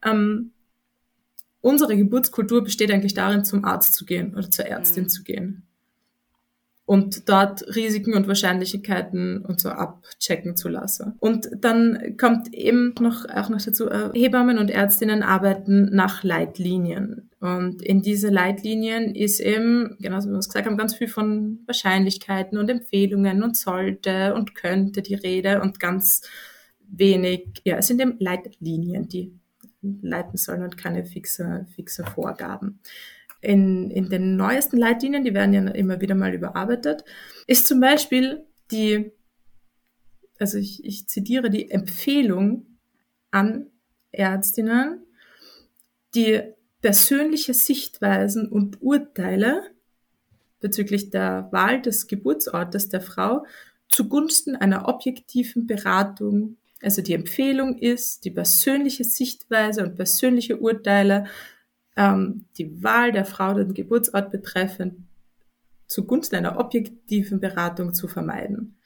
ähm, 0.06 0.52
unsere 1.62 1.98
Geburtskultur 1.98 2.64
besteht 2.64 2.92
eigentlich 2.92 3.14
darin, 3.14 3.44
zum 3.44 3.66
Arzt 3.66 3.94
zu 3.94 4.06
gehen 4.06 4.36
oder 4.36 4.50
zur 4.50 4.66
Ärztin 4.66 5.04
mhm. 5.04 5.10
zu 5.10 5.24
gehen 5.24 5.69
und 6.90 7.30
dort 7.30 7.76
Risiken 7.76 8.16
und 8.16 8.28
Wahrscheinlichkeiten 8.28 9.46
und 9.46 9.62
so 9.62 9.70
abchecken 9.70 10.58
zu 10.58 10.70
lassen. 10.70 11.14
Und 11.20 11.48
dann 11.56 12.18
kommt 12.18 12.52
eben 12.52 12.96
noch, 13.00 13.30
auch 13.30 13.50
noch 13.50 13.62
dazu, 13.62 13.88
äh, 13.92 14.10
Hebammen 14.16 14.58
und 14.58 14.72
Ärztinnen 14.72 15.22
arbeiten 15.22 15.94
nach 15.94 16.24
Leitlinien. 16.24 17.30
Und 17.40 17.84
in 17.84 18.02
diese 18.02 18.30
Leitlinien 18.30 19.14
ist 19.14 19.40
eben, 19.40 19.98
genauso 20.00 20.30
wie 20.30 20.32
wir 20.32 20.40
es 20.40 20.50
gesagt 20.50 20.66
haben, 20.66 20.78
ganz 20.78 20.96
viel 20.96 21.08
von 21.08 21.60
Wahrscheinlichkeiten 21.68 22.58
und 22.58 22.72
Empfehlungen 22.72 23.44
und 23.44 23.56
sollte 23.56 24.34
und 24.34 24.56
könnte 24.56 25.04
die 25.04 25.14
Rede 25.14 25.62
und 25.62 25.80
ganz 25.80 26.24
wenig, 26.88 27.62
ja, 27.66 27.78
es 27.78 27.86
sind 27.86 28.02
eben 28.02 28.16
Leitlinien, 28.18 29.08
die 29.08 29.32
leiten 29.84 30.38
sollen 30.38 30.64
und 30.64 30.76
keine 30.76 31.06
fixe, 31.06 31.68
fixe 31.76 32.04
Vorgaben 32.04 32.80
in, 33.42 33.90
in 33.92 34.10
den 34.10 34.36
neuesten 34.36 34.78
Leitlinien, 34.78 35.24
die 35.24 35.34
werden 35.34 35.54
ja 35.54 35.68
immer 35.72 36.02
wieder 36.02 36.16
mal 36.16 36.34
überarbeitet, 36.34 37.04
ist 37.48 37.68
zum 37.68 37.80
Beispiel 37.80 38.46
die, 38.72 39.12
also 40.40 40.58
ich, 40.58 40.84
ich 40.84 41.08
zitiere 41.08 41.50
die 41.50 41.72
Empfehlung 41.72 42.66
an 43.32 43.68
Ärztinnen, 44.12 45.06
die 46.16 46.42
persönliche 46.82 47.54
Sichtweisen 47.54 48.50
und 48.50 48.82
Urteile 48.82 49.64
bezüglich 50.60 51.10
der 51.10 51.48
Wahl 51.52 51.82
des 51.82 52.08
Geburtsortes 52.08 52.90
der 52.90 53.02
Frau 53.02 53.46
zugunsten 53.88 54.56
einer 54.56 54.88
objektiven 54.88 55.68
Beratung, 55.68 56.58
also 56.82 57.02
die 57.02 57.14
Empfehlung 57.14 57.78
ist, 57.78 58.26
die 58.26 58.32
persönliche 58.32 59.04
Sichtweise 59.04 59.84
und 59.84 59.96
persönliche 59.96 60.58
Urteile 60.58 61.26
ähm, 62.00 62.46
die 62.58 62.82
Wahl 62.82 63.12
der 63.12 63.26
Frau 63.26 63.54
den 63.54 63.74
Geburtsort 63.74 64.32
betreffend 64.32 64.96
zugunsten 65.86 66.38
einer 66.38 66.58
objektiven 66.58 67.40
Beratung 67.40 67.94
zu 67.94 68.08
vermeiden. 68.08 68.78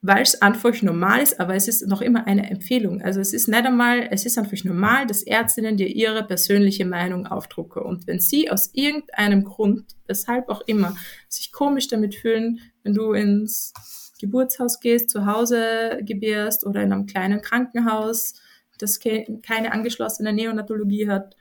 Weil 0.00 0.22
es 0.22 0.40
einfach 0.40 0.80
normal 0.82 1.22
ist, 1.22 1.38
aber 1.38 1.54
es 1.54 1.68
ist 1.68 1.86
noch 1.86 2.00
immer 2.00 2.26
eine 2.26 2.50
Empfehlung. 2.50 3.02
Also 3.02 3.20
es 3.20 3.32
ist 3.32 3.46
nicht 3.46 3.64
einmal, 3.64 4.08
es 4.10 4.26
ist 4.26 4.38
einfach 4.38 4.64
normal, 4.64 5.06
dass 5.06 5.22
Ärztinnen 5.22 5.76
dir 5.76 5.86
ihre 5.86 6.24
persönliche 6.24 6.86
Meinung 6.86 7.26
aufdrucken. 7.26 7.82
Und 7.82 8.06
wenn 8.06 8.18
sie 8.18 8.50
aus 8.50 8.70
irgendeinem 8.72 9.44
Grund, 9.44 9.94
weshalb 10.06 10.48
auch 10.48 10.62
immer, 10.66 10.96
sich 11.28 11.52
komisch 11.52 11.88
damit 11.88 12.16
fühlen, 12.16 12.58
wenn 12.82 12.94
du 12.94 13.12
ins 13.12 13.74
Geburtshaus 14.18 14.80
gehst, 14.80 15.10
zu 15.10 15.26
Hause 15.26 16.00
gebärst 16.02 16.64
oder 16.64 16.82
in 16.82 16.92
einem 16.92 17.06
kleinen 17.06 17.42
Krankenhaus, 17.42 18.34
das 18.78 18.98
keine 18.98 19.72
angeschlossene 19.72 20.32
Neonatologie 20.32 21.08
hat, 21.08 21.36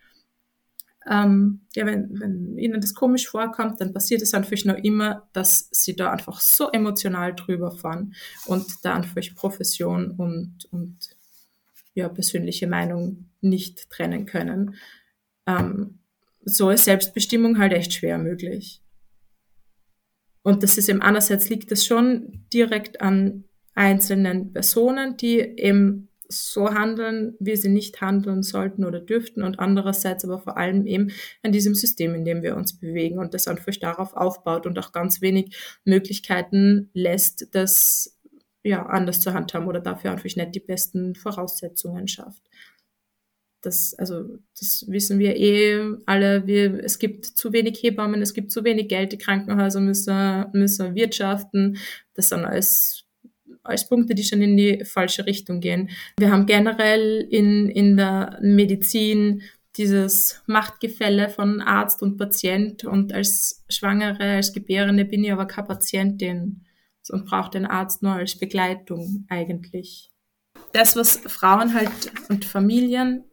ähm, 1.10 1.62
ja, 1.76 1.86
wenn, 1.86 2.20
wenn 2.20 2.58
ihnen 2.58 2.80
das 2.80 2.94
komisch 2.94 3.28
vorkommt, 3.28 3.82
dann 3.82 3.94
passiert 3.94 4.22
es 4.22 4.34
einfach 4.34 4.58
nur 4.66 4.84
immer, 4.84 5.28
dass 5.34 5.68
sie 5.72 5.96
da 5.96 6.12
einfach 6.12 6.40
so 6.40 6.70
emotional 6.72 7.34
drüber 7.34 7.72
fahren 7.72 8.14
und 8.46 8.66
da 8.84 8.96
einfach 8.96 9.22
Profession 9.36 10.12
und, 10.12 10.66
und 10.72 10.98
ja, 11.94 12.08
persönliche 12.08 12.68
Meinung 12.68 13.30
nicht 13.42 13.90
trennen 13.90 14.26
können. 14.26 14.76
Ähm, 15.48 16.00
so 16.44 16.70
ist 16.70 16.86
Selbstbestimmung 16.86 17.58
halt 17.58 17.74
echt 17.74 17.94
schwer 17.94 18.18
möglich. 18.18 18.82
Und 20.44 20.64
das 20.64 20.78
ist 20.78 20.90
eben 20.90 21.02
einerseits 21.02 21.50
liegt 21.50 21.72
das 21.72 21.86
schon 21.86 22.46
direkt 22.54 23.02
an 23.02 23.44
einzelnen 23.74 24.54
Personen, 24.54 25.18
die 25.18 25.40
eben 25.40 26.10
so 26.32 26.74
handeln, 26.74 27.36
wie 27.40 27.56
sie 27.56 27.70
nicht 27.70 28.02
handeln 28.02 28.44
sollten 28.44 28.86
oder 28.86 29.00
dürften 29.00 29.44
und 29.44 29.60
andererseits 29.60 30.24
aber 30.24 30.40
vor 30.40 30.58
allem 30.58 30.88
eben 30.88 31.12
an 31.44 31.52
diesem 31.52 31.76
System, 31.76 32.16
in 32.16 32.26
dem 32.26 32.42
wir 32.42 32.56
uns 32.56 32.78
bewegen 32.78 33.20
und 33.20 33.34
das 33.34 33.48
einfach 33.48 33.76
darauf 33.80 34.16
aufbaut 34.16 34.66
und 34.66 34.78
auch 34.80 34.92
ganz 34.92 35.22
wenig 35.22 35.56
Möglichkeiten 35.86 36.90
lässt, 36.94 37.54
das 37.54 38.20
ja 38.64 38.86
anders 38.86 39.22
zu 39.22 39.34
handhaben 39.34 39.68
oder 39.68 39.80
dafür 39.80 40.12
einfach 40.12 40.24
nicht 40.24 40.56
die 40.56 40.60
besten 40.60 41.16
Voraussetzungen 41.16 42.08
schafft. 42.08 42.44
Das, 43.62 43.94
also, 43.94 44.40
das 44.60 44.86
wissen 44.88 45.20
wir 45.20 45.36
eh 45.36 45.86
alle. 46.08 46.48
Wir, 46.48 46.84
es 46.84 46.98
gibt 46.98 47.26
zu 47.26 47.54
wenig 47.54 47.82
Hebammen, 47.84 48.22
es 48.22 48.34
gibt 48.34 48.52
zu 48.52 48.64
wenig 48.64 48.88
Geld, 48.88 49.12
die 49.12 49.20
Krankenhäuser 49.20 49.80
müssen, 49.80 50.46
müssen 50.54 50.96
wirtschaften. 50.96 51.78
Das 52.16 52.30
sind 52.30 52.44
alles 52.44 53.06
als 53.64 53.88
Punkte, 53.88 54.16
die 54.16 54.24
schon 54.24 54.42
in 54.42 54.58
die 54.58 54.84
falsche 54.86 55.26
Richtung 55.26 55.60
gehen. 55.60 55.90
Wir 56.18 56.32
haben 56.32 56.46
generell 56.46 57.28
in, 57.30 57.70
in 57.70 57.98
der 57.98 58.40
Medizin 58.42 59.44
dieses 59.78 60.42
Machtgefälle 60.48 61.30
von 61.30 61.62
Arzt 61.62 62.02
und 62.02 62.18
Patient 62.18 62.84
und 62.84 63.14
als 63.14 63.64
Schwangere, 63.70 64.36
als 64.36 64.54
Gebärende 64.54 65.06
bin 65.06 65.24
ich 65.24 65.32
aber 65.32 65.46
keine 65.46 65.68
Patientin 65.68 66.66
und 67.10 67.26
brauche 67.26 67.52
den 67.52 67.66
Arzt 67.66 68.04
nur 68.04 68.14
als 68.14 68.38
Begleitung 68.38 69.26
eigentlich. 69.30 70.12
Das, 70.74 70.96
was 70.96 71.18
Frauen 71.26 71.74
halt 71.74 71.90
und 72.30 72.46
Familien 72.46 73.26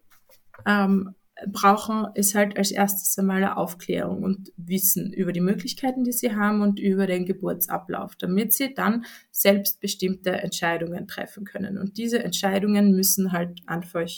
ähm, 0.66 1.14
brauchen, 1.47 2.07
ist 2.14 2.34
halt 2.34 2.57
als 2.57 2.70
erstes 2.70 3.16
einmal 3.18 3.36
eine 3.39 3.57
Aufklärung 3.57 4.22
und 4.22 4.53
Wissen 4.57 5.12
über 5.12 5.32
die 5.32 5.41
Möglichkeiten, 5.41 6.05
die 6.05 6.12
sie 6.12 6.34
haben 6.34 6.62
und 6.62 6.80
über 6.80 7.07
den 7.07 7.26
Geburtsablauf, 7.26 8.16
damit 8.16 8.53
sie 8.53 8.74
dann 8.74 9.05
selbstbestimmte 9.30 10.30
Entscheidungen 10.30 11.07
treffen 11.07 11.45
können. 11.45 11.78
Und 11.78 11.97
diese 11.97 12.22
Entscheidungen 12.22 12.95
müssen 12.95 13.32
halt 13.32 13.61
einfach 13.66 14.09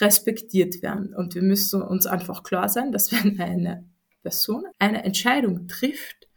respektiert 0.00 0.82
werden. 0.82 1.14
Und 1.14 1.34
wir 1.34 1.42
müssen 1.42 1.82
uns 1.82 2.06
einfach 2.06 2.42
klar 2.42 2.68
sein, 2.68 2.92
dass 2.92 3.12
wenn 3.24 3.38
eine 3.40 3.84
Person 4.22 4.64
eine 4.78 5.04
Entscheidung 5.04 5.66
trifft, 5.68 6.28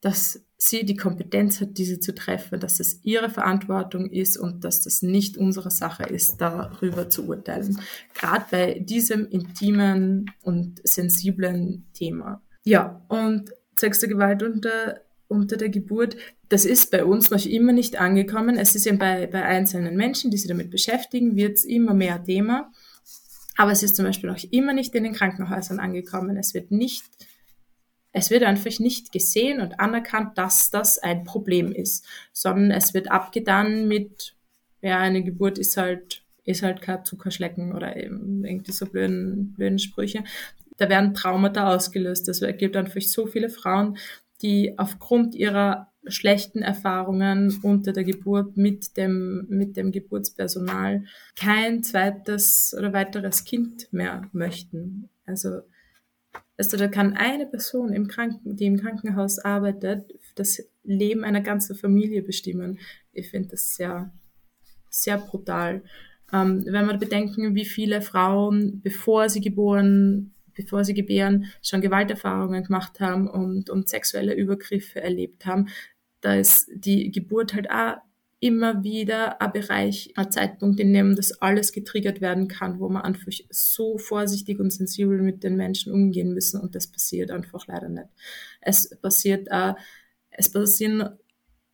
dass 0.00 0.46
sie 0.58 0.84
die 0.84 0.96
Kompetenz 0.96 1.60
hat, 1.60 1.76
diese 1.76 2.00
zu 2.00 2.14
treffen, 2.14 2.60
dass 2.60 2.80
es 2.80 3.00
ihre 3.02 3.28
Verantwortung 3.28 4.10
ist 4.10 4.36
und 4.36 4.64
dass 4.64 4.82
das 4.82 5.02
nicht 5.02 5.36
unsere 5.36 5.70
Sache 5.70 6.04
ist, 6.04 6.38
darüber 6.38 7.08
zu 7.08 7.26
urteilen. 7.26 7.78
Gerade 8.14 8.44
bei 8.50 8.78
diesem 8.78 9.26
intimen 9.28 10.30
und 10.42 10.80
sensiblen 10.84 11.86
Thema. 11.92 12.42
Ja, 12.64 13.04
und 13.08 13.50
sexuelle 13.78 14.14
Gewalt 14.14 14.42
unter, 14.42 15.00
unter 15.28 15.56
der 15.56 15.68
Geburt, 15.68 16.16
das 16.48 16.64
ist 16.64 16.90
bei 16.90 17.04
uns 17.04 17.30
noch 17.30 17.44
immer 17.44 17.72
nicht 17.72 18.00
angekommen. 18.00 18.56
Es 18.56 18.74
ist 18.74 18.86
ja 18.86 18.94
bei, 18.94 19.26
bei 19.26 19.44
einzelnen 19.44 19.96
Menschen, 19.96 20.30
die 20.30 20.38
sich 20.38 20.48
damit 20.48 20.70
beschäftigen, 20.70 21.36
wird 21.36 21.58
es 21.58 21.64
immer 21.64 21.92
mehr 21.92 22.22
Thema. 22.22 22.72
Aber 23.56 23.72
es 23.72 23.82
ist 23.82 23.96
zum 23.96 24.04
Beispiel 24.04 24.30
noch 24.30 24.42
immer 24.50 24.72
nicht 24.72 24.94
in 24.94 25.04
den 25.04 25.14
Krankenhäusern 25.14 25.80
angekommen. 25.80 26.36
Es 26.36 26.54
wird 26.54 26.70
nicht 26.70 27.04
es 28.16 28.30
wird 28.30 28.44
einfach 28.44 28.78
nicht 28.78 29.12
gesehen 29.12 29.60
und 29.60 29.78
anerkannt, 29.78 30.38
dass 30.38 30.70
das 30.70 30.98
ein 30.98 31.24
Problem 31.24 31.70
ist, 31.70 32.06
sondern 32.32 32.70
es 32.70 32.94
wird 32.94 33.10
abgetan 33.10 33.88
mit, 33.88 34.34
ja, 34.80 35.00
eine 35.00 35.22
Geburt 35.22 35.58
ist 35.58 35.76
halt, 35.76 36.22
ist 36.44 36.62
halt 36.62 36.80
kein 36.80 37.04
Zuckerschlecken 37.04 37.74
oder 37.74 37.94
eben 37.94 38.42
irgendwie 38.42 38.72
so 38.72 38.86
blöden, 38.86 39.52
blöden 39.52 39.78
Sprüche. 39.78 40.24
Da 40.78 40.88
werden 40.88 41.12
Traumata 41.12 41.74
ausgelöst. 41.74 42.26
Es 42.30 42.40
gibt 42.56 42.74
einfach 42.76 43.02
so 43.02 43.26
viele 43.26 43.50
Frauen, 43.50 43.98
die 44.40 44.78
aufgrund 44.78 45.34
ihrer 45.34 45.92
schlechten 46.06 46.62
Erfahrungen 46.62 47.60
unter 47.62 47.92
der 47.92 48.04
Geburt 48.04 48.56
mit 48.56 48.96
dem, 48.96 49.44
mit 49.50 49.76
dem 49.76 49.92
Geburtspersonal 49.92 51.04
kein 51.38 51.82
zweites 51.82 52.74
oder 52.78 52.94
weiteres 52.94 53.44
Kind 53.44 53.92
mehr 53.92 54.22
möchten. 54.32 55.10
Also 55.26 55.60
also 56.56 56.76
da 56.76 56.88
kann 56.88 57.14
eine 57.14 57.46
Person, 57.46 57.92
im 57.92 58.08
Kranken, 58.08 58.56
die 58.56 58.66
im 58.66 58.80
Krankenhaus 58.80 59.38
arbeitet, 59.38 60.12
das 60.34 60.62
Leben 60.84 61.24
einer 61.24 61.40
ganzen 61.40 61.76
Familie 61.76 62.22
bestimmen. 62.22 62.78
Ich 63.12 63.30
finde 63.30 63.48
das 63.50 63.74
sehr, 63.74 64.12
sehr 64.88 65.18
brutal. 65.18 65.82
Ähm, 66.32 66.64
wenn 66.66 66.86
wir 66.86 66.96
bedenken, 66.96 67.54
wie 67.54 67.64
viele 67.64 68.00
Frauen, 68.00 68.80
bevor 68.82 69.28
sie 69.28 69.40
geboren, 69.40 70.34
bevor 70.54 70.84
sie 70.84 70.94
gebären, 70.94 71.52
schon 71.62 71.82
Gewalterfahrungen 71.82 72.64
gemacht 72.64 73.00
haben 73.00 73.28
und, 73.28 73.68
und 73.68 73.88
sexuelle 73.88 74.34
Übergriffe 74.34 75.00
erlebt 75.00 75.44
haben, 75.44 75.68
da 76.22 76.34
ist 76.34 76.70
die 76.74 77.10
Geburt 77.10 77.54
halt 77.54 77.70
auch 77.70 77.96
immer 78.38 78.84
wieder 78.84 79.40
ein 79.40 79.52
Bereich, 79.52 80.12
ein 80.16 80.30
Zeitpunkt, 80.30 80.78
in 80.78 80.92
dem 80.92 81.16
das 81.16 81.32
alles 81.40 81.72
getriggert 81.72 82.20
werden 82.20 82.48
kann, 82.48 82.78
wo 82.80 82.88
man 82.88 83.02
einfach 83.02 83.32
so 83.50 83.96
vorsichtig 83.98 84.60
und 84.60 84.72
sensibel 84.72 85.22
mit 85.22 85.42
den 85.42 85.56
Menschen 85.56 85.92
umgehen 85.92 86.34
müssen 86.34 86.60
und 86.60 86.74
das 86.74 86.86
passiert 86.86 87.30
einfach 87.30 87.66
leider 87.66 87.88
nicht. 87.88 88.08
Es 88.60 88.90
passiert, 89.00 89.48
äh, 89.50 89.74
es 90.30 90.50
passieren 90.50 91.18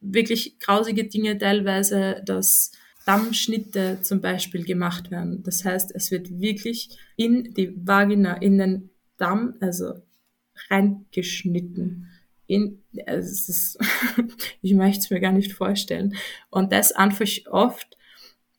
wirklich 0.01 0.59
grausige 0.61 1.05
Dinge 1.05 1.37
teilweise, 1.39 2.23
dass 2.25 2.73
Dammschnitte 3.07 3.99
zum 4.03 4.21
Beispiel 4.21 4.65
gemacht 4.65 5.11
werden. 5.11 5.43
Das 5.43 5.65
heißt, 5.65 5.93
es 5.95 6.11
wird 6.11 6.41
wirklich 6.41 6.97
in 7.17 7.53
die 7.55 7.75
Vagina, 7.75 8.35
in 8.35 8.59
den 8.59 8.91
Damm, 9.17 9.55
also 9.61 9.95
reingeschnitten. 10.71 12.09
In, 12.53 12.82
also 13.07 13.28
ist, 13.28 13.78
ich 14.62 14.74
möchte 14.74 15.00
es 15.00 15.11
mir 15.11 15.20
gar 15.20 15.32
nicht 15.32 15.53
vorstellen. 15.53 16.14
Und 16.50 16.72
das 16.72 16.92
einfach 16.92 17.28
oft 17.50 17.96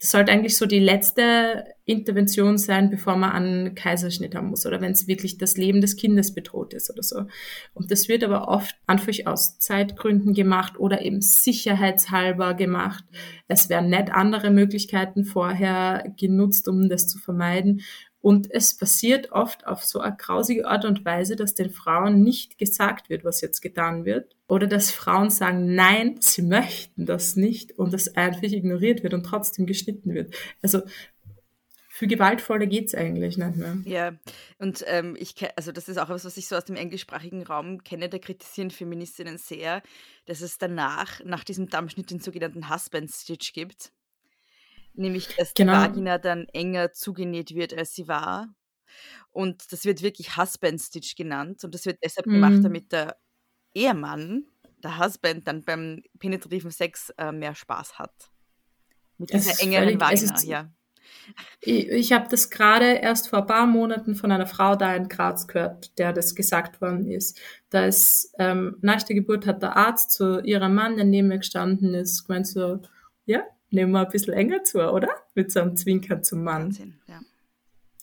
das 0.03 0.11
sollte 0.11 0.33
eigentlich 0.33 0.57
so 0.57 0.65
die 0.65 0.79
letzte 0.79 1.63
Intervention 1.85 2.57
sein, 2.57 2.89
bevor 2.89 3.15
man 3.15 3.31
einen 3.31 3.73
Kaiserschnitt 3.73 4.35
haben 4.35 4.49
muss 4.49 4.65
oder 4.65 4.81
wenn 4.81 4.91
es 4.91 5.07
wirklich 5.07 5.37
das 5.37 5.55
Leben 5.55 5.79
des 5.79 5.95
Kindes 5.95 6.33
bedroht 6.33 6.73
ist 6.73 6.91
oder 6.91 7.03
so. 7.03 7.23
Und 7.73 7.89
das 7.89 8.09
wird 8.09 8.25
aber 8.25 8.49
oft 8.49 8.75
einfach 8.85 9.13
aus 9.23 9.59
Zeitgründen 9.59 10.33
gemacht 10.33 10.77
oder 10.77 11.03
eben 11.03 11.21
sicherheitshalber 11.21 12.53
gemacht. 12.53 13.05
Es 13.47 13.69
werden 13.69 13.91
nicht 13.91 14.11
andere 14.11 14.51
Möglichkeiten 14.51 15.23
vorher 15.23 16.13
genutzt, 16.19 16.67
um 16.67 16.89
das 16.89 17.07
zu 17.07 17.17
vermeiden. 17.17 17.79
Und 18.24 18.49
es 18.49 18.78
passiert 18.78 19.34
oft 19.34 19.67
auf 19.67 19.84
so 19.84 19.99
eine 19.99 20.15
grausige 20.15 20.65
Art 20.65 20.86
und 20.86 21.03
Weise, 21.03 21.36
dass 21.36 21.55
den 21.55 21.69
Frauen 21.69 22.24
nicht 22.24 22.57
gesagt 22.57 23.09
wird, 23.09 23.26
was 23.26 23.41
jetzt 23.41 23.59
getan 23.59 24.05
wird. 24.05 24.34
Oder 24.47 24.65
dass 24.65 24.91
Frauen 24.91 25.30
sagen, 25.30 25.76
nein, 25.76 26.15
sie 26.21 26.41
möchten 26.41 27.05
das 27.05 27.36
nicht 27.36 27.78
und 27.78 27.91
das 27.91 28.15
einfach 28.15 28.43
ignoriert 28.43 29.03
wird 29.03 29.13
und 29.13 29.26
trotzdem 29.26 29.65
geschnitten 29.65 30.13
wird. 30.13 30.34
Also 30.61 30.84
für 31.89 32.07
gewaltvoller 32.07 32.65
geht's 32.65 32.95
eigentlich 32.95 33.38
nicht 33.38 33.57
mehr. 33.57 33.78
Ja, 33.84 34.13
und 34.57 34.86
ähm, 34.88 35.17
ich 35.19 35.36
also 35.57 35.74
das 35.74 35.89
ist 35.89 35.97
auch 35.97 36.03
etwas, 36.03 36.24
was 36.24 36.38
ich 36.38 36.47
so 36.47 36.55
aus 36.55 36.63
dem 36.63 36.78
englischsprachigen 36.78 37.43
Raum 37.43 37.84
kenne, 37.84 38.07
da 38.07 38.19
kritisieren 38.19 38.71
Feministinnen 38.71 39.38
sehr, 39.38 39.84
dass 40.28 40.39
es 40.39 40.57
danach, 40.57 41.21
nach 41.26 41.43
diesem 41.43 41.67
Dammschnitt, 41.67 42.09
den 42.09 42.21
sogenannten 42.21 42.74
Husband 42.74 43.11
Stitch 43.11 43.51
gibt 43.51 43.91
nämlich 44.93 45.35
dass 45.35 45.53
genau. 45.53 45.73
die 45.73 45.79
Vagina 45.79 46.17
dann 46.17 46.47
enger 46.53 46.93
zugenäht 46.93 47.53
wird, 47.53 47.73
als 47.73 47.93
sie 47.93 48.07
war. 48.07 48.53
Und 49.31 49.71
das 49.71 49.85
wird 49.85 50.01
wirklich 50.01 50.37
Husband 50.37 50.79
Stitch 50.79 51.15
genannt 51.15 51.63
und 51.63 51.73
das 51.73 51.85
wird 51.85 51.99
deshalb 52.03 52.27
mhm. 52.27 52.33
gemacht, 52.33 52.59
damit 52.63 52.91
der 52.91 53.17
Ehemann, 53.73 54.45
der 54.83 54.99
Husband, 54.99 55.47
dann 55.47 55.63
beim 55.63 56.03
penetrativen 56.19 56.71
Sex 56.71 57.09
äh, 57.17 57.31
mehr 57.31 57.55
Spaß 57.55 57.97
hat. 57.97 58.13
Mit 59.17 59.33
dieser 59.33 59.59
engeren 59.61 59.85
völlig, 59.85 60.01
Vagina, 60.01 60.35
ist, 60.35 60.43
ja. 60.43 60.71
Ich, 61.61 61.87
ich 61.89 62.13
habe 62.13 62.27
das 62.29 62.49
gerade 62.49 62.93
erst 62.93 63.29
vor 63.29 63.39
ein 63.39 63.47
paar 63.47 63.65
Monaten 63.65 64.15
von 64.15 64.31
einer 64.31 64.45
Frau 64.45 64.75
da 64.75 64.95
in 64.95 65.07
Graz 65.07 65.47
gehört, 65.47 65.97
der 65.97 66.13
das 66.13 66.35
gesagt 66.35 66.81
worden 66.81 67.09
ist. 67.09 67.39
Da 67.69 67.85
ist 67.85 68.33
ähm, 68.39 68.77
nach 68.81 69.03
der 69.03 69.15
Geburt 69.15 69.45
hat 69.45 69.61
der 69.61 69.75
Arzt 69.75 70.11
zu 70.11 70.41
ihrem 70.41 70.75
Mann, 70.75 70.95
der 70.95 71.05
neben 71.05 71.29
mir 71.29 71.39
gestanden 71.39 71.93
ist, 71.93 72.27
gemeint 72.27 72.47
so, 72.47 72.81
ja, 73.25 73.43
nehmen 73.74 73.91
wir 73.91 74.01
ein 74.01 74.11
bisschen 74.11 74.34
enger 74.34 74.63
zu, 74.63 74.80
oder? 74.89 75.09
Mit 75.36 75.51
so 75.51 75.61
einem 75.61 75.76
Zwinkern 75.76 76.24
zum 76.24 76.43
Mann. 76.43 76.65
Wahnsinn, 76.65 76.99
ja. 77.07 77.19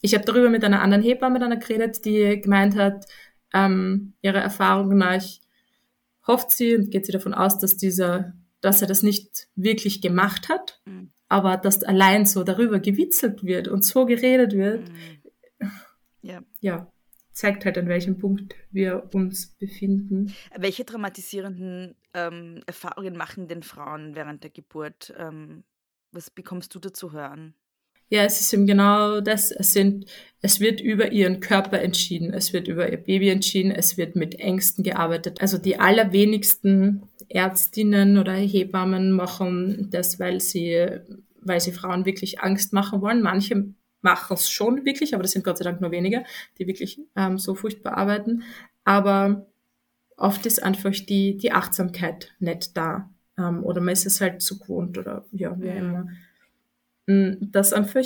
Ich 0.03 0.14
habe 0.14 0.25
darüber 0.25 0.49
mit 0.49 0.64
einer 0.64 0.81
anderen 0.83 1.03
Hebamme 1.03 1.39
dann 1.39 1.59
geredet, 1.59 2.05
die 2.05 2.41
gemeint 2.41 2.77
hat, 2.77 3.07
ähm, 3.53 4.14
ihre 4.23 4.39
Erfahrung 4.39 4.97
nach 4.97 5.23
hofft 6.27 6.53
sie 6.53 6.77
und 6.77 6.91
geht 6.91 7.07
sie 7.07 7.12
davon 7.12 7.35
aus, 7.35 7.59
dass 7.59 7.77
dieser, 7.77 8.33
dass 8.61 8.83
er 8.83 8.89
das 8.89 9.03
nicht 9.03 9.49
wirklich 9.57 10.01
gemacht 10.01 10.49
hat, 10.49 10.81
mhm. 10.87 11.11
aber 11.29 11.57
dass 11.57 11.83
allein 11.83 12.25
so 12.25 12.45
darüber 12.45 12.79
gewitzelt 12.79 13.45
wird 13.45 13.68
und 13.68 13.85
so 13.85 14.07
geredet 14.07 14.53
wird, 14.53 14.89
mhm. 14.89 15.68
ja. 16.23 16.41
ja, 16.61 16.93
zeigt 17.41 17.64
halt, 17.64 17.78
an 17.78 17.88
welchem 17.88 18.18
Punkt 18.18 18.55
wir 18.70 19.09
uns 19.14 19.49
befinden. 19.59 20.34
Welche 20.57 20.84
traumatisierenden 20.84 21.95
ähm, 22.12 22.61
Erfahrungen 22.66 23.16
machen 23.16 23.49
denn 23.49 23.62
Frauen 23.62 24.14
während 24.14 24.45
der 24.45 24.51
Geburt? 24.51 25.12
Ähm, 25.16 25.64
was 26.12 26.30
bekommst 26.30 26.74
du 26.74 26.78
dazu 26.78 27.12
hören? 27.12 27.55
Ja, 28.11 28.24
es 28.24 28.41
ist 28.41 28.53
eben 28.53 28.66
genau 28.66 29.20
das. 29.20 29.53
Es 29.53 29.72
sind, 29.72 30.05
es 30.43 30.61
wird 30.61 30.80
über 30.80 31.12
ihren 31.12 31.41
Körper 31.41 31.80
entschieden, 31.80 32.34
es 32.34 32.53
wird 32.53 32.66
über 32.68 32.91
ihr 32.91 32.99
Baby 32.99 33.30
entschieden, 33.30 33.70
es 33.70 33.97
wird 33.97 34.16
mit 34.16 34.34
Ängsten 34.34 34.82
gearbeitet. 34.84 35.41
Also 35.41 35.59
die 35.59 35.78
allerwenigsten 35.78 37.05
Ärztinnen 37.28 38.18
oder 38.18 38.34
Hebammen 38.34 39.12
machen 39.12 39.88
das, 39.91 40.18
weil 40.18 40.41
sie, 40.41 40.88
weil 41.41 41.61
sie 41.61 41.72
Frauen 41.72 42.05
wirklich 42.05 42.41
Angst 42.41 42.72
machen 42.72 43.01
wollen. 43.01 43.22
Manche 43.22 43.72
machen 44.03 44.35
es 44.35 44.51
schon 44.51 44.85
wirklich, 44.85 45.15
aber 45.15 45.23
das 45.23 45.33
sind 45.33 45.45
Gott 45.45 45.59
sei 45.59 45.65
Dank 45.65 45.81
nur 45.81 45.91
wenige, 45.91 46.25
die 46.59 46.67
wirklich 46.67 47.01
ähm, 47.17 47.39
so 47.39 47.55
furchtbar 47.55 47.97
arbeiten. 47.97 48.43
Aber 48.85 49.47
oft 50.17 50.47
ist 50.47 50.63
einfach 50.63 50.93
die, 50.93 51.37
die 51.37 51.53
Achtsamkeit 51.53 52.33
nicht 52.39 52.77
da. 52.77 53.11
Ähm, 53.39 53.65
oder 53.65 53.81
man 53.81 53.93
ist 53.93 54.07
es 54.07 54.21
halt 54.21 54.43
zu 54.43 54.59
gewohnt 54.59 54.99
oder 54.99 55.25
ja, 55.33 55.59
wie 55.61 55.69
immer. 55.69 56.09
Mm, 57.07 57.51
dass 57.51 57.73
einfach 57.73 58.05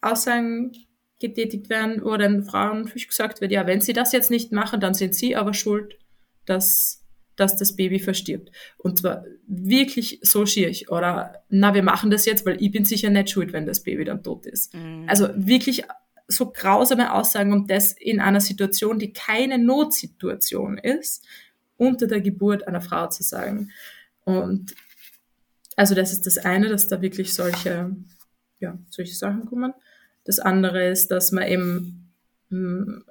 Aussagen 0.00 0.72
getätigt 1.20 1.70
werden, 1.70 2.04
wo 2.04 2.16
den 2.16 2.44
Frauen 2.44 2.84
gesagt 2.84 3.40
wird, 3.40 3.52
ja, 3.52 3.66
wenn 3.66 3.80
sie 3.80 3.94
das 3.94 4.12
jetzt 4.12 4.30
nicht 4.30 4.52
machen, 4.52 4.80
dann 4.80 4.94
sind 4.94 5.14
sie 5.14 5.34
aber 5.34 5.54
schuld, 5.54 5.98
dass 6.44 7.05
dass 7.36 7.56
das 7.56 7.76
Baby 7.76 7.98
verstirbt. 7.98 8.50
Und 8.78 8.98
zwar 8.98 9.24
wirklich 9.46 10.20
so 10.22 10.46
schier. 10.46 10.72
Oder, 10.88 11.44
na, 11.48 11.74
wir 11.74 11.82
machen 11.82 12.10
das 12.10 12.24
jetzt, 12.24 12.46
weil 12.46 12.60
ich 12.62 12.72
bin 12.72 12.84
sicher 12.84 13.10
nicht 13.10 13.30
schuld, 13.30 13.52
wenn 13.52 13.66
das 13.66 13.82
Baby 13.82 14.04
dann 14.04 14.22
tot 14.22 14.46
ist. 14.46 14.74
Mhm. 14.74 15.04
Also 15.06 15.28
wirklich 15.36 15.84
so 16.28 16.50
grausame 16.50 17.12
Aussagen 17.12 17.52
und 17.52 17.70
das 17.70 17.92
in 17.92 18.20
einer 18.20 18.40
Situation, 18.40 18.98
die 18.98 19.12
keine 19.12 19.58
Notsituation 19.58 20.78
ist, 20.78 21.24
unter 21.76 22.06
der 22.06 22.20
Geburt 22.20 22.66
einer 22.66 22.80
Frau 22.80 23.06
zu 23.08 23.22
sagen. 23.22 23.70
Und 24.24 24.74
also 25.76 25.94
das 25.94 26.12
ist 26.12 26.26
das 26.26 26.38
eine, 26.38 26.68
dass 26.68 26.88
da 26.88 27.00
wirklich 27.02 27.34
solche, 27.34 27.94
ja, 28.58 28.78
solche 28.88 29.14
Sachen 29.14 29.46
kommen. 29.46 29.74
Das 30.24 30.38
andere 30.38 30.88
ist, 30.88 31.10
dass 31.10 31.32
man 31.32 31.46
eben, 31.46 32.12
hm, 32.48 33.04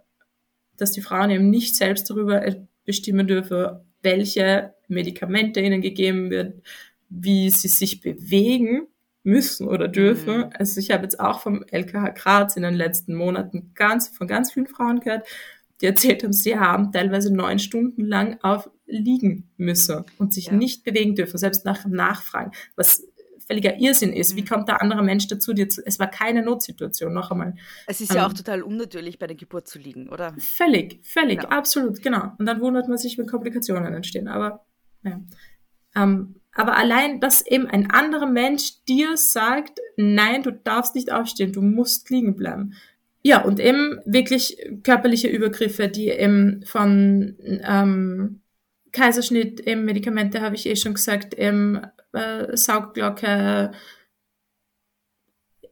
dass 0.78 0.92
die 0.92 1.02
Frauen 1.02 1.30
eben 1.30 1.50
nicht 1.50 1.76
selbst 1.78 2.10
darüber 2.10 2.44
bestimmen 2.84 3.28
dürfen, 3.28 3.80
welche 4.06 4.74
Medikamente 4.88 5.60
ihnen 5.60 5.82
gegeben 5.82 6.30
wird, 6.30 6.62
wie 7.10 7.50
sie 7.50 7.68
sich 7.68 8.00
bewegen 8.00 8.88
müssen 9.24 9.68
oder 9.68 9.90
dürfen. 9.90 10.38
Mhm. 10.38 10.50
Also 10.54 10.80
ich 10.80 10.92
habe 10.92 11.04
jetzt 11.04 11.20
auch 11.20 11.42
vom 11.42 11.66
LKH 11.70 12.10
Graz 12.10 12.56
in 12.56 12.64
den 12.64 12.76
letzten 12.76 13.16
Monaten 13.16 13.72
ganz, 13.74 14.08
von 14.08 14.28
ganz 14.28 14.54
vielen 14.54 14.68
Frauen 14.68 15.02
gehört, 15.02 15.28
die 15.82 15.88
erzählt 15.88 16.24
haben, 16.24 16.32
sie 16.32 16.58
haben 16.58 16.92
teilweise 16.94 17.34
neun 17.34 17.60
Stunden 17.60 18.06
lang 18.06 18.38
auf 18.42 18.70
liegen 18.86 19.50
müssen 19.58 20.06
und 20.20 20.34
sich 20.34 20.48
ja. 20.48 20.54
nicht 20.54 20.84
bewegen 20.84 21.16
dürfen, 21.16 21.38
selbst 21.38 21.66
nach 21.66 21.86
Nachfragen, 21.86 22.52
was 22.76 23.08
völliger 23.48 23.80
Irrsinn 23.80 24.14
ist. 24.14 24.36
Wie 24.36 24.42
mhm. 24.42 24.48
kommt 24.48 24.68
der 24.68 24.82
andere 24.82 25.04
Mensch 25.04 25.28
dazu? 25.28 25.54
Dir 25.54 25.70
zu, 25.70 25.82
es 25.86 26.00
war 26.00 26.10
keine 26.10 26.44
Notsituation, 26.44 27.14
noch 27.14 27.32
einmal. 27.32 27.56
Es 27.88 28.02
ist 28.02 28.12
ähm, 28.12 28.18
ja 28.18 28.28
auch 28.28 28.34
total 28.34 28.62
unnatürlich, 28.62 29.20
bei 29.20 29.28
der 29.28 29.36
Geburt 29.36 29.68
zu 29.68 29.80
liegen, 29.80 30.10
oder? 30.10 30.34
Völlig, 30.38 31.00
völlig, 31.06 31.40
genau. 31.42 31.56
absolut, 31.56 32.02
genau. 32.02 32.32
Und 32.38 32.46
dann 32.46 32.62
wundert 32.62 32.88
man 32.88 32.98
sich, 32.98 33.18
wenn 33.18 33.28
Komplikationen 33.28 33.94
entstehen. 33.94 34.28
Aber, 34.28 34.66
ja. 35.04 35.20
Ähm, 35.96 36.36
aber 36.54 36.78
allein, 36.78 37.20
dass 37.20 37.46
eben 37.46 37.68
ein 37.68 37.92
anderer 37.92 38.28
Mensch 38.28 38.84
dir 38.88 39.18
sagt, 39.18 39.80
nein, 39.98 40.42
du 40.42 40.52
darfst 40.52 40.96
nicht 40.96 41.12
aufstehen, 41.12 41.52
du 41.52 41.62
musst 41.62 42.10
liegen 42.10 42.36
bleiben. 42.36 42.74
Ja, 43.22 43.42
und 43.42 43.60
eben 43.60 44.00
wirklich 44.06 44.58
körperliche 44.84 45.28
Übergriffe, 45.28 45.88
die 45.88 46.10
eben 46.10 46.64
von 46.66 47.36
ähm, 47.42 48.42
Kaiserschnitt, 48.92 49.60
eben 49.62 49.84
Medikamente, 49.84 50.42
habe 50.42 50.56
ich 50.56 50.66
eh 50.68 50.76
schon 50.76 50.94
gesagt, 50.94 51.34
eben 51.34 51.82
äh, 52.16 52.56
Saugglocke, 52.56 53.72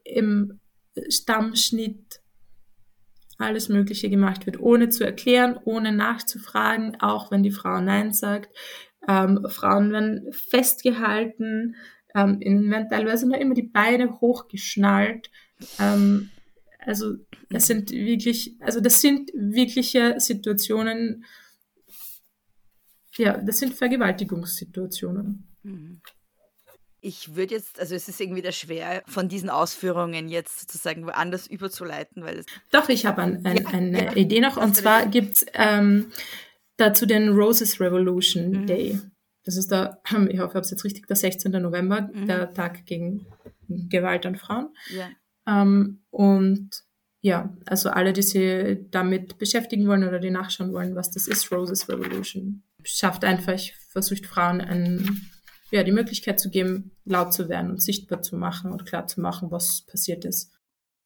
im 0.04 0.60
Stammschnitt 1.08 2.20
alles 3.38 3.68
Mögliche 3.68 4.10
gemacht 4.10 4.46
wird, 4.46 4.60
ohne 4.60 4.90
zu 4.90 5.04
erklären, 5.04 5.58
ohne 5.64 5.92
nachzufragen, 5.92 7.00
auch 7.00 7.30
wenn 7.30 7.42
die 7.42 7.50
Frau 7.50 7.80
Nein 7.80 8.12
sagt. 8.12 8.54
Ähm, 9.08 9.44
Frauen 9.48 9.92
werden 9.92 10.32
festgehalten, 10.32 11.74
ähm, 12.14 12.40
ihnen 12.40 12.70
werden 12.70 12.88
teilweise 12.88 13.26
nur 13.26 13.38
immer 13.38 13.54
die 13.54 13.62
Beine 13.62 14.20
hochgeschnallt. 14.20 15.30
Ähm, 15.80 16.30
also 16.78 17.16
das 17.50 17.66
sind 17.66 17.90
wirklich, 17.90 18.56
also 18.60 18.80
das 18.80 19.00
sind 19.00 19.30
wirkliche 19.34 20.14
Situationen, 20.18 21.24
ja, 23.16 23.36
das 23.38 23.58
sind 23.58 23.74
Vergewaltigungssituationen. 23.74 25.48
Mhm 25.62 26.00
ich 27.04 27.36
würde 27.36 27.54
jetzt, 27.54 27.78
also 27.78 27.94
es 27.94 28.08
ist 28.08 28.18
irgendwie 28.18 28.40
da 28.40 28.50
schwer, 28.50 29.02
von 29.06 29.28
diesen 29.28 29.50
Ausführungen 29.50 30.28
jetzt 30.28 30.60
sozusagen 30.60 31.04
woanders 31.04 31.46
überzuleiten, 31.46 32.24
weil 32.24 32.38
es. 32.38 32.46
Doch, 32.70 32.88
ich 32.88 33.04
habe 33.04 33.20
ein, 33.22 33.44
ein, 33.44 33.56
ja, 33.58 33.68
eine 33.68 34.04
ja, 34.06 34.16
Idee 34.16 34.40
noch. 34.40 34.56
Und 34.56 34.74
zwar 34.74 35.06
gibt 35.06 35.36
es 35.36 35.46
ähm, 35.52 36.10
dazu 36.78 37.04
den 37.04 37.28
Roses 37.28 37.78
Revolution 37.78 38.62
mhm. 38.62 38.66
Day. 38.66 38.98
Das 39.44 39.58
ist 39.58 39.70
der, 39.70 40.00
ich 40.06 40.14
hoffe, 40.14 40.30
ich 40.30 40.38
habe 40.40 40.60
es 40.60 40.70
jetzt 40.70 40.84
richtig, 40.84 41.06
der 41.06 41.16
16. 41.16 41.52
November, 41.52 42.08
mhm. 42.12 42.26
der 42.26 42.54
Tag 42.54 42.86
gegen 42.86 43.26
Gewalt 43.68 44.24
an 44.24 44.36
Frauen. 44.36 44.74
Ja. 44.88 45.10
Ähm, 45.46 46.00
und 46.10 46.70
ja, 47.20 47.54
also 47.66 47.90
alle, 47.90 48.14
die 48.14 48.22
sich 48.22 48.78
damit 48.90 49.36
beschäftigen 49.36 49.86
wollen 49.88 50.04
oder 50.04 50.20
die 50.20 50.30
nachschauen 50.30 50.72
wollen, 50.72 50.94
was 50.94 51.10
das 51.10 51.28
ist, 51.28 51.52
Roses 51.52 51.88
Revolution, 51.88 52.62
schafft 52.82 53.24
einfach, 53.24 53.58
versucht 53.90 54.26
Frauen 54.26 54.62
ein 54.62 55.30
ja, 55.74 55.82
die 55.82 55.92
Möglichkeit 55.92 56.38
zu 56.38 56.50
geben, 56.50 56.92
laut 57.04 57.34
zu 57.34 57.48
werden 57.48 57.70
und 57.72 57.82
sichtbar 57.82 58.22
zu 58.22 58.36
machen 58.36 58.70
und 58.70 58.86
klar 58.86 59.08
zu 59.08 59.20
machen, 59.20 59.50
was 59.50 59.82
passiert 59.82 60.24
ist. 60.24 60.52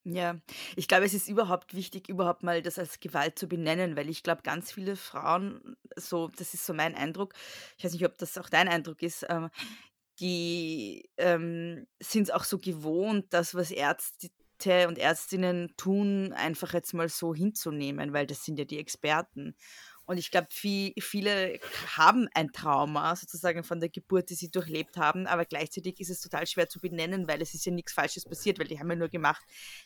Ja, 0.03 0.39
ich 0.75 0.87
glaube, 0.87 1.05
es 1.05 1.15
ist 1.15 1.27
überhaupt 1.27 1.73
wichtig, 1.73 2.07
überhaupt 2.07 2.43
mal 2.43 2.61
das 2.61 2.77
als 2.77 2.99
Gewalt 2.99 3.39
zu 3.39 3.47
benennen, 3.47 3.97
weil 3.97 4.09
ich 4.09 4.21
glaube, 4.21 4.43
ganz 4.43 4.71
viele 4.71 4.95
Frauen, 4.95 5.75
so, 5.95 6.29
das 6.37 6.53
ist 6.53 6.67
so 6.67 6.73
mein 6.75 6.93
Eindruck, 6.93 7.33
ich 7.77 7.83
weiß 7.83 7.93
nicht, 7.93 8.05
ob 8.05 8.17
das 8.19 8.37
auch 8.37 8.47
dein 8.47 8.67
Eindruck 8.67 9.01
ist, 9.01 9.25
ähm, 9.27 9.49
die 10.19 11.09
ähm, 11.17 11.87
sind 11.99 12.23
es 12.23 12.31
auch 12.31 12.43
so 12.43 12.59
gewohnt, 12.59 13.25
das, 13.31 13.55
was 13.55 13.71
Ärzte 13.71 14.29
und 14.87 14.99
Ärztinnen 14.99 15.73
tun, 15.77 16.31
einfach 16.33 16.73
jetzt 16.73 16.93
mal 16.93 17.09
so 17.09 17.33
hinzunehmen, 17.33 18.13
weil 18.13 18.27
das 18.27 18.45
sind 18.45 18.59
ja 18.59 18.65
die 18.65 18.77
Experten. 18.77 19.55
Und 20.09 20.17
ich 20.17 20.31
glaube, 20.31 20.47
viel, 20.49 20.91
viele 20.99 21.59
haben 21.95 22.27
ein 22.33 22.51
Trauma 22.51 23.15
sozusagen 23.15 23.63
von 23.63 23.79
der 23.79 23.89
Geburt, 23.89 24.31
die 24.31 24.33
sie 24.33 24.49
durchlebt 24.49 24.97
haben, 24.97 25.27
aber 25.27 25.45
gleichzeitig 25.45 25.99
ist 25.99 26.09
es 26.09 26.19
total 26.19 26.47
schwer 26.47 26.67
zu 26.67 26.79
benennen, 26.79 27.27
weil 27.27 27.39
es 27.43 27.53
ist 27.53 27.63
ja 27.67 27.71
nichts 27.71 27.93
Falsches 27.93 28.25
passiert, 28.25 28.57
weil 28.57 28.65
die 28.65 28.79
haben 28.79 28.89
ja 28.89 28.95
nur 28.95 29.09
gemacht, 29.09 29.43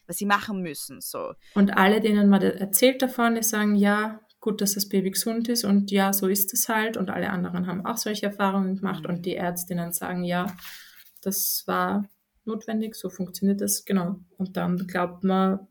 was 0.07 0.15
sie 0.15 0.25
machen 0.25 0.61
müssen. 0.61 1.01
So. 1.01 1.33
Und 1.55 1.75
alle, 1.75 1.99
denen 1.99 2.29
man 2.29 2.41
erzählt 2.41 3.01
davon, 3.01 3.35
die 3.35 3.43
sagen, 3.43 3.75
ja, 3.75 4.21
gut, 4.39 4.61
dass 4.61 4.75
das 4.75 4.87
Baby 4.87 5.11
gesund 5.11 5.49
ist 5.49 5.65
und 5.65 5.91
ja, 5.91 6.13
so 6.13 6.29
ist 6.29 6.53
es 6.53 6.69
halt. 6.69 6.95
Und 6.95 7.09
alle 7.09 7.29
anderen 7.29 7.67
haben 7.67 7.85
auch 7.85 7.97
solche 7.97 8.27
Erfahrungen 8.27 8.77
gemacht 8.77 9.05
und 9.05 9.25
die 9.25 9.35
Ärztinnen 9.35 9.91
sagen, 9.91 10.23
ja, 10.23 10.55
das 11.21 11.63
war 11.65 12.07
notwendig, 12.45 12.95
so 12.95 13.09
funktioniert 13.09 13.59
das, 13.59 13.83
genau. 13.83 14.21
Und 14.37 14.55
dann 14.55 14.87
glaubt 14.87 15.25
man, 15.25 15.67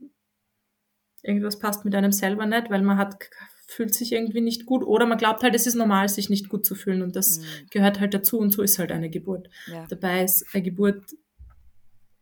irgendwas 1.23 1.59
passt 1.59 1.87
mit 1.87 1.95
einem 1.95 2.13
selber 2.13 2.45
nicht, 2.45 2.69
weil 2.69 2.83
man 2.83 2.99
hat 2.99 3.31
fühlt 3.73 3.95
sich 3.95 4.13
irgendwie 4.13 4.41
nicht 4.41 4.67
gut 4.67 4.85
oder 4.85 5.07
man 5.07 5.19
glaubt 5.19 5.43
halt, 5.43 5.55
es 5.55 5.67
ist 5.67 5.75
normal, 5.75 6.09
sich 6.09 6.31
nicht 6.31 6.49
gut 6.49 6.65
zu 6.65 6.75
fühlen 6.75 7.03
und 7.03 7.17
das 7.17 7.39
mhm. 7.39 7.45
gehört 7.71 8.01
halt 8.01 8.15
dazu 8.15 8.39
und 8.39 8.53
so 8.53 8.63
ist 8.63 8.79
halt 8.79 8.93
eine 8.93 9.11
Geburt. 9.11 9.49
Ja. 9.67 9.87
Dabei 9.89 10.25
ist 10.25 10.47
eine 10.53 10.63
Geburt 10.63 11.03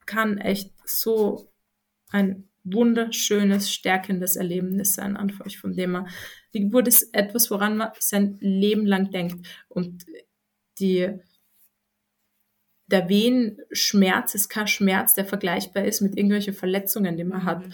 kann 0.06 0.38
echt 0.38 0.72
so 0.84 1.52
ein 2.10 2.48
wunderschönes, 2.64 3.72
stärkendes 3.72 4.36
Erlebnis 4.36 4.94
sein, 4.94 5.16
einfach 5.16 5.50
von 5.52 5.74
dem 5.74 5.92
man, 5.92 6.08
die 6.52 6.60
Geburt 6.60 6.88
ist 6.88 7.14
etwas, 7.14 7.50
woran 7.50 7.76
man 7.76 7.90
sein 7.98 8.36
Leben 8.40 8.86
lang 8.86 9.10
denkt 9.10 9.46
und 9.68 10.04
die, 10.78 11.08
der 12.86 13.08
Wehenschmerz 13.08 14.34
ist 14.34 14.48
kein 14.48 14.66
Schmerz, 14.66 15.14
der 15.14 15.24
vergleichbar 15.24 15.84
ist 15.84 16.00
mit 16.00 16.16
irgendwelchen 16.16 16.54
Verletzungen, 16.54 17.16
die 17.16 17.24
man 17.24 17.42
mhm. 17.42 17.46
hat, 17.46 17.64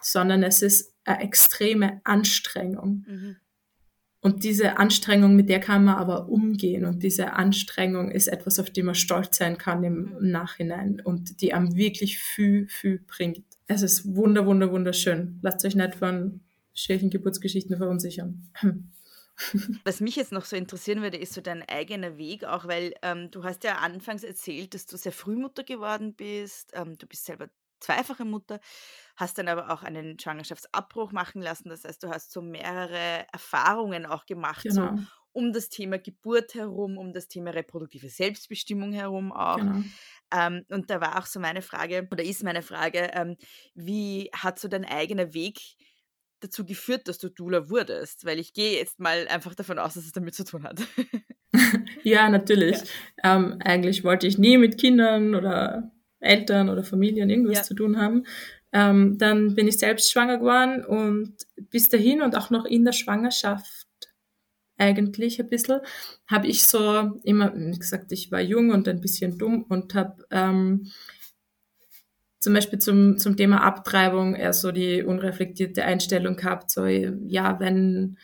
sondern 0.00 0.42
es 0.42 0.62
ist 0.62 0.94
eine 1.04 1.22
extreme 1.22 2.00
Anstrengung. 2.04 3.04
Mhm. 3.06 3.36
Und 4.22 4.44
diese 4.44 4.78
Anstrengung, 4.78 5.34
mit 5.34 5.48
der 5.48 5.60
kann 5.60 5.84
man 5.84 5.96
aber 5.96 6.28
umgehen. 6.28 6.84
Und 6.84 7.02
diese 7.02 7.32
Anstrengung 7.32 8.10
ist 8.10 8.28
etwas, 8.28 8.58
auf 8.58 8.68
die 8.68 8.82
man 8.82 8.94
stolz 8.94 9.38
sein 9.38 9.56
kann 9.56 9.82
im 9.82 10.14
mhm. 10.20 10.30
Nachhinein 10.30 11.00
und 11.00 11.40
die 11.40 11.54
einem 11.54 11.74
wirklich 11.74 12.18
viel, 12.18 12.68
viel 12.68 12.98
bringt. 12.98 13.44
Es 13.66 13.82
ist 13.82 14.14
wunder, 14.14 14.44
wunder, 14.44 14.70
wunderschön. 14.70 15.38
Lasst 15.42 15.64
euch 15.64 15.74
nicht 15.74 15.94
von 15.94 16.40
schweren 16.74 17.08
Geburtsgeschichten 17.08 17.78
verunsichern. 17.78 18.50
Was 19.84 20.00
mich 20.00 20.16
jetzt 20.16 20.32
noch 20.32 20.44
so 20.44 20.54
interessieren 20.54 21.00
würde, 21.00 21.16
ist 21.16 21.32
so 21.32 21.40
dein 21.40 21.66
eigener 21.66 22.18
Weg, 22.18 22.44
auch 22.44 22.66
weil 22.66 22.92
ähm, 23.02 23.30
du 23.30 23.42
hast 23.42 23.64
ja 23.64 23.76
anfangs 23.76 24.22
erzählt, 24.22 24.74
dass 24.74 24.84
du 24.84 24.98
sehr 24.98 25.12
früh 25.12 25.36
Mutter 25.36 25.64
geworden 25.64 26.14
bist. 26.14 26.72
Ähm, 26.74 26.98
du 26.98 27.06
bist 27.06 27.24
selber 27.24 27.48
zweifache 27.80 28.26
Mutter, 28.26 28.60
hast 29.20 29.38
dann 29.38 29.48
aber 29.48 29.70
auch 29.70 29.82
einen 29.82 30.18
Schwangerschaftsabbruch 30.18 31.12
machen 31.12 31.42
lassen. 31.42 31.68
Das 31.68 31.84
heißt, 31.84 32.02
du 32.02 32.08
hast 32.08 32.32
so 32.32 32.40
mehrere 32.40 33.26
Erfahrungen 33.32 34.06
auch 34.06 34.26
gemacht, 34.26 34.62
genau. 34.62 34.96
so 34.96 35.02
um 35.32 35.52
das 35.52 35.68
Thema 35.68 35.98
Geburt 35.98 36.54
herum, 36.54 36.98
um 36.98 37.12
das 37.12 37.28
Thema 37.28 37.50
reproduktive 37.50 38.08
Selbstbestimmung 38.08 38.92
herum 38.92 39.30
auch. 39.30 39.58
Genau. 39.58 39.82
Ähm, 40.34 40.64
und 40.68 40.90
da 40.90 41.00
war 41.00 41.18
auch 41.18 41.26
so 41.26 41.38
meine 41.38 41.62
Frage, 41.62 42.08
oder 42.10 42.24
ist 42.24 42.42
meine 42.42 42.62
Frage, 42.62 43.10
ähm, 43.12 43.36
wie 43.74 44.30
hat 44.34 44.58
so 44.58 44.68
dein 44.68 44.84
eigener 44.84 45.34
Weg 45.34 45.60
dazu 46.40 46.64
geführt, 46.64 47.06
dass 47.06 47.18
du 47.18 47.28
Dula 47.28 47.68
wurdest? 47.68 48.24
Weil 48.24 48.38
ich 48.38 48.54
gehe 48.54 48.78
jetzt 48.78 48.98
mal 48.98 49.28
einfach 49.28 49.54
davon 49.54 49.78
aus, 49.78 49.94
dass 49.94 50.04
es 50.04 50.12
damit 50.12 50.34
zu 50.34 50.44
tun 50.44 50.64
hat. 50.64 50.80
ja, 52.02 52.28
natürlich. 52.28 52.78
Ja. 53.22 53.36
Ähm, 53.36 53.58
eigentlich 53.60 54.02
wollte 54.02 54.26
ich 54.26 54.38
nie 54.38 54.56
mit 54.56 54.78
Kindern 54.78 55.34
oder 55.34 55.92
Eltern 56.20 56.68
oder 56.68 56.84
Familien 56.84 57.30
irgendwas 57.30 57.58
ja. 57.58 57.62
zu 57.62 57.74
tun 57.74 57.98
haben. 57.98 58.24
Ähm, 58.72 59.18
dann 59.18 59.54
bin 59.54 59.66
ich 59.66 59.78
selbst 59.78 60.12
schwanger 60.12 60.38
geworden 60.38 60.84
und 60.84 61.34
bis 61.70 61.88
dahin 61.88 62.22
und 62.22 62.36
auch 62.36 62.50
noch 62.50 62.64
in 62.64 62.84
der 62.84 62.92
Schwangerschaft 62.92 63.86
eigentlich 64.78 65.40
ein 65.40 65.48
bisschen, 65.48 65.80
habe 66.26 66.46
ich 66.46 66.64
so 66.64 67.20
immer, 67.22 67.52
wie 67.54 67.78
gesagt, 67.78 68.12
ich 68.12 68.32
war 68.32 68.40
jung 68.40 68.70
und 68.70 68.88
ein 68.88 69.00
bisschen 69.00 69.36
dumm 69.38 69.64
und 69.68 69.94
habe 69.94 70.24
ähm, 70.30 70.90
zum 72.38 72.54
Beispiel 72.54 72.78
zum, 72.78 73.18
zum 73.18 73.36
Thema 73.36 73.62
Abtreibung 73.62 74.34
eher 74.34 74.54
so 74.54 74.72
die 74.72 75.02
unreflektierte 75.02 75.84
Einstellung 75.84 76.36
gehabt, 76.36 76.70
so 76.70 76.86
ja, 76.86 77.60
wenn 77.60 78.16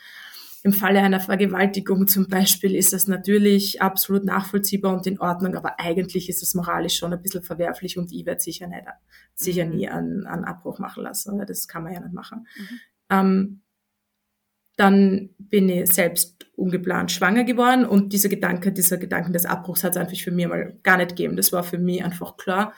im 0.66 0.72
Falle 0.72 1.00
einer 1.00 1.20
Vergewaltigung 1.20 2.08
zum 2.08 2.26
Beispiel 2.26 2.74
ist 2.74 2.92
das 2.92 3.06
natürlich 3.06 3.80
absolut 3.80 4.24
nachvollziehbar 4.24 4.92
und 4.92 5.06
in 5.06 5.20
Ordnung, 5.20 5.54
aber 5.54 5.78
eigentlich 5.78 6.28
ist 6.28 6.42
es 6.42 6.56
moralisch 6.56 6.96
schon 6.96 7.12
ein 7.12 7.22
bisschen 7.22 7.44
verwerflich 7.44 7.96
und 7.96 8.10
ich 8.10 8.26
werde 8.26 8.40
sicher 8.40 8.66
nicht, 8.66 8.82
sicher 9.36 9.64
mhm. 9.64 9.76
nie 9.76 9.88
einen, 9.88 10.26
einen 10.26 10.44
Abbruch 10.44 10.80
machen 10.80 11.04
lassen, 11.04 11.38
weil 11.38 11.46
das 11.46 11.68
kann 11.68 11.84
man 11.84 11.92
ja 11.92 12.00
nicht 12.00 12.14
machen. 12.14 12.48
Mhm. 12.58 12.80
Ähm, 13.10 13.60
dann 14.76 15.30
bin 15.38 15.68
ich 15.68 15.92
selbst 15.92 16.48
ungeplant 16.56 17.12
schwanger 17.12 17.44
geworden 17.44 17.86
und 17.86 18.12
dieser 18.12 18.28
Gedanke, 18.28 18.72
dieser 18.72 18.96
Gedanken 18.96 19.32
des 19.32 19.46
Abbruchs 19.46 19.84
hat 19.84 19.92
es 19.92 19.98
einfach 19.98 20.18
für 20.18 20.32
mich 20.32 20.48
mal 20.48 20.76
gar 20.82 20.96
nicht 20.96 21.10
gegeben. 21.10 21.36
Das 21.36 21.52
war 21.52 21.62
für 21.62 21.78
mich 21.78 22.02
einfach 22.02 22.36
klar. 22.36 22.74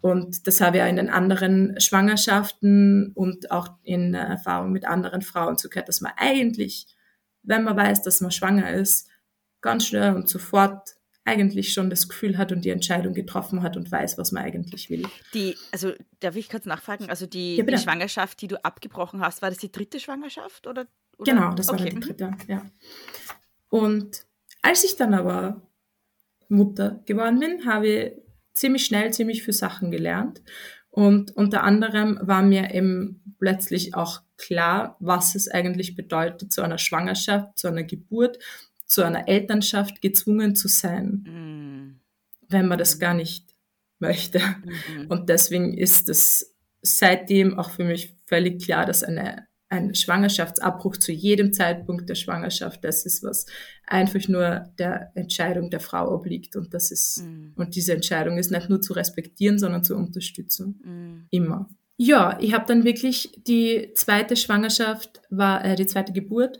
Und 0.00 0.48
das 0.48 0.60
habe 0.60 0.78
ich 0.78 0.82
auch 0.82 0.88
in 0.88 0.96
den 0.96 1.10
anderen 1.10 1.80
Schwangerschaften 1.80 3.12
und 3.14 3.52
auch 3.52 3.68
in 3.84 4.14
Erfahrung 4.14 4.72
mit 4.72 4.84
anderen 4.84 5.22
Frauen 5.22 5.56
zugehört, 5.58 5.88
dass 5.88 6.00
man 6.00 6.12
eigentlich 6.16 6.88
wenn 7.44 7.64
man 7.64 7.76
weiß, 7.76 8.02
dass 8.02 8.20
man 8.20 8.30
schwanger 8.30 8.72
ist, 8.72 9.08
ganz 9.60 9.86
schnell 9.86 10.14
und 10.14 10.28
sofort 10.28 10.96
eigentlich 11.24 11.72
schon 11.72 11.88
das 11.88 12.08
Gefühl 12.08 12.36
hat 12.36 12.52
und 12.52 12.64
die 12.64 12.70
Entscheidung 12.70 13.14
getroffen 13.14 13.62
hat 13.62 13.76
und 13.76 13.90
weiß, 13.90 14.18
was 14.18 14.30
man 14.30 14.44
eigentlich 14.44 14.90
will. 14.90 15.06
Die, 15.32 15.56
also 15.72 15.92
darf 16.20 16.36
ich 16.36 16.50
kurz 16.50 16.66
nachfragen, 16.66 17.08
also 17.08 17.26
die, 17.26 17.56
ja, 17.56 17.64
die 17.64 17.78
Schwangerschaft, 17.78 18.40
die 18.42 18.48
du 18.48 18.62
abgebrochen 18.62 19.20
hast, 19.20 19.40
war 19.40 19.48
das 19.48 19.58
die 19.58 19.72
dritte 19.72 20.00
Schwangerschaft 20.00 20.66
oder? 20.66 20.86
oder? 21.16 21.32
Genau, 21.32 21.54
das 21.54 21.68
war 21.68 21.80
okay. 21.80 21.90
die 21.90 22.00
dritte, 22.00 22.30
ja. 22.46 22.66
Und 23.70 24.26
als 24.60 24.84
ich 24.84 24.96
dann 24.96 25.14
aber 25.14 25.62
Mutter 26.48 27.02
geworden 27.06 27.40
bin, 27.40 27.64
habe 27.66 27.88
ich 27.88 28.12
ziemlich 28.52 28.84
schnell 28.84 29.12
ziemlich 29.12 29.42
viele 29.42 29.54
Sachen 29.54 29.90
gelernt 29.90 30.42
und 30.94 31.36
unter 31.36 31.64
anderem 31.64 32.20
war 32.22 32.42
mir 32.42 32.72
eben 32.72 33.34
plötzlich 33.40 33.96
auch 33.96 34.22
klar, 34.36 34.96
was 35.00 35.34
es 35.34 35.48
eigentlich 35.48 35.96
bedeutet, 35.96 36.52
zu 36.52 36.62
einer 36.62 36.78
Schwangerschaft, 36.78 37.58
zu 37.58 37.66
einer 37.66 37.82
Geburt, 37.82 38.38
zu 38.86 39.02
einer 39.02 39.26
Elternschaft 39.26 40.00
gezwungen 40.00 40.54
zu 40.54 40.68
sein, 40.68 41.24
mhm. 41.26 42.00
wenn 42.48 42.68
man 42.68 42.78
das 42.78 43.00
gar 43.00 43.12
nicht 43.12 43.56
möchte. 43.98 44.38
Mhm. 44.38 45.06
Und 45.08 45.28
deswegen 45.28 45.76
ist 45.76 46.08
es 46.08 46.54
seitdem 46.80 47.58
auch 47.58 47.70
für 47.70 47.82
mich 47.82 48.14
völlig 48.28 48.64
klar, 48.64 48.86
dass 48.86 49.02
eine 49.02 49.48
ein 49.74 49.94
Schwangerschaftsabbruch 49.94 50.96
zu 50.96 51.12
jedem 51.12 51.52
Zeitpunkt 51.52 52.08
der 52.08 52.14
Schwangerschaft, 52.14 52.84
das 52.84 53.04
ist 53.04 53.22
was 53.22 53.46
einfach 53.86 54.26
nur 54.28 54.70
der 54.78 55.10
Entscheidung 55.14 55.70
der 55.70 55.80
Frau 55.80 56.12
obliegt 56.12 56.56
und 56.56 56.72
das 56.72 56.90
ist 56.90 57.22
mm. 57.22 57.52
und 57.56 57.74
diese 57.74 57.92
Entscheidung 57.92 58.38
ist 58.38 58.50
nicht 58.50 58.68
nur 58.68 58.80
zu 58.80 58.92
respektieren, 58.92 59.58
sondern 59.58 59.84
zu 59.84 59.96
unterstützen 59.96 60.80
mm. 60.84 61.26
immer. 61.30 61.68
Ja, 61.96 62.38
ich 62.40 62.54
habe 62.54 62.64
dann 62.66 62.84
wirklich 62.84 63.32
die 63.46 63.90
zweite 63.94 64.36
Schwangerschaft 64.36 65.20
war 65.30 65.64
äh, 65.64 65.76
die 65.76 65.86
zweite 65.86 66.12
Geburt 66.12 66.58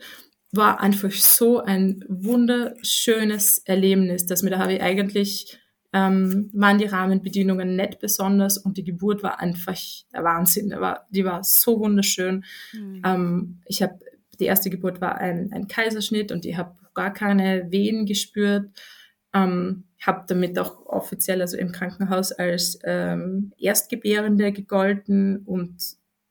war 0.53 0.81
einfach 0.81 1.11
so 1.11 1.61
ein 1.61 2.05
wunderschönes 2.09 3.59
Erlebnis, 3.65 4.27
dass 4.27 4.43
mir 4.43 4.51
da 4.51 4.59
habe 4.59 4.75
ich 4.75 4.83
eigentlich 4.83 5.59
ähm, 5.95 6.51
waren 6.53 6.79
die 6.79 6.87
Rahmenbedingungen 6.87 7.77
nicht 7.77 8.01
besonders 8.01 8.59
und 8.59 8.77
die 8.77 8.85
Geburt 8.85 9.23
war 9.23 9.39
einfach 9.39 9.79
der 10.13 10.25
Wahnsinn. 10.25 10.71
Die 10.71 10.81
war, 10.81 11.07
die 11.09 11.25
war 11.25 11.45
so 11.45 11.79
wunderschön. 11.79 12.45
Mhm. 12.73 13.03
Ähm, 13.07 13.61
ich 13.65 13.81
habe 13.81 14.01
die 14.41 14.47
erste 14.47 14.71
Geburt 14.71 15.01
war 15.01 15.19
ein, 15.19 15.53
ein 15.53 15.69
Kaiserschnitt 15.69 16.33
und 16.33 16.45
ich 16.45 16.57
habe 16.57 16.75
gar 16.95 17.13
keine 17.13 17.71
Wehen 17.71 18.07
gespürt. 18.07 18.71
Ähm, 19.33 19.85
habe 20.01 20.25
damit 20.27 20.59
auch 20.59 20.85
offiziell, 20.87 21.41
also 21.41 21.57
im 21.57 21.71
Krankenhaus, 21.71 22.33
als 22.33 22.79
ähm, 22.83 23.53
Erstgebärende 23.57 24.53
gegolten 24.53 25.39
und 25.45 25.77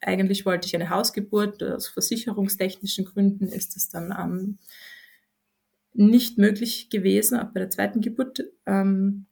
eigentlich 0.01 0.45
wollte 0.45 0.68
ich 0.68 0.76
eine 0.76 0.89
Hausgeburt. 0.89 1.64
Aus 1.64 1.88
versicherungstechnischen 1.88 3.05
Gründen 3.05 3.47
ist 3.47 3.78
das 3.78 3.88
dann 3.88 4.14
ähm, 4.20 4.57
nicht 5.93 6.38
möglich 6.38 6.89
gewesen, 6.89 7.39
auch 7.39 7.51
bei 7.53 7.61
der 7.61 7.70
zweiten 7.70 8.01
Geburt. 8.01 8.43
Ähm, 8.66 9.26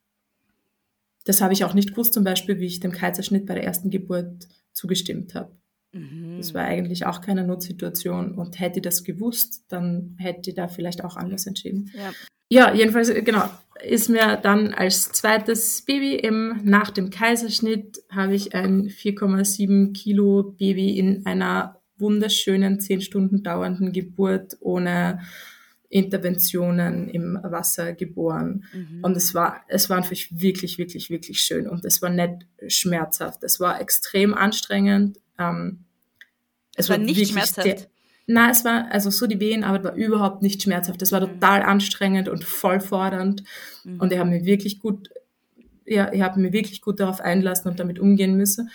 das 1.25 1.41
habe 1.41 1.53
ich 1.53 1.63
auch 1.63 1.73
nicht 1.73 1.91
gewusst, 1.91 2.13
zum 2.13 2.23
Beispiel, 2.23 2.59
wie 2.59 2.65
ich 2.65 2.79
dem 2.79 2.91
Kaiserschnitt 2.91 3.45
bei 3.45 3.53
der 3.53 3.63
ersten 3.63 3.89
Geburt 3.89 4.47
zugestimmt 4.73 5.35
habe. 5.35 5.55
Mhm. 5.93 6.37
Das 6.37 6.53
war 6.53 6.63
eigentlich 6.63 7.05
auch 7.05 7.21
keine 7.21 7.43
Notsituation. 7.43 8.33
Und 8.35 8.59
hätte 8.59 8.79
ich 8.79 8.83
das 8.83 9.03
gewusst, 9.03 9.65
dann 9.69 10.15
hätte 10.17 10.49
ich 10.49 10.55
da 10.55 10.67
vielleicht 10.67 11.03
auch 11.03 11.17
anders 11.17 11.45
entschieden. 11.45 11.91
Ja, 11.93 12.11
ja 12.49 12.73
jedenfalls, 12.73 13.13
genau. 13.13 13.49
ist 13.83 14.09
mir 14.09 14.37
dann 14.37 14.73
als 14.73 15.11
zweites 15.11 15.83
Baby 15.83 16.15
eben 16.15 16.61
nach 16.63 16.91
dem 16.91 17.09
Kaiserschnitt 17.09 18.01
habe 18.09 18.35
ich 18.35 18.55
ein 18.55 18.87
4,7 18.87 19.93
Kilo 19.93 20.55
Baby 20.57 20.97
in 20.97 21.25
einer 21.25 21.81
wunderschönen 21.97 22.79
zehn 22.79 23.01
Stunden 23.01 23.43
dauernden 23.43 23.91
Geburt 23.91 24.57
ohne 24.59 25.19
Interventionen 25.91 27.09
im 27.09 27.37
Wasser 27.43 27.93
geboren. 27.93 28.63
Mhm. 28.73 29.03
Und 29.03 29.17
es 29.17 29.35
war, 29.35 29.61
es 29.67 29.89
war 29.89 29.97
einfach 29.97 30.15
wirklich, 30.29 30.77
wirklich, 30.77 31.09
wirklich 31.09 31.41
schön. 31.41 31.67
Und 31.67 31.83
es 31.83 32.01
war 32.01 32.09
nicht 32.09 32.47
schmerzhaft. 32.67 33.43
Es 33.43 33.59
war 33.59 33.81
extrem 33.81 34.33
anstrengend. 34.33 35.19
Ähm, 35.37 35.83
es, 36.75 36.85
es 36.85 36.89
war, 36.89 36.97
war 36.97 37.03
nicht 37.03 37.29
schmerzhaft. 37.29 37.89
Nein, 38.25 38.51
es 38.51 38.63
war 38.63 38.89
also 38.89 39.09
so 39.09 39.27
die 39.27 39.41
Wehenarbeit 39.41 39.83
war 39.83 39.93
überhaupt 39.95 40.41
nicht 40.41 40.63
schmerzhaft. 40.63 41.01
Es 41.01 41.11
war 41.11 41.19
mhm. 41.19 41.33
total 41.33 41.63
anstrengend 41.63 42.29
und 42.29 42.45
voll 42.45 42.79
fordernd. 42.79 43.43
Mhm. 43.83 43.99
Und 43.99 44.13
ich 44.13 44.19
habe 44.19 44.29
mir 44.29 44.45
wirklich 44.45 44.79
gut, 44.79 45.09
ja, 45.85 46.13
ich 46.13 46.21
habe 46.21 46.39
mir 46.39 46.53
wirklich 46.53 46.81
gut 46.81 47.01
darauf 47.01 47.19
einlassen 47.19 47.69
und 47.69 47.81
damit 47.81 47.99
umgehen 47.99 48.37
müssen. 48.37 48.69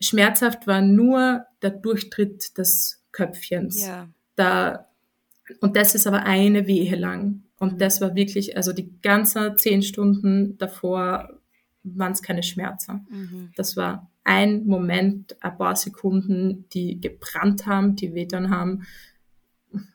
Schmerzhaft 0.00 0.66
war 0.66 0.80
nur 0.80 1.44
der 1.60 1.70
Durchtritt 1.70 2.56
des 2.56 3.02
Köpfchens. 3.12 3.84
Ja. 3.84 4.08
Da, 4.34 4.88
und 5.60 5.76
das 5.76 5.94
ist 5.94 6.06
aber 6.06 6.24
eine 6.24 6.66
Wehe 6.66 6.96
lang. 6.96 7.42
Und 7.58 7.74
mhm. 7.74 7.78
das 7.78 8.00
war 8.00 8.14
wirklich, 8.14 8.56
also 8.56 8.72
die 8.72 8.90
ganzen 9.02 9.56
zehn 9.58 9.82
Stunden 9.82 10.58
davor 10.58 11.40
waren 11.82 12.12
es 12.12 12.22
keine 12.22 12.42
Schmerzen. 12.42 13.06
Mhm. 13.08 13.52
Das 13.56 13.76
war 13.76 14.10
ein 14.24 14.66
Moment, 14.66 15.36
ein 15.40 15.56
paar 15.56 15.76
Sekunden, 15.76 16.64
die 16.72 17.00
gebrannt 17.00 17.66
haben, 17.66 17.94
die 17.94 18.12
wehtan 18.14 18.50
haben. 18.50 18.86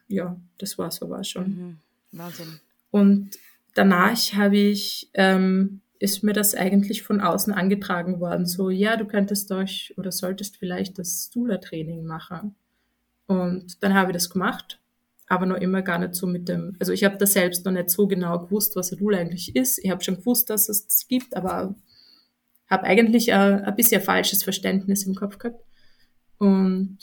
Ja, 0.08 0.40
das 0.58 0.78
war 0.78 0.90
so 0.92 1.10
war 1.10 1.24
schon. 1.24 1.44
Mhm. 1.44 1.78
Wahnsinn. 2.14 2.60
Und 2.92 3.38
danach 3.74 4.18
habe 4.34 4.58
ich, 4.58 5.10
ähm, 5.14 5.82
ist 6.00 6.24
mir 6.24 6.34
das 6.34 6.56
eigentlich 6.56 7.04
von 7.04 7.22
außen 7.22 7.54
angetragen 7.54 8.20
worden, 8.20 8.46
so, 8.46 8.70
ja, 8.70 8.98
du 8.98 9.06
könntest 9.06 9.52
euch 9.52 9.94
oder 9.98 10.12
solltest 10.12 10.58
vielleicht 10.58 10.98
das 10.98 11.28
Stula-Training 11.30 12.06
machen. 12.06 12.56
Und 13.28 13.84
dann 13.84 13.94
habe 13.94 14.12
ich 14.12 14.16
das 14.16 14.30
gemacht, 14.30 14.81
aber 15.32 15.46
noch 15.46 15.56
immer 15.56 15.82
gar 15.82 15.98
nicht 15.98 16.14
so 16.14 16.28
mit 16.28 16.50
dem, 16.50 16.76
also 16.78 16.92
ich 16.92 17.06
habe 17.06 17.16
da 17.18 17.26
selbst 17.26 17.64
noch 17.64 17.72
nicht 17.72 17.90
so 17.90 18.06
genau 18.06 18.38
gewusst, 18.38 18.76
was 18.76 18.94
Stula 18.94 19.20
eigentlich 19.20 19.56
ist. 19.56 19.80
Ich 19.82 19.90
habe 19.90 20.04
schon 20.04 20.18
gewusst, 20.18 20.50
dass 20.50 20.68
es 20.68 20.86
das 20.88 21.08
gibt, 21.08 21.38
aber 21.38 21.74
habe 22.70 22.84
eigentlich 22.84 23.32
ein, 23.32 23.64
ein 23.64 23.76
bisschen 23.78 24.02
falsches 24.02 24.44
Verständnis 24.44 25.06
im 25.06 25.16
Kopf 25.16 25.38
gehabt. 25.38 25.64
Und 26.38 26.98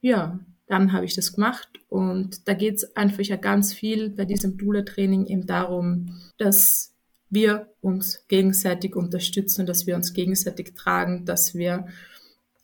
ja, 0.00 0.40
dann 0.68 0.94
habe 0.94 1.04
ich 1.04 1.14
das 1.14 1.34
gemacht 1.34 1.68
und 1.90 2.48
da 2.48 2.54
geht 2.54 2.76
es 2.76 2.96
einfach 2.96 3.22
ja 3.22 3.36
ganz 3.36 3.74
viel 3.74 4.08
bei 4.08 4.24
diesem 4.24 4.56
Dula-Training 4.56 5.26
eben 5.26 5.46
darum, 5.46 6.18
dass 6.38 6.94
wir 7.28 7.68
uns 7.82 8.24
gegenseitig 8.28 8.96
unterstützen, 8.96 9.66
dass 9.66 9.86
wir 9.86 9.96
uns 9.96 10.14
gegenseitig 10.14 10.72
tragen, 10.74 11.26
dass 11.26 11.54
wir 11.54 11.88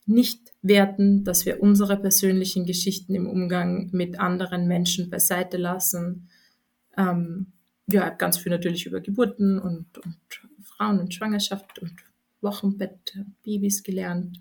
nicht 0.06 0.49
werten, 0.62 1.24
dass 1.24 1.46
wir 1.46 1.62
unsere 1.62 1.96
persönlichen 1.96 2.66
Geschichten 2.66 3.14
im 3.14 3.26
Umgang 3.26 3.88
mit 3.92 4.18
anderen 4.20 4.66
Menschen 4.66 5.10
beiseite 5.10 5.56
lassen. 5.56 6.28
Ähm, 6.96 7.46
ja, 7.90 8.10
ganz 8.10 8.38
viel 8.38 8.52
natürlich 8.52 8.86
über 8.86 9.00
Geburten 9.00 9.58
und, 9.58 9.98
und 9.98 10.16
Frauen 10.62 11.00
und 11.00 11.14
Schwangerschaft 11.14 11.78
und 11.78 11.94
Wochenbett, 12.40 13.18
Babys 13.42 13.82
gelernt. 13.82 14.40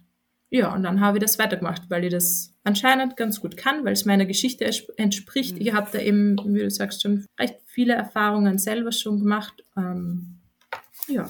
Ja, 0.52 0.74
und 0.74 0.84
dann 0.84 1.00
habe 1.00 1.18
ich 1.18 1.24
das 1.24 1.38
weitergemacht, 1.38 1.90
weil 1.90 2.06
ich 2.06 2.12
das 2.12 2.54
anscheinend 2.64 3.18
ganz 3.18 3.40
gut 3.40 3.56
kann, 3.56 3.86
weil 3.86 3.94
es 3.94 4.06
meiner 4.06 4.26
Geschichte 4.26 4.70
entspricht. 4.98 5.56
Mhm. 5.56 5.62
Ich 5.62 5.74
habe 5.74 5.90
da 5.92 6.00
eben, 6.00 6.38
wie 6.54 6.60
du 6.60 6.72
sagst, 6.72 7.04
schon 7.04 7.26
recht 7.40 7.58
viele 7.66 7.94
Erfahrungen 7.94 8.58
selber 8.58 8.92
schon 8.92 9.20
gemacht. 9.20 9.64
Ähm, 9.78 10.40
ja. 11.08 11.30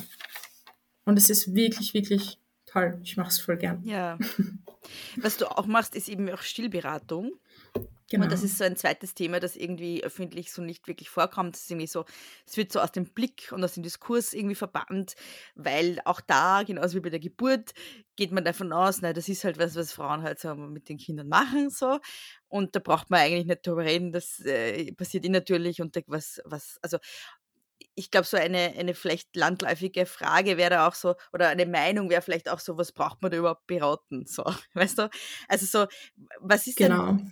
Und 1.03 1.17
es 1.17 1.29
ist 1.29 1.53
wirklich, 1.53 1.93
wirklich 1.93 2.39
toll. 2.69 2.99
Ich 3.03 3.17
mache 3.17 3.29
es 3.29 3.39
voll 3.39 3.57
gern. 3.57 3.81
Ja. 3.83 4.17
Was 5.17 5.37
du 5.37 5.45
auch 5.45 5.65
machst, 5.65 5.95
ist 5.95 6.09
eben 6.09 6.29
auch 6.29 6.41
Stillberatung. 6.41 7.33
Genau. 8.09 8.23
Und 8.23 8.31
das 8.31 8.43
ist 8.43 8.57
so 8.57 8.63
ein 8.63 8.75
zweites 8.75 9.13
Thema, 9.13 9.39
das 9.39 9.55
irgendwie 9.55 10.03
öffentlich 10.03 10.51
so 10.51 10.63
nicht 10.63 10.87
wirklich 10.87 11.09
vorkommt. 11.09 11.55
Es 11.55 11.63
ist 11.63 11.71
irgendwie 11.71 11.87
so, 11.87 12.05
es 12.45 12.57
wird 12.57 12.71
so 12.71 12.79
aus 12.79 12.91
dem 12.91 13.05
Blick 13.05 13.51
und 13.51 13.63
aus 13.63 13.75
dem 13.75 13.83
Diskurs 13.83 14.33
irgendwie 14.33 14.55
verbannt, 14.55 15.15
weil 15.53 15.99
auch 16.05 16.19
da, 16.19 16.63
genauso 16.63 16.95
wie 16.95 17.01
bei 17.01 17.11
der 17.11 17.19
Geburt, 17.19 17.73
geht 18.15 18.31
man 18.31 18.43
davon 18.43 18.73
aus, 18.73 19.01
na, 19.01 19.13
das 19.13 19.29
ist 19.29 19.43
halt 19.43 19.59
was, 19.59 19.75
was 19.75 19.93
Frauen 19.93 20.23
halt 20.23 20.39
so 20.39 20.55
mit 20.55 20.89
den 20.89 20.97
Kindern 20.97 21.27
machen, 21.27 21.69
so. 21.69 21.99
Und 22.47 22.75
da 22.75 22.79
braucht 22.79 23.11
man 23.11 23.19
eigentlich 23.19 23.45
nicht 23.45 23.65
drüber 23.65 23.85
reden, 23.85 24.11
das 24.11 24.39
äh, 24.39 24.91
passiert 24.93 25.23
ihnen 25.23 25.35
natürlich 25.35 25.79
und 25.79 25.95
was, 26.07 26.41
was, 26.45 26.79
also, 26.81 26.97
ich 27.99 28.11
glaube, 28.11 28.25
so 28.25 28.37
eine, 28.37 28.73
eine 28.77 28.93
vielleicht 28.93 29.35
landläufige 29.35 30.05
Frage 30.05 30.55
wäre 30.55 30.69
da 30.69 30.87
auch 30.87 30.95
so, 30.95 31.15
oder 31.33 31.49
eine 31.49 31.65
Meinung 31.65 32.09
wäre 32.09 32.21
vielleicht 32.21 32.49
auch 32.49 32.59
so, 32.59 32.77
was 32.77 32.93
braucht 32.93 33.21
man 33.21 33.29
da 33.29 33.37
überhaupt 33.37 33.67
beraten? 33.67 34.25
So, 34.25 34.43
weißt 34.73 34.99
du? 34.99 35.09
Also 35.49 35.65
so, 35.65 35.87
was 36.39 36.65
ist 36.65 36.77
genau. 36.77 37.07
denn 37.07 37.31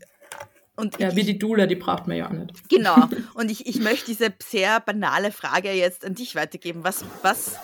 und 0.76 1.00
ja, 1.00 1.10
ich, 1.10 1.16
wie 1.16 1.24
die 1.24 1.40
Dula, 1.40 1.66
die 1.66 1.76
braucht 1.76 2.06
man 2.06 2.18
ja 2.18 2.28
auch 2.28 2.34
nicht. 2.34 2.70
Genau. 2.70 3.10
Und 3.34 3.50
ich, 3.50 3.66
ich 3.66 3.80
möchte 3.80 4.06
diese 4.06 4.32
sehr 4.44 4.80
banale 4.80 5.32
Frage 5.32 5.72
jetzt 5.72 6.06
an 6.06 6.14
dich 6.14 6.36
weitergeben. 6.36 6.84
Was, 6.84 7.04
was, 7.24 7.56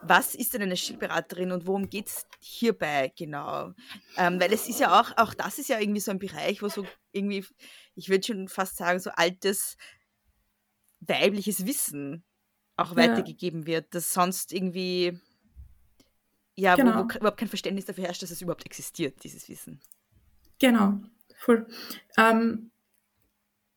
was 0.00 0.34
ist 0.34 0.54
denn 0.54 0.62
eine 0.62 0.78
Stillberaterin 0.78 1.52
und 1.52 1.66
worum 1.66 1.90
geht 1.90 2.06
es 2.06 2.26
hierbei 2.40 3.12
genau? 3.18 3.72
Ähm, 4.16 4.40
weil 4.40 4.50
es 4.50 4.66
ist 4.66 4.80
ja 4.80 4.98
auch, 4.98 5.14
auch 5.18 5.34
das 5.34 5.58
ist 5.58 5.68
ja 5.68 5.78
irgendwie 5.78 6.00
so 6.00 6.10
ein 6.10 6.18
Bereich, 6.18 6.62
wo 6.62 6.68
so 6.68 6.86
irgendwie, 7.12 7.44
ich 7.96 8.08
würde 8.08 8.24
schon 8.24 8.48
fast 8.48 8.78
sagen, 8.78 8.98
so 8.98 9.10
altes 9.10 9.76
weibliches 11.00 11.66
Wissen 11.66 12.24
auch 12.76 12.96
weitergegeben 12.96 13.66
wird, 13.66 13.94
das 13.94 14.12
sonst 14.12 14.52
irgendwie, 14.52 15.18
ja, 16.56 16.74
genau. 16.74 17.04
wo, 17.04 17.08
wo 17.08 17.18
überhaupt 17.18 17.38
kein 17.38 17.48
Verständnis 17.48 17.84
dafür 17.84 18.04
herrscht, 18.04 18.22
dass 18.22 18.30
es 18.30 18.42
überhaupt 18.42 18.66
existiert, 18.66 19.22
dieses 19.22 19.48
Wissen. 19.48 19.80
Genau. 20.58 21.00
Voll. 21.36 21.66
Ähm, 22.16 22.70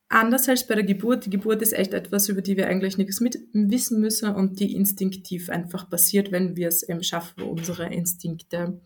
anders 0.10 0.48
als 0.48 0.66
bei 0.66 0.76
der 0.76 0.84
Geburt. 0.84 1.26
Die 1.26 1.30
Geburt 1.30 1.62
ist 1.62 1.74
echt 1.74 1.94
etwas, 1.94 2.30
über 2.30 2.42
die 2.42 2.58
wir 2.58 2.68
eigentlich 2.68 2.98
nichts 2.98 3.20
mit 3.20 3.40
wissen 3.54 4.00
müssen 4.00 4.34
und 4.34 4.60
die 4.60 4.76
instinktiv 4.76 5.50
einfach 5.50 5.90
passiert, 5.90 6.32
wenn 6.32 6.56
wir 6.56 6.68
es 6.68 6.84
eben 6.84 7.04
schaffen, 7.04 7.44
unsere 7.44 7.94
Instinkte 7.94 8.80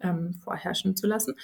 ähm, 0.00 0.34
vorherrschen 0.44 0.96
zu 0.96 1.06
lassen. 1.06 1.34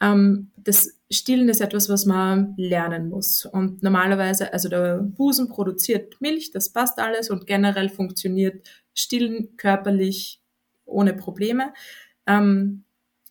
Ähm, 0.00 0.50
das 0.56 0.98
Stillen 1.10 1.48
ist 1.48 1.60
etwas, 1.60 1.88
was 1.88 2.04
man 2.04 2.54
lernen 2.56 3.08
muss. 3.08 3.46
Und 3.46 3.82
normalerweise, 3.82 4.52
also 4.52 4.68
der 4.68 4.98
Busen 4.98 5.48
produziert 5.48 6.20
Milch, 6.20 6.50
das 6.50 6.70
passt 6.70 6.98
alles 6.98 7.30
und 7.30 7.46
generell 7.46 7.88
funktioniert 7.88 8.68
Stillen 8.92 9.56
körperlich 9.56 10.40
ohne 10.84 11.14
Probleme. 11.14 11.72
Ähm, 12.26 12.84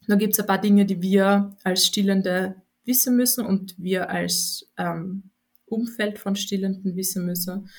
da 0.07 0.15
gibt 0.15 0.33
es 0.33 0.39
ein 0.39 0.45
paar 0.45 0.61
Dinge, 0.61 0.85
die 0.85 1.01
wir 1.01 1.55
als 1.63 1.85
Stillende 1.85 2.61
wissen 2.85 3.15
müssen 3.15 3.45
und 3.45 3.75
wir 3.77 4.09
als 4.09 4.71
ähm, 4.77 5.31
Umfeld 5.65 6.19
von 6.19 6.35
Stillenden 6.35 6.95
wissen 6.95 7.25
müssen. 7.25 7.69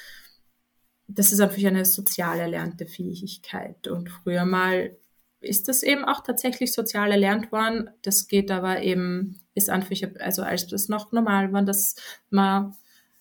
Das 1.09 1.33
ist 1.33 1.41
einfach 1.41 1.65
eine 1.65 1.85
sozial 1.85 2.41
erlernte 2.41 2.87
Fähigkeit. 2.87 3.87
Und 3.87 4.11
früher 4.11 4.45
mal 4.45 4.97
ist 5.41 5.69
das 5.69 5.83
eben 5.83 6.05
auch 6.05 6.23
tatsächlich 6.23 6.73
sozial 6.73 7.11
erlernt 7.11 7.53
worden. 7.53 7.91
Das 8.03 8.27
geht 8.29 8.51
aber 8.51 8.83
eben, 8.83 9.41
ist 9.55 9.71
einfach, 9.71 9.97
also 10.21 10.43
als 10.43 10.67
das 10.67 10.89
noch 10.89 11.13
normal 11.13 11.53
war, 11.53 11.63
dass 11.63 11.95
man 12.31 12.75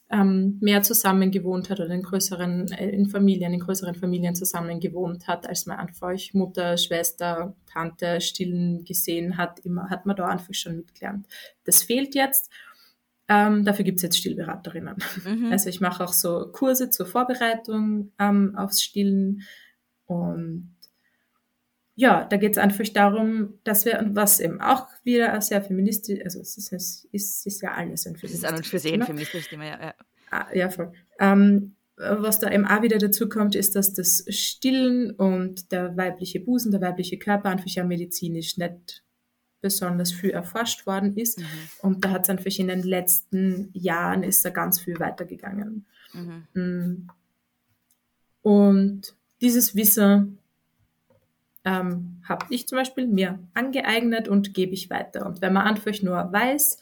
ähm, 0.10 0.58
mehr 0.62 0.84
zusammen 0.84 1.32
gewohnt 1.32 1.70
hat 1.70 1.80
oder 1.80 1.90
in 1.90 2.04
größeren, 2.04 2.72
äh, 2.72 2.90
in 2.90 3.08
Familien, 3.08 3.54
in 3.54 3.60
größeren 3.60 3.96
Familien 3.96 4.36
zusammen 4.36 4.80
gewohnt 4.80 5.28
hat, 5.28 5.48
als 5.48 5.66
man 5.66 5.78
einfach 5.78 6.14
Mutter, 6.34 6.78
Schwester, 6.78 7.56
Tante 7.66 8.22
stillen 8.22 8.84
gesehen 8.86 9.38
hat, 9.38 9.60
immer 9.62 9.90
hat 9.90 10.06
man 10.06 10.16
da 10.16 10.28
einfach 10.28 10.54
schon 10.54 10.78
mitgelernt. 10.78 11.28
Das 11.64 11.84
fehlt 11.84 12.14
jetzt. 12.14 12.52
Ähm, 13.28 13.66
dafür 13.66 13.84
gibt 13.84 13.98
es 13.98 14.04
jetzt 14.04 14.20
Stillberaterinnen. 14.20 14.98
Mhm. 15.26 15.52
Also 15.52 15.70
ich 15.70 15.82
mache 15.82 16.04
auch 16.04 16.14
so 16.14 16.52
Kurse 16.52 16.92
zur 16.92 17.08
Vorbereitung 17.08 18.12
ähm, 18.20 18.56
aufs 18.56 18.84
Stillen 18.84 19.42
und 20.06 20.75
ja, 21.96 22.26
da 22.26 22.38
geht 22.38 22.52
es 22.52 22.58
einfach 22.58 22.88
darum, 22.94 23.54
dass 23.64 23.86
wir, 23.86 24.06
was 24.12 24.40
eben 24.42 24.60
auch 24.60 24.88
wieder 25.04 25.40
sehr 25.42 25.62
feministisch, 25.62 26.20
also 26.24 26.42
es 26.42 26.58
ist, 26.58 26.74
es 26.74 27.08
ist, 27.12 27.48
ist 27.48 27.62
ja 27.62 27.72
alles 27.72 28.06
ein 28.06 28.16
feministisches 28.16 28.34
Es 28.34 28.44
ist 28.44 28.46
an 28.46 28.56
und 28.58 28.68
für 28.68 28.80
sich 28.80 28.94
ein 28.94 29.04
feministisches 29.04 29.48
Thema, 29.48 29.66
ja. 29.66 29.80
Ja, 29.82 29.94
ah, 30.32 30.48
ja 30.54 30.70
voll. 30.70 30.92
Ähm, 31.20 31.76
was 31.98 32.40
da 32.40 32.52
eben 32.52 32.66
auch 32.66 32.82
wieder 32.82 32.98
dazu 32.98 33.30
kommt, 33.30 33.56
ist, 33.56 33.76
dass 33.78 33.94
das 33.94 34.26
Stillen 34.28 35.12
und 35.12 35.72
der 35.72 35.96
weibliche 35.96 36.42
Busen, 36.42 36.72
der 36.72 36.82
weibliche 36.82 37.18
Körper 37.18 37.50
einfach 37.50 37.68
ja 37.68 37.86
medizinisch 37.86 38.58
nicht 38.58 39.04
besonders 39.62 40.12
viel 40.12 40.32
erforscht 40.32 40.86
worden 40.86 41.16
ist. 41.16 41.40
Mhm. 41.40 41.46
Und 41.82 42.04
da 42.04 42.12
hat 42.12 42.24
es 42.24 42.30
einfach 42.30 42.52
in 42.60 42.68
den 42.68 42.84
letzten 42.84 43.70
Jahren 43.74 44.24
ist 44.24 44.44
da 44.44 44.50
ganz 44.50 44.80
viel 44.80 45.00
weitergegangen. 45.00 45.86
Mhm. 46.14 46.48
Mm. 46.54 47.08
Und 48.42 49.16
dieses 49.42 49.76
Wissen 49.76 50.38
ähm, 51.66 52.22
habe 52.24 52.46
ich 52.50 52.68
zum 52.68 52.78
Beispiel 52.78 53.08
mir 53.08 53.40
angeeignet 53.54 54.28
und 54.28 54.54
gebe 54.54 54.74
ich 54.74 54.90
weiter. 54.90 55.26
Und 55.26 55.42
wenn 55.42 55.54
man 55.54 55.66
einfach 55.66 56.02
nur 56.02 56.32
weiß, 56.32 56.78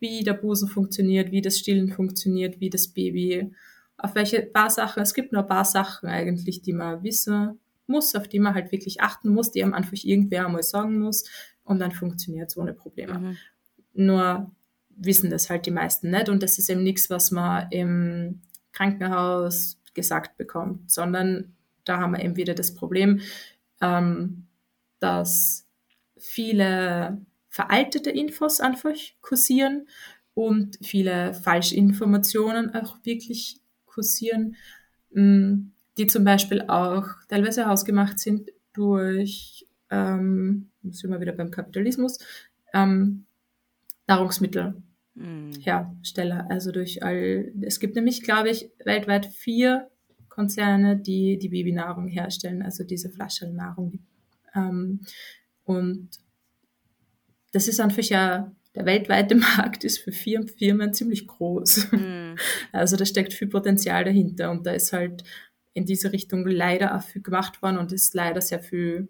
wie 0.00 0.24
der 0.24 0.32
Busen 0.34 0.68
funktioniert, 0.68 1.30
wie 1.30 1.42
das 1.42 1.58
Stillen 1.58 1.92
funktioniert, 1.92 2.60
wie 2.60 2.70
das 2.70 2.88
Baby 2.88 3.52
auf 3.96 4.14
welche 4.14 4.42
paar 4.42 4.70
Sachen, 4.70 5.02
es 5.02 5.14
gibt 5.14 5.32
nur 5.32 5.42
ein 5.42 5.48
paar 5.48 5.64
Sachen 5.64 6.08
eigentlich, 6.08 6.62
die 6.62 6.72
man 6.72 7.02
wissen 7.02 7.60
muss, 7.86 8.14
auf 8.14 8.26
die 8.26 8.40
man 8.40 8.54
halt 8.54 8.72
wirklich 8.72 9.00
achten 9.02 9.28
muss, 9.28 9.52
die 9.52 9.62
einem 9.62 9.74
einfach 9.74 9.92
irgendwer 10.02 10.46
einmal 10.46 10.62
sagen 10.62 10.98
muss 10.98 11.24
und 11.62 11.78
dann 11.78 11.92
funktioniert 11.92 12.50
es 12.50 12.56
ohne 12.56 12.72
Probleme. 12.72 13.18
Mhm. 13.18 13.36
Nur 13.92 14.50
wissen 14.96 15.30
das 15.30 15.50
halt 15.50 15.66
die 15.66 15.70
meisten 15.70 16.10
nicht 16.10 16.28
und 16.28 16.42
das 16.42 16.58
ist 16.58 16.70
eben 16.70 16.82
nichts, 16.82 17.10
was 17.10 17.30
man 17.30 17.70
im 17.70 18.40
Krankenhaus 18.72 19.78
gesagt 19.92 20.36
bekommt, 20.36 20.90
sondern 20.90 21.54
da 21.84 21.98
haben 21.98 22.12
wir 22.12 22.24
eben 22.24 22.36
wieder 22.36 22.54
das 22.54 22.74
Problem, 22.74 23.20
ähm, 23.84 24.46
dass 24.98 25.68
viele 26.16 27.20
veraltete 27.50 28.10
Infos 28.10 28.60
einfach 28.60 28.96
kursieren 29.20 29.86
und 30.32 30.78
viele 30.82 31.34
Falschinformationen 31.34 32.74
auch 32.74 32.96
wirklich 33.04 33.60
kursieren, 33.84 34.56
mm, 35.12 35.66
die 35.98 36.06
zum 36.06 36.24
Beispiel 36.24 36.62
auch 36.62 37.08
teilweise 37.28 37.70
ausgemacht 37.70 38.18
sind 38.18 38.50
durch, 38.72 39.66
ähm, 39.90 40.70
sind 40.82 41.10
wir 41.10 41.20
wieder 41.20 41.32
beim 41.32 41.50
Kapitalismus, 41.50 42.18
ähm, 42.72 43.26
Nahrungsmittelhersteller. 44.08 46.44
Mhm. 46.44 46.50
Also 46.50 46.72
durch 46.72 47.04
all, 47.04 47.52
es 47.60 47.78
gibt 47.78 47.94
nämlich, 47.94 48.22
glaube 48.22 48.50
ich, 48.50 48.70
weltweit 48.84 49.26
vier 49.26 49.90
Konzerne, 50.34 50.96
die 50.96 51.38
die 51.38 51.48
Babynahrung 51.48 52.08
herstellen, 52.08 52.62
also 52.62 52.82
diese 52.82 53.08
Flaschennahrung. 53.08 54.00
Ähm, 54.54 55.00
und 55.64 56.10
das 57.52 57.68
ist 57.68 57.80
einfach 57.80 58.02
ja, 58.02 58.52
der 58.74 58.84
weltweite 58.84 59.34
Markt 59.56 59.84
ist 59.84 59.98
für 59.98 60.10
vier 60.10 60.46
Firmen 60.46 60.92
ziemlich 60.92 61.26
groß. 61.26 61.92
Mhm. 61.92 62.36
Also 62.72 62.96
da 62.96 63.06
steckt 63.06 63.32
viel 63.32 63.48
Potenzial 63.48 64.04
dahinter 64.04 64.50
und 64.50 64.66
da 64.66 64.72
ist 64.72 64.92
halt 64.92 65.22
in 65.72 65.84
diese 65.84 66.12
Richtung 66.12 66.44
leider 66.46 66.96
auch 66.96 67.02
viel 67.02 67.22
gemacht 67.22 67.62
worden 67.62 67.78
und 67.78 67.92
ist 67.92 68.14
leider 68.14 68.40
sehr 68.40 68.60
viel 68.60 69.08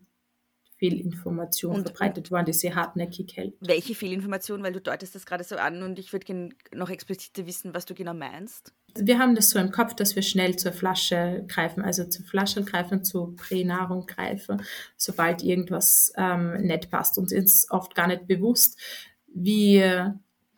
Fehlinformation 0.77 1.77
und, 1.77 1.89
verbreitet 1.89 2.31
worden, 2.31 2.47
die 2.47 2.53
sehr 2.53 2.75
hartnäckig 2.75 3.37
hält. 3.37 3.55
Welche 3.61 3.95
Fehlinformation? 3.95 4.63
Weil 4.63 4.73
du 4.73 4.81
deutest 4.81 5.15
das 5.15 5.25
gerade 5.25 5.45
so 5.45 5.57
an 5.57 5.83
und 5.83 5.99
ich 5.99 6.13
würde 6.13 6.27
gerne 6.27 6.49
noch 6.75 6.91
expliziter 6.91 7.47
wissen, 7.47 7.75
was 7.75 7.87
du 7.87 7.95
genau 7.95 8.15
meinst. 8.15 8.73
Wir 8.97 9.19
haben 9.19 9.35
das 9.35 9.51
so 9.51 9.59
im 9.59 9.71
Kopf, 9.71 9.95
dass 9.95 10.15
wir 10.15 10.23
schnell 10.23 10.57
zur 10.57 10.73
Flasche 10.73 11.45
greifen, 11.49 11.83
also 11.83 12.05
zur 12.05 12.25
Flasche 12.25 12.65
greifen, 12.65 13.05
zur 13.05 13.35
Pränahrung 13.37 14.07
greifen, 14.07 14.63
sobald 14.97 15.43
irgendwas 15.43 16.13
ähm, 16.17 16.55
nicht 16.63 16.91
passt. 16.91 17.19
Uns 17.19 17.33
ist 17.33 17.71
oft 17.71 17.95
gar 17.95 18.07
nicht 18.07 18.27
bewusst, 18.27 18.79
wie, 19.27 19.83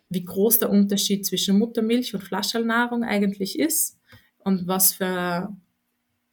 wie 0.09 0.25
groß 0.25 0.59
der 0.61 0.71
Unterschied 0.71 1.27
zwischen 1.27 1.59
Muttermilch 1.59 2.15
und 2.15 2.23
Flaschelnahrung 2.23 3.05
eigentlich 3.05 3.59
ist 3.59 3.99
und 4.39 4.67
was 4.67 4.95
für 4.95 5.55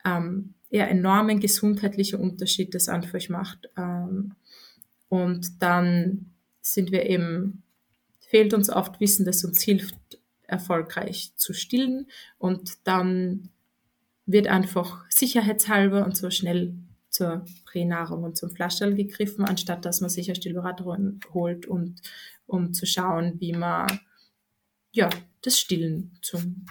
ähm, 0.05 0.55
eher 0.73 0.89
enormen 0.89 1.39
gesundheitlichen 1.39 2.19
Unterschied 2.19 2.73
das 2.73 2.89
einfach 2.89 3.29
macht. 3.29 3.69
Ähm, 3.77 4.33
und 5.07 5.61
dann 5.61 6.31
sind 6.61 6.91
wir 6.91 7.05
eben, 7.07 7.61
fehlt 8.19 8.55
uns 8.55 8.71
oft 8.71 8.99
Wissen, 8.99 9.23
das 9.23 9.45
uns 9.45 9.61
hilft, 9.61 9.95
erfolgreich 10.41 11.33
zu 11.35 11.53
stillen. 11.53 12.07
Und 12.39 12.87
dann 12.87 13.49
wird 14.25 14.47
einfach 14.47 15.05
sicherheitshalber 15.09 16.05
und 16.05 16.17
so 16.17 16.31
schnell 16.31 16.73
zur 17.09 17.45
Pränahrung 17.65 18.23
und 18.23 18.35
zum 18.35 18.49
Flaschel 18.49 18.95
gegriffen, 18.95 19.45
anstatt 19.45 19.85
dass 19.85 20.01
man 20.01 20.09
sich 20.09 20.29
ein 20.29 20.35
Stillberater 20.35 20.85
holt 21.33 21.67
und 21.67 22.01
um 22.47 22.73
zu 22.73 22.87
schauen, 22.87 23.39
wie 23.39 23.53
man 23.53 23.99
ja, 24.91 25.09
das 25.43 25.59
Stillen 25.59 26.17
zum 26.23 26.65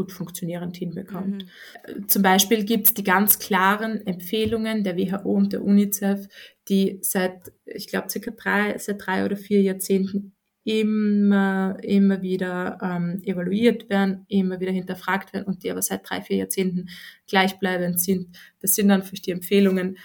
gut 0.00 0.12
funktionierend 0.12 0.78
hinbekommt. 0.78 1.44
Mhm. 1.86 2.08
Zum 2.08 2.22
Beispiel 2.22 2.64
gibt 2.64 2.86
es 2.86 2.94
die 2.94 3.04
ganz 3.04 3.38
klaren 3.38 4.06
Empfehlungen 4.06 4.82
der 4.82 4.96
WHO 4.96 5.30
und 5.30 5.52
der 5.52 5.62
UNICEF, 5.62 6.26
die 6.68 7.00
seit, 7.02 7.52
ich 7.66 7.86
glaube, 7.86 8.08
circa 8.08 8.30
drei, 8.30 8.78
seit 8.78 9.04
drei 9.04 9.26
oder 9.26 9.36
vier 9.36 9.60
Jahrzehnten 9.60 10.32
immer, 10.64 11.76
immer 11.82 12.22
wieder 12.22 12.78
ähm, 12.82 13.20
evaluiert 13.24 13.90
werden, 13.90 14.24
immer 14.28 14.58
wieder 14.58 14.72
hinterfragt 14.72 15.34
werden 15.34 15.44
und 15.44 15.64
die 15.64 15.70
aber 15.70 15.82
seit 15.82 16.08
drei, 16.08 16.22
vier 16.22 16.38
Jahrzehnten 16.38 16.88
gleichbleibend 17.28 18.00
sind. 18.00 18.38
Das 18.60 18.74
sind 18.74 18.88
dann 18.88 19.02
für 19.02 19.16
die 19.16 19.32
Empfehlungen, 19.32 19.98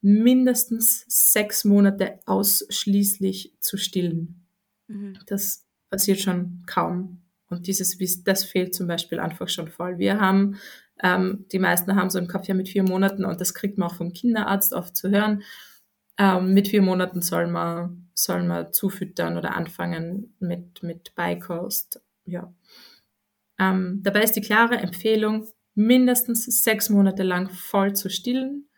mindestens 0.00 1.04
sechs 1.08 1.64
Monate 1.64 2.20
ausschließlich 2.24 3.54
zu 3.60 3.76
stillen. 3.76 4.46
Mhm. 4.88 5.18
Das 5.26 5.66
passiert 5.90 6.20
schon 6.20 6.62
kaum. 6.66 7.21
Und 7.52 7.66
dieses, 7.66 7.96
das 8.24 8.44
fehlt 8.44 8.74
zum 8.74 8.86
Beispiel 8.86 9.20
einfach 9.20 9.48
schon 9.48 9.68
voll. 9.68 9.98
Wir 9.98 10.20
haben, 10.20 10.56
ähm, 11.02 11.46
die 11.52 11.58
meisten 11.58 11.94
haben 11.94 12.10
so 12.10 12.18
im 12.18 12.28
Kopf 12.28 12.48
ja 12.48 12.54
mit 12.54 12.68
vier 12.68 12.82
Monaten 12.82 13.24
und 13.24 13.40
das 13.40 13.54
kriegt 13.54 13.78
man 13.78 13.88
auch 13.88 13.94
vom 13.94 14.12
Kinderarzt 14.12 14.72
oft 14.72 14.96
zu 14.96 15.10
hören. 15.10 15.42
Ähm, 16.18 16.52
mit 16.54 16.68
vier 16.68 16.82
Monaten 16.82 17.22
soll 17.22 17.46
man, 17.46 18.08
soll 18.14 18.42
man 18.42 18.72
zufüttern 18.72 19.36
oder 19.36 19.56
anfangen 19.56 20.34
mit, 20.40 20.82
mit 20.82 21.14
Beikost. 21.14 22.02
Ja. 22.24 22.52
Ähm, 23.58 24.00
dabei 24.02 24.22
ist 24.22 24.36
die 24.36 24.40
klare 24.40 24.76
Empfehlung, 24.76 25.48
mindestens 25.74 26.64
sechs 26.64 26.90
Monate 26.90 27.22
lang 27.22 27.50
voll 27.50 27.94
zu 27.94 28.10
stillen. 28.10 28.68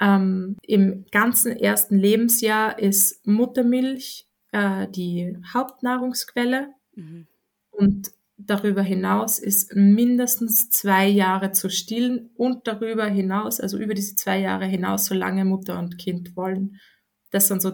Ähm, 0.00 0.56
Im 0.62 1.06
ganzen 1.10 1.56
ersten 1.56 1.98
Lebensjahr 1.98 2.78
ist 2.78 3.26
Muttermilch 3.26 4.28
äh, 4.52 4.88
die 4.88 5.36
Hauptnahrungsquelle. 5.52 6.68
Mhm. 6.94 7.26
Und 7.78 8.10
darüber 8.36 8.82
hinaus 8.82 9.38
ist 9.38 9.76
mindestens 9.76 10.68
zwei 10.68 11.06
Jahre 11.06 11.52
zu 11.52 11.70
stillen 11.70 12.30
und 12.34 12.66
darüber 12.66 13.06
hinaus, 13.06 13.60
also 13.60 13.78
über 13.78 13.94
diese 13.94 14.16
zwei 14.16 14.40
Jahre 14.40 14.66
hinaus, 14.66 15.06
solange 15.06 15.44
Mutter 15.44 15.78
und 15.78 15.96
Kind 15.96 16.34
wollen. 16.34 16.80
Das 17.30 17.46
sind 17.46 17.62
so 17.62 17.72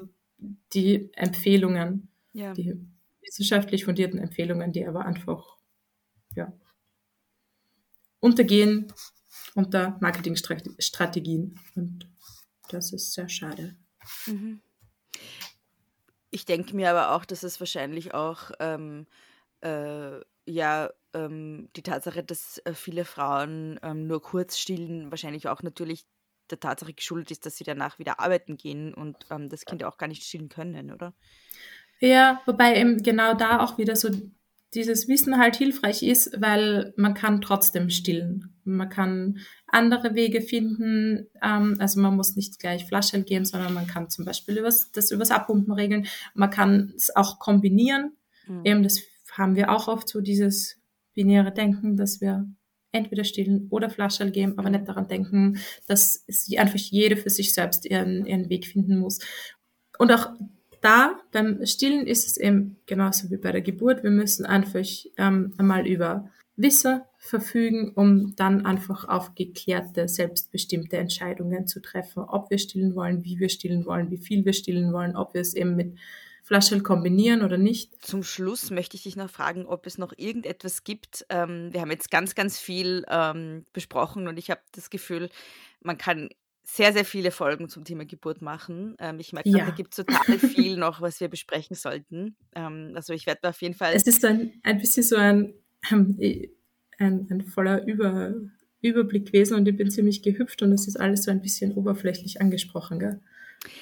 die 0.74 1.08
Empfehlungen, 1.14 2.08
ja. 2.34 2.52
die 2.52 2.78
wissenschaftlich 3.22 3.86
fundierten 3.86 4.18
Empfehlungen, 4.18 4.72
die 4.72 4.86
aber 4.86 5.06
einfach 5.06 5.56
ja, 6.36 6.52
untergehen 8.20 8.92
unter 9.54 9.96
Marketingstrategien. 10.02 11.58
Und 11.76 12.10
das 12.68 12.92
ist 12.92 13.14
sehr 13.14 13.30
schade. 13.30 13.74
Mhm. 14.26 14.60
Ich 16.30 16.44
denke 16.44 16.76
mir 16.76 16.90
aber 16.90 17.14
auch, 17.14 17.24
dass 17.24 17.42
es 17.42 17.58
wahrscheinlich 17.58 18.12
auch 18.12 18.50
ähm, 18.60 19.06
äh, 19.64 20.20
ja 20.46 20.90
ähm, 21.14 21.68
die 21.76 21.82
Tatsache, 21.82 22.22
dass 22.22 22.58
äh, 22.64 22.74
viele 22.74 23.04
Frauen 23.04 23.80
ähm, 23.82 24.06
nur 24.06 24.22
kurz 24.22 24.58
stillen, 24.58 25.10
wahrscheinlich 25.10 25.48
auch 25.48 25.62
natürlich 25.62 26.04
der 26.50 26.60
Tatsache 26.60 26.92
geschuldet 26.92 27.30
ist, 27.30 27.46
dass 27.46 27.56
sie 27.56 27.64
danach 27.64 27.98
wieder 27.98 28.20
arbeiten 28.20 28.56
gehen 28.56 28.92
und 28.92 29.16
ähm, 29.30 29.48
das 29.48 29.64
Kind 29.64 29.82
auch 29.84 29.96
gar 29.96 30.08
nicht 30.08 30.22
stillen 30.24 30.48
können, 30.48 30.92
oder? 30.92 31.14
Ja, 32.00 32.42
wobei 32.46 32.76
eben 32.76 33.02
genau 33.02 33.34
da 33.34 33.60
auch 33.60 33.78
wieder 33.78 33.96
so 33.96 34.10
dieses 34.74 35.08
Wissen 35.08 35.38
halt 35.38 35.56
hilfreich 35.56 36.02
ist, 36.02 36.40
weil 36.40 36.92
man 36.96 37.14
kann 37.14 37.40
trotzdem 37.40 37.90
stillen. 37.90 38.56
Man 38.64 38.88
kann 38.88 39.38
andere 39.68 40.14
Wege 40.14 40.42
finden. 40.42 41.28
Ähm, 41.42 41.76
also 41.78 42.00
man 42.00 42.16
muss 42.16 42.36
nicht 42.36 42.58
gleich 42.58 42.84
Flasche 42.86 43.22
gehen, 43.22 43.44
sondern 43.44 43.72
man 43.72 43.86
kann 43.86 44.10
zum 44.10 44.24
Beispiel 44.24 44.58
übers, 44.58 44.90
das 44.90 45.10
übers 45.10 45.30
Abpumpen 45.30 45.72
regeln. 45.72 46.06
Man 46.34 46.50
kann 46.50 46.92
es 46.96 47.14
auch 47.14 47.38
kombinieren. 47.38 48.16
Mhm. 48.46 48.60
Eben 48.64 48.82
das 48.82 49.00
haben 49.36 49.56
wir 49.56 49.70
auch 49.70 49.88
oft 49.88 50.08
so 50.08 50.20
dieses 50.20 50.76
binäre 51.14 51.52
Denken, 51.52 51.96
dass 51.96 52.20
wir 52.20 52.48
entweder 52.92 53.24
stillen 53.24 53.66
oder 53.70 53.90
Flascherl 53.90 54.30
geben, 54.30 54.56
aber 54.56 54.70
nicht 54.70 54.88
daran 54.88 55.08
denken, 55.08 55.58
dass 55.86 56.24
einfach 56.56 56.78
jede 56.78 57.16
für 57.16 57.30
sich 57.30 57.52
selbst 57.52 57.84
ihren, 57.84 58.24
ihren 58.24 58.48
Weg 58.48 58.66
finden 58.66 58.98
muss. 58.98 59.18
Und 59.98 60.12
auch 60.12 60.30
da 60.80 61.18
beim 61.32 61.64
Stillen 61.66 62.06
ist 62.06 62.26
es 62.26 62.36
eben 62.36 62.76
genauso 62.86 63.30
wie 63.30 63.36
bei 63.36 63.52
der 63.52 63.62
Geburt. 63.62 64.02
Wir 64.02 64.10
müssen 64.10 64.44
einfach 64.46 64.86
ähm, 65.16 65.54
einmal 65.56 65.86
über 65.86 66.30
Wissen 66.56 67.00
verfügen, 67.16 67.92
um 67.94 68.36
dann 68.36 68.64
einfach 68.64 69.08
aufgeklärte, 69.08 70.06
selbstbestimmte 70.08 70.98
Entscheidungen 70.98 71.66
zu 71.66 71.80
treffen, 71.80 72.22
ob 72.22 72.50
wir 72.50 72.58
stillen 72.58 72.94
wollen, 72.94 73.24
wie 73.24 73.40
wir 73.40 73.48
stillen 73.48 73.86
wollen, 73.86 74.10
wie 74.10 74.18
viel 74.18 74.44
wir 74.44 74.52
stillen 74.52 74.92
wollen, 74.92 75.16
ob 75.16 75.34
wir 75.34 75.40
es 75.40 75.54
eben 75.54 75.74
mit 75.74 75.96
Flaschel 76.44 76.82
kombinieren 76.82 77.42
oder 77.42 77.56
nicht. 77.56 78.04
Zum 78.04 78.22
Schluss 78.22 78.70
möchte 78.70 78.96
ich 78.96 79.04
dich 79.04 79.16
noch 79.16 79.30
fragen, 79.30 79.64
ob 79.64 79.86
es 79.86 79.96
noch 79.96 80.12
irgendetwas 80.14 80.84
gibt. 80.84 81.24
Ähm, 81.30 81.72
wir 81.72 81.80
haben 81.80 81.90
jetzt 81.90 82.10
ganz, 82.10 82.34
ganz 82.34 82.58
viel 82.58 83.06
ähm, 83.08 83.64
besprochen 83.72 84.28
und 84.28 84.38
ich 84.38 84.50
habe 84.50 84.60
das 84.72 84.90
Gefühl, 84.90 85.30
man 85.80 85.96
kann 85.96 86.28
sehr, 86.62 86.92
sehr 86.92 87.06
viele 87.06 87.30
Folgen 87.30 87.70
zum 87.70 87.84
Thema 87.84 88.04
Geburt 88.04 88.42
machen. 88.42 88.94
Ähm, 88.98 89.20
ich 89.20 89.32
merke, 89.32 89.48
ja. 89.48 89.64
da 89.64 89.70
gibt 89.70 89.98
es 89.98 90.04
total 90.04 90.38
viel 90.38 90.76
noch, 90.76 91.00
was 91.00 91.18
wir 91.18 91.28
besprechen 91.28 91.76
sollten. 91.76 92.36
Ähm, 92.54 92.92
also 92.94 93.14
ich 93.14 93.24
werde 93.24 93.48
auf 93.48 93.62
jeden 93.62 93.74
Fall. 93.74 93.94
Es 93.94 94.06
ist 94.06 94.22
ein, 94.26 94.52
ein 94.64 94.78
bisschen 94.78 95.02
so 95.02 95.16
ein, 95.16 95.54
ähm, 95.90 96.18
ein, 96.98 97.26
ein 97.30 97.40
voller 97.40 97.86
Über, 97.86 98.34
Überblick 98.82 99.32
gewesen 99.32 99.54
und 99.54 99.66
ich 99.66 99.76
bin 99.78 99.90
ziemlich 99.90 100.22
gehüpft 100.22 100.60
und 100.60 100.72
es 100.72 100.86
ist 100.86 100.96
alles 101.00 101.22
so 101.22 101.30
ein 101.30 101.40
bisschen 101.40 101.72
oberflächlich 101.72 102.42
angesprochen. 102.42 102.98
Gell? 102.98 103.22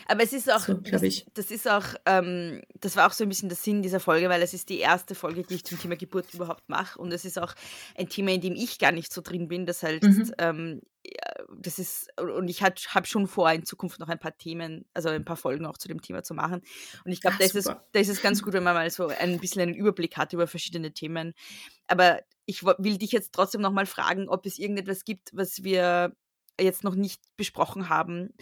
Aber 0.06 0.22
es 0.22 0.32
ist 0.32 0.50
auch, 0.50 0.60
so, 0.60 0.74
das, 0.74 1.02
das, 1.34 1.50
ist 1.50 1.68
auch, 1.68 1.84
ähm, 2.06 2.62
das 2.80 2.96
war 2.96 3.06
auch 3.06 3.12
so 3.12 3.24
ein 3.24 3.28
bisschen 3.28 3.48
der 3.48 3.56
Sinn 3.56 3.82
dieser 3.82 4.00
Folge, 4.00 4.28
weil 4.28 4.42
es 4.42 4.54
ist 4.54 4.68
die 4.68 4.78
erste 4.78 5.14
Folge, 5.14 5.42
die 5.42 5.54
ich 5.54 5.64
zum 5.64 5.78
Thema 5.78 5.96
Geburt 5.96 6.32
überhaupt 6.34 6.68
mache. 6.68 6.98
Und 6.98 7.12
es 7.12 7.24
ist 7.24 7.38
auch 7.38 7.54
ein 7.96 8.08
Thema, 8.08 8.32
in 8.32 8.40
dem 8.40 8.54
ich 8.54 8.78
gar 8.78 8.92
nicht 8.92 9.12
so 9.12 9.20
drin 9.20 9.48
bin. 9.48 9.66
Das 9.66 9.82
halt, 9.82 10.02
mhm. 10.02 10.32
ähm, 10.38 10.80
das 11.56 11.78
ist, 11.78 12.08
und 12.20 12.48
ich 12.48 12.62
habe 12.62 13.06
schon 13.06 13.26
vor, 13.26 13.50
in 13.50 13.64
Zukunft 13.64 13.98
noch 13.98 14.08
ein 14.08 14.18
paar 14.18 14.36
Themen, 14.36 14.84
also 14.94 15.08
ein 15.08 15.24
paar 15.24 15.36
Folgen 15.36 15.66
auch 15.66 15.78
zu 15.78 15.88
dem 15.88 16.00
Thema 16.00 16.22
zu 16.22 16.34
machen. 16.34 16.62
Und 17.04 17.12
ich 17.12 17.20
glaube, 17.20 17.36
da, 17.38 17.44
ist 17.44 17.56
es, 17.56 17.64
da 17.64 18.00
ist 18.00 18.08
es 18.08 18.22
ganz 18.22 18.42
gut, 18.42 18.52
wenn 18.52 18.62
man 18.62 18.74
mal 18.74 18.88
so 18.90 19.08
ein 19.08 19.40
bisschen 19.40 19.62
einen 19.62 19.74
Überblick 19.74 20.16
hat 20.16 20.32
über 20.32 20.46
verschiedene 20.46 20.92
Themen. 20.92 21.34
Aber 21.88 22.20
ich 22.46 22.64
will 22.64 22.98
dich 22.98 23.12
jetzt 23.12 23.32
trotzdem 23.32 23.60
nochmal 23.60 23.86
fragen, 23.86 24.28
ob 24.28 24.46
es 24.46 24.58
irgendetwas 24.58 25.04
gibt, 25.04 25.30
was 25.32 25.62
wir 25.62 26.14
jetzt 26.60 26.84
noch 26.84 26.94
nicht 26.94 27.20
besprochen 27.36 27.88
haben, 27.88 28.34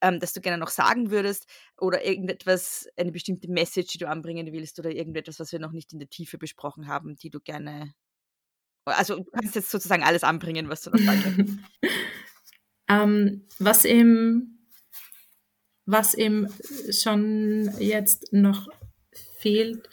ähm, 0.00 0.20
das 0.20 0.32
du 0.32 0.40
gerne 0.40 0.58
noch 0.58 0.70
sagen 0.70 1.10
würdest 1.10 1.46
oder 1.78 2.04
irgendetwas, 2.04 2.88
eine 2.96 3.12
bestimmte 3.12 3.50
Message, 3.50 3.92
die 3.92 3.98
du 3.98 4.08
anbringen 4.08 4.52
willst 4.52 4.78
oder 4.78 4.90
irgendetwas, 4.90 5.38
was 5.40 5.52
wir 5.52 5.58
noch 5.58 5.72
nicht 5.72 5.92
in 5.92 5.98
der 5.98 6.08
Tiefe 6.08 6.38
besprochen 6.38 6.88
haben, 6.88 7.16
die 7.16 7.30
du 7.30 7.40
gerne, 7.40 7.94
also 8.84 9.16
du 9.16 9.24
kannst 9.24 9.54
jetzt 9.54 9.70
sozusagen 9.70 10.02
alles 10.02 10.24
anbringen, 10.24 10.68
was 10.68 10.82
du 10.82 10.90
noch 10.90 10.98
sagen 10.98 11.64
ähm, 12.88 13.46
was 13.58 13.84
eben, 13.84 14.66
was 15.86 16.14
eben 16.14 16.48
schon 16.90 17.70
jetzt 17.78 18.32
noch 18.32 18.68
fehlt, 19.38 19.88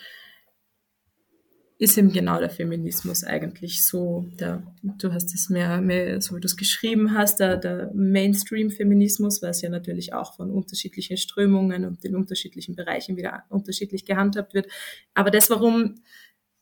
ist 1.80 1.98
eben 1.98 2.12
genau 2.12 2.40
der 2.40 2.50
Feminismus 2.50 3.24
eigentlich 3.24 3.86
so, 3.86 4.26
der, 4.40 4.64
du 4.82 5.14
hast 5.14 5.34
es 5.36 5.50
mehr, 5.50 5.80
mehr 5.80 6.20
so 6.22 6.36
wie 6.36 6.40
du 6.40 6.48
es 6.48 6.58
geschrieben 6.58 7.14
hast, 7.14 7.40
der, 7.40 7.58
der 7.58 7.92
Mainstream-Feminismus, 7.94 9.44
was 9.44 9.62
ja 9.62 9.70
natürlich 9.70 10.14
auch 10.14 10.36
von 10.36 10.50
unterschiedlichen 10.50 11.18
Strömungen 11.18 11.86
und 11.86 12.04
den 12.04 12.16
unterschiedlichen 12.16 12.76
Bereichen 12.76 13.16
wieder 13.16 13.44
unterschiedlich 13.50 14.06
gehandhabt 14.06 14.56
wird. 14.56 14.68
Aber 15.14 15.30
das, 15.30 15.52
warum 15.52 16.02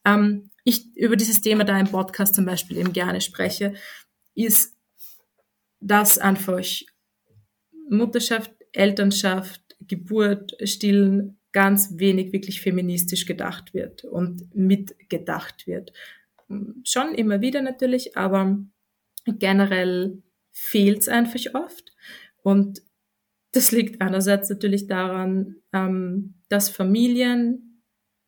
ähm, 0.03 0.49
ich 0.65 0.93
über 0.97 1.15
dieses 1.15 1.39
Thema 1.39 1.63
da 1.63 1.79
im 1.79 1.87
Podcast 1.87 2.35
zum 2.35 2.45
Beispiel 2.45 2.77
eben 2.77 2.91
gerne 2.91 3.21
spreche, 3.21 3.73
ist, 4.33 4.75
dass 5.79 6.17
einfach 6.17 6.65
Mutterschaft, 7.89 8.51
Elternschaft, 8.73 9.61
Geburt, 9.79 10.57
Stillen 10.67 11.37
ganz 11.55 11.97
wenig 11.97 12.33
wirklich 12.33 12.59
feministisch 12.59 13.25
gedacht 13.25 13.73
wird 13.73 14.03
und 14.03 14.53
mitgedacht 14.53 15.65
wird. 15.67 15.93
Schon 16.83 17.15
immer 17.15 17.39
wieder 17.39 17.61
natürlich, 17.61 18.17
aber 18.17 18.59
generell 19.25 20.21
fehlt 20.51 20.99
es 20.99 21.07
einfach 21.07 21.39
oft. 21.53 21.93
Und 22.43 22.81
das 23.53 23.71
liegt 23.71 24.01
einerseits 24.01 24.49
natürlich 24.49 24.87
daran, 24.87 25.55
ähm, 25.71 26.33
dass 26.49 26.67
Familien, 26.67 27.81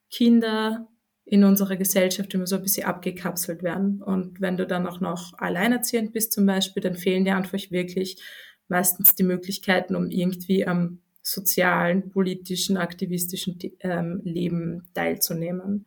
Kinder 0.09 0.87
in 1.25 1.43
unserer 1.43 1.75
Gesellschaft 1.75 2.33
immer 2.33 2.47
so 2.47 2.55
ein 2.55 2.61
bisschen 2.61 2.85
abgekapselt 2.85 3.61
werden. 3.61 4.01
Und 4.01 4.39
wenn 4.39 4.55
du 4.55 4.65
dann 4.65 4.87
auch 4.87 5.01
noch 5.01 5.33
alleinerziehend 5.37 6.13
bist 6.13 6.31
zum 6.31 6.45
Beispiel, 6.45 6.81
dann 6.81 6.95
fehlen 6.95 7.25
dir 7.25 7.35
einfach 7.35 7.59
wirklich 7.71 8.23
meistens 8.69 9.15
die 9.15 9.23
Möglichkeiten, 9.23 9.97
um 9.97 10.09
irgendwie 10.09 10.65
am 10.65 11.01
sozialen, 11.27 12.09
politischen, 12.09 12.77
aktivistischen 12.77 13.57
ähm, 13.81 14.21
Leben 14.23 14.87
teilzunehmen. 14.93 15.85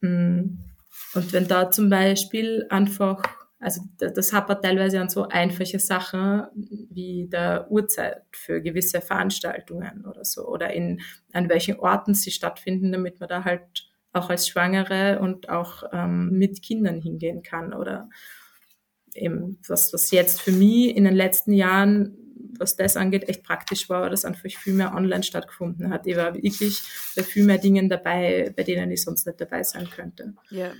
Mm. 0.00 0.58
Und 1.14 1.32
wenn 1.32 1.48
da 1.48 1.70
zum 1.70 1.90
Beispiel 1.90 2.66
einfach, 2.70 3.22
also 3.58 3.82
das 3.98 4.32
hat 4.32 4.48
man 4.48 4.62
teilweise 4.62 5.00
an 5.00 5.10
so 5.10 5.28
einfache 5.28 5.78
Sachen 5.78 6.44
wie 6.90 7.28
der 7.30 7.70
Uhrzeit 7.70 8.22
für 8.32 8.62
gewisse 8.62 9.00
Veranstaltungen 9.00 10.06
oder 10.06 10.24
so, 10.24 10.46
oder 10.46 10.72
in 10.72 11.00
an 11.32 11.48
welchen 11.48 11.78
Orten 11.78 12.14
sie 12.14 12.30
stattfinden, 12.30 12.92
damit 12.92 13.20
man 13.20 13.28
da 13.28 13.44
halt 13.44 13.90
auch 14.12 14.30
als 14.30 14.48
Schwangere 14.48 15.18
und 15.20 15.48
auch 15.48 15.84
ähm, 15.92 16.30
mit 16.30 16.62
Kindern 16.62 17.00
hingehen 17.00 17.42
kann 17.42 17.74
oder 17.74 18.08
eben 19.14 19.58
was, 19.66 19.92
was 19.92 20.10
jetzt 20.10 20.40
für 20.40 20.52
mich 20.52 20.96
in 20.96 21.04
den 21.04 21.14
letzten 21.14 21.52
Jahren 21.52 22.16
was 22.58 22.76
das 22.76 22.96
angeht, 22.96 23.28
echt 23.28 23.42
praktisch 23.42 23.88
war, 23.88 24.10
dass 24.10 24.24
einfach 24.24 24.50
viel 24.50 24.74
mehr 24.74 24.94
online 24.94 25.22
stattgefunden 25.22 25.90
hat. 25.90 26.06
Ich 26.06 26.16
war 26.16 26.34
wirklich 26.34 26.80
bei 27.16 27.22
viel 27.22 27.44
mehr 27.44 27.58
Dingen 27.58 27.88
dabei, 27.88 28.52
bei 28.56 28.62
denen 28.62 28.90
ich 28.90 29.02
sonst 29.02 29.26
nicht 29.26 29.40
dabei 29.40 29.62
sein 29.62 29.88
könnte. 29.88 30.34
Ja. 30.50 30.72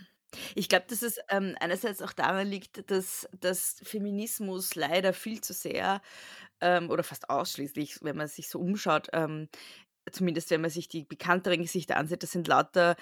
Ich 0.54 0.68
glaube, 0.68 0.86
dass 0.88 1.02
es 1.02 1.18
ähm, 1.28 1.56
einerseits 1.60 2.00
auch 2.00 2.12
daran 2.12 2.48
liegt, 2.48 2.90
dass, 2.90 3.28
dass 3.38 3.76
Feminismus 3.82 4.74
leider 4.74 5.12
viel 5.12 5.42
zu 5.42 5.52
sehr 5.52 6.00
ähm, 6.60 6.90
oder 6.90 7.02
fast 7.02 7.28
ausschließlich, 7.28 7.98
wenn 8.02 8.16
man 8.16 8.28
sich 8.28 8.48
so 8.48 8.58
umschaut, 8.58 9.08
ähm, 9.12 9.48
zumindest 10.10 10.50
wenn 10.50 10.62
man 10.62 10.70
sich 10.70 10.88
die 10.88 11.04
bekannteren 11.04 11.62
Gesichter 11.62 11.96
ansieht, 11.96 12.22
das 12.22 12.32
sind 12.32 12.48
lauter 12.48 12.96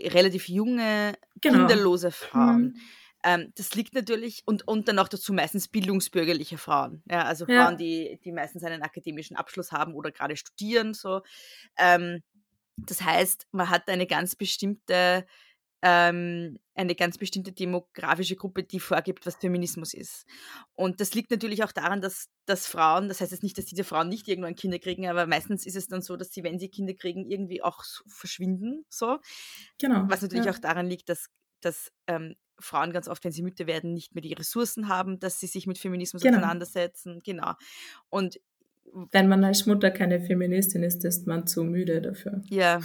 relativ 0.00 0.48
junge, 0.48 1.14
genau. 1.40 1.58
kinderlose 1.58 2.10
Frauen. 2.10 2.62
Mhm. 2.62 2.76
Ähm, 3.22 3.52
das 3.56 3.74
liegt 3.74 3.94
natürlich, 3.94 4.42
und, 4.46 4.66
und 4.66 4.88
dann 4.88 4.98
auch 4.98 5.08
dazu 5.08 5.32
meistens 5.32 5.68
bildungsbürgerliche 5.68 6.58
Frauen. 6.58 7.02
Ja, 7.10 7.24
also 7.24 7.46
ja. 7.46 7.64
Frauen, 7.64 7.78
die, 7.78 8.18
die 8.24 8.32
meistens 8.32 8.64
einen 8.64 8.82
akademischen 8.82 9.36
Abschluss 9.36 9.72
haben 9.72 9.94
oder 9.94 10.10
gerade 10.10 10.36
studieren. 10.36 10.94
So. 10.94 11.22
Ähm, 11.78 12.22
das 12.76 13.02
heißt, 13.02 13.46
man 13.52 13.70
hat 13.70 13.88
eine 13.88 14.06
ganz 14.06 14.34
bestimmte 14.34 15.26
ähm, 15.82 16.60
eine 16.74 16.94
ganz 16.94 17.18
bestimmte 17.18 17.52
demografische 17.52 18.36
Gruppe, 18.36 18.62
die 18.62 18.80
vorgibt, 18.80 19.26
was 19.26 19.36
Feminismus 19.36 19.92
ist. 19.94 20.24
Und 20.74 21.00
das 21.00 21.12
liegt 21.12 21.30
natürlich 21.30 21.64
auch 21.64 21.72
daran, 21.72 22.00
dass, 22.00 22.28
dass 22.46 22.68
Frauen, 22.68 23.08
das 23.08 23.20
heißt 23.20 23.32
jetzt 23.32 23.42
nicht, 23.42 23.58
dass 23.58 23.66
diese 23.66 23.84
Frauen 23.84 24.08
nicht 24.08 24.28
irgendwann 24.28 24.54
Kinder 24.54 24.78
kriegen, 24.78 25.08
aber 25.08 25.26
meistens 25.26 25.66
ist 25.66 25.76
es 25.76 25.88
dann 25.88 26.00
so, 26.00 26.16
dass 26.16 26.32
sie, 26.32 26.44
wenn 26.44 26.60
sie 26.60 26.68
Kinder 26.68 26.94
kriegen, 26.94 27.28
irgendwie 27.28 27.62
auch 27.62 27.82
so 27.82 28.04
verschwinden. 28.06 28.84
So. 28.88 29.18
Genau. 29.78 30.04
Was 30.06 30.22
natürlich 30.22 30.46
ja. 30.46 30.52
auch 30.52 30.58
daran 30.58 30.86
liegt, 30.86 31.08
dass, 31.08 31.26
dass 31.60 31.92
ähm, 32.06 32.36
Frauen 32.62 32.92
ganz 32.92 33.08
oft, 33.08 33.24
wenn 33.24 33.32
sie 33.32 33.42
Mütter 33.42 33.66
werden, 33.66 33.92
nicht 33.92 34.14
mehr 34.14 34.22
die 34.22 34.32
Ressourcen 34.32 34.88
haben, 34.88 35.18
dass 35.18 35.40
sie 35.40 35.46
sich 35.46 35.66
mit 35.66 35.78
Feminismus 35.78 36.22
genau. 36.22 36.38
auseinandersetzen. 36.38 37.20
Genau. 37.24 37.52
Und 38.08 38.40
wenn 39.10 39.26
man 39.26 39.42
als 39.42 39.64
Mutter 39.64 39.90
keine 39.90 40.20
Feministin 40.20 40.82
ist, 40.82 41.04
ist 41.04 41.26
man 41.26 41.46
zu 41.46 41.64
müde 41.64 42.02
dafür. 42.02 42.42
Ja, 42.50 42.80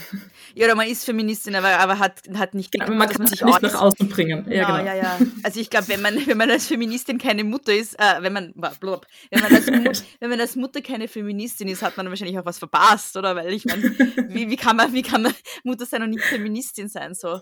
ja 0.56 0.66
oder 0.66 0.76
man 0.76 0.88
ist 0.88 1.04
Feministin, 1.04 1.54
aber, 1.56 1.80
aber 1.80 2.00
hat, 2.00 2.22
hat 2.36 2.54
nicht 2.54 2.72
genau, 2.72 2.90
man 2.92 3.10
kann 3.10 3.24
man 3.24 3.28
sich 3.28 3.44
nicht 3.44 3.62
nach 3.62 3.82
außen 3.82 4.08
bringen. 4.08 4.46
Ja, 4.50 4.66
genau, 4.66 4.78
genau. 4.78 4.88
Ja, 4.88 4.96
ja. 4.96 5.20
Also 5.44 5.60
ich 5.60 5.70
glaube, 5.70 5.90
wenn 5.90 6.02
man, 6.02 6.16
wenn 6.26 6.38
man 6.38 6.50
als 6.50 6.68
Feministin 6.68 7.18
keine 7.18 7.44
Mutter 7.44 7.74
ist, 7.74 8.00
äh, 8.00 8.22
wenn 8.22 8.32
man, 8.32 8.54
blub, 8.80 9.06
wenn 9.32 9.42
man, 9.42 9.54
als, 9.54 9.68
wenn 10.20 10.30
man 10.30 10.40
als 10.40 10.56
Mutter 10.56 10.82
keine 10.82 11.10
Feministin 11.10 11.68
ist, 11.68 11.82
hat 11.82 11.98
man 11.98 12.08
wahrscheinlich 12.08 12.40
auch 12.40 12.46
was 12.46 12.60
verpasst, 12.60 13.18
oder? 13.18 13.36
Weil 13.36 13.52
ich 13.52 13.66
meine, 13.66 13.84
wie, 14.30 14.50
wie, 14.50 14.56
kann 14.56 14.78
man, 14.78 14.94
wie 14.94 15.02
kann 15.02 15.24
man 15.24 15.34
Mutter 15.66 15.86
sein 15.86 16.04
und 16.04 16.12
nicht 16.12 16.24
Feministin 16.24 16.88
sein? 16.88 17.16
So. 17.16 17.42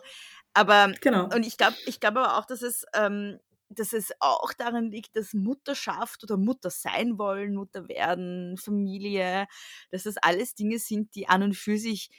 Aber 0.55 0.93
genau. 1.01 1.25
und 1.25 1.45
ich 1.45 1.57
glaube, 1.57 1.75
ich 1.85 1.99
glaube 1.99 2.21
aber 2.21 2.37
auch, 2.37 2.45
dass 2.45 2.61
es, 2.61 2.85
ähm, 2.95 3.39
dass 3.69 3.91
es 3.91 4.13
auch 4.21 4.53
daran 4.53 4.89
liegt, 4.89 5.15
dass 5.17 5.33
Mutterschaft 5.33 6.23
oder 6.23 6.37
Mutter 6.37 6.69
sein 6.69 7.19
wollen, 7.19 7.55
Mutter 7.55 7.89
werden, 7.89 8.57
Familie, 8.57 9.47
dass 9.91 10.03
das 10.03 10.15
alles 10.17 10.55
Dinge 10.55 10.79
sind, 10.79 11.13
die 11.13 11.27
an 11.27 11.43
und 11.43 11.55
für 11.57 11.77
sich 11.77 12.09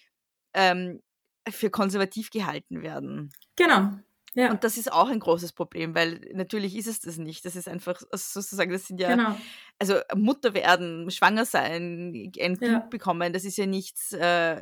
ähm, 0.53 1.03
für 1.49 1.71
konservativ 1.71 2.31
gehalten 2.31 2.83
werden. 2.83 3.33
Genau. 3.57 3.93
Ja. 4.35 4.51
Und 4.51 4.65
das 4.65 4.77
ist 4.77 4.93
auch 4.93 5.09
ein 5.09 5.21
großes 5.21 5.55
Problem, 5.55 5.95
weil 5.95 6.21
natürlich 6.35 6.77
ist 6.77 6.89
es 6.89 7.01
das 7.01 7.17
nicht. 7.17 7.47
Das 7.47 7.57
ist 7.57 7.69
einfach 7.69 7.99
sozusagen, 8.13 8.71
das 8.71 8.87
sind 8.87 9.01
ja, 9.01 9.17
genau. 9.17 9.35
also 9.79 9.99
Mutter 10.15 10.53
werden, 10.53 11.11
schwanger 11.11 11.47
sein, 11.47 12.13
ein 12.13 12.33
Kind 12.33 12.61
ja. 12.61 12.81
bekommen, 12.81 13.33
das 13.33 13.47
ist 13.47 13.57
ja 13.57 13.65
nichts 13.65 14.13
äh, 14.13 14.61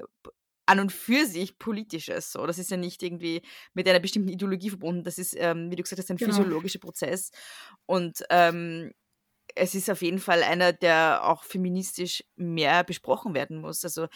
an 0.66 0.80
und 0.80 0.92
für 0.92 1.26
sich 1.26 1.58
politisches. 1.58 2.32
So. 2.32 2.46
Das 2.46 2.58
ist 2.58 2.70
ja 2.70 2.76
nicht 2.76 3.02
irgendwie 3.02 3.42
mit 3.74 3.88
einer 3.88 4.00
bestimmten 4.00 4.28
Ideologie 4.28 4.70
verbunden. 4.70 5.04
Das 5.04 5.18
ist, 5.18 5.34
ähm, 5.38 5.70
wie 5.70 5.76
du 5.76 5.82
gesagt 5.82 6.00
hast, 6.00 6.10
ein 6.10 6.16
genau. 6.16 6.30
physiologischer 6.30 6.78
Prozess. 6.78 7.30
Und 7.86 8.24
ähm, 8.30 8.92
es 9.54 9.74
ist 9.74 9.90
auf 9.90 10.02
jeden 10.02 10.18
Fall 10.18 10.42
einer, 10.42 10.72
der 10.72 11.24
auch 11.24 11.44
feministisch 11.44 12.24
mehr 12.36 12.84
besprochen 12.84 13.34
werden 13.34 13.58
muss. 13.60 13.84
Also 13.84 14.08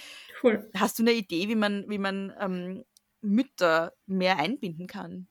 cool. 0.43 0.69
hast 0.75 0.99
du 0.99 1.03
eine 1.03 1.13
Idee, 1.13 1.49
wie 1.49 1.55
man, 1.55 1.85
wie 1.89 1.99
man 1.99 2.33
ähm, 2.41 2.85
Mütter 3.21 3.93
mehr 4.07 4.39
einbinden 4.39 4.87
kann? 4.87 5.29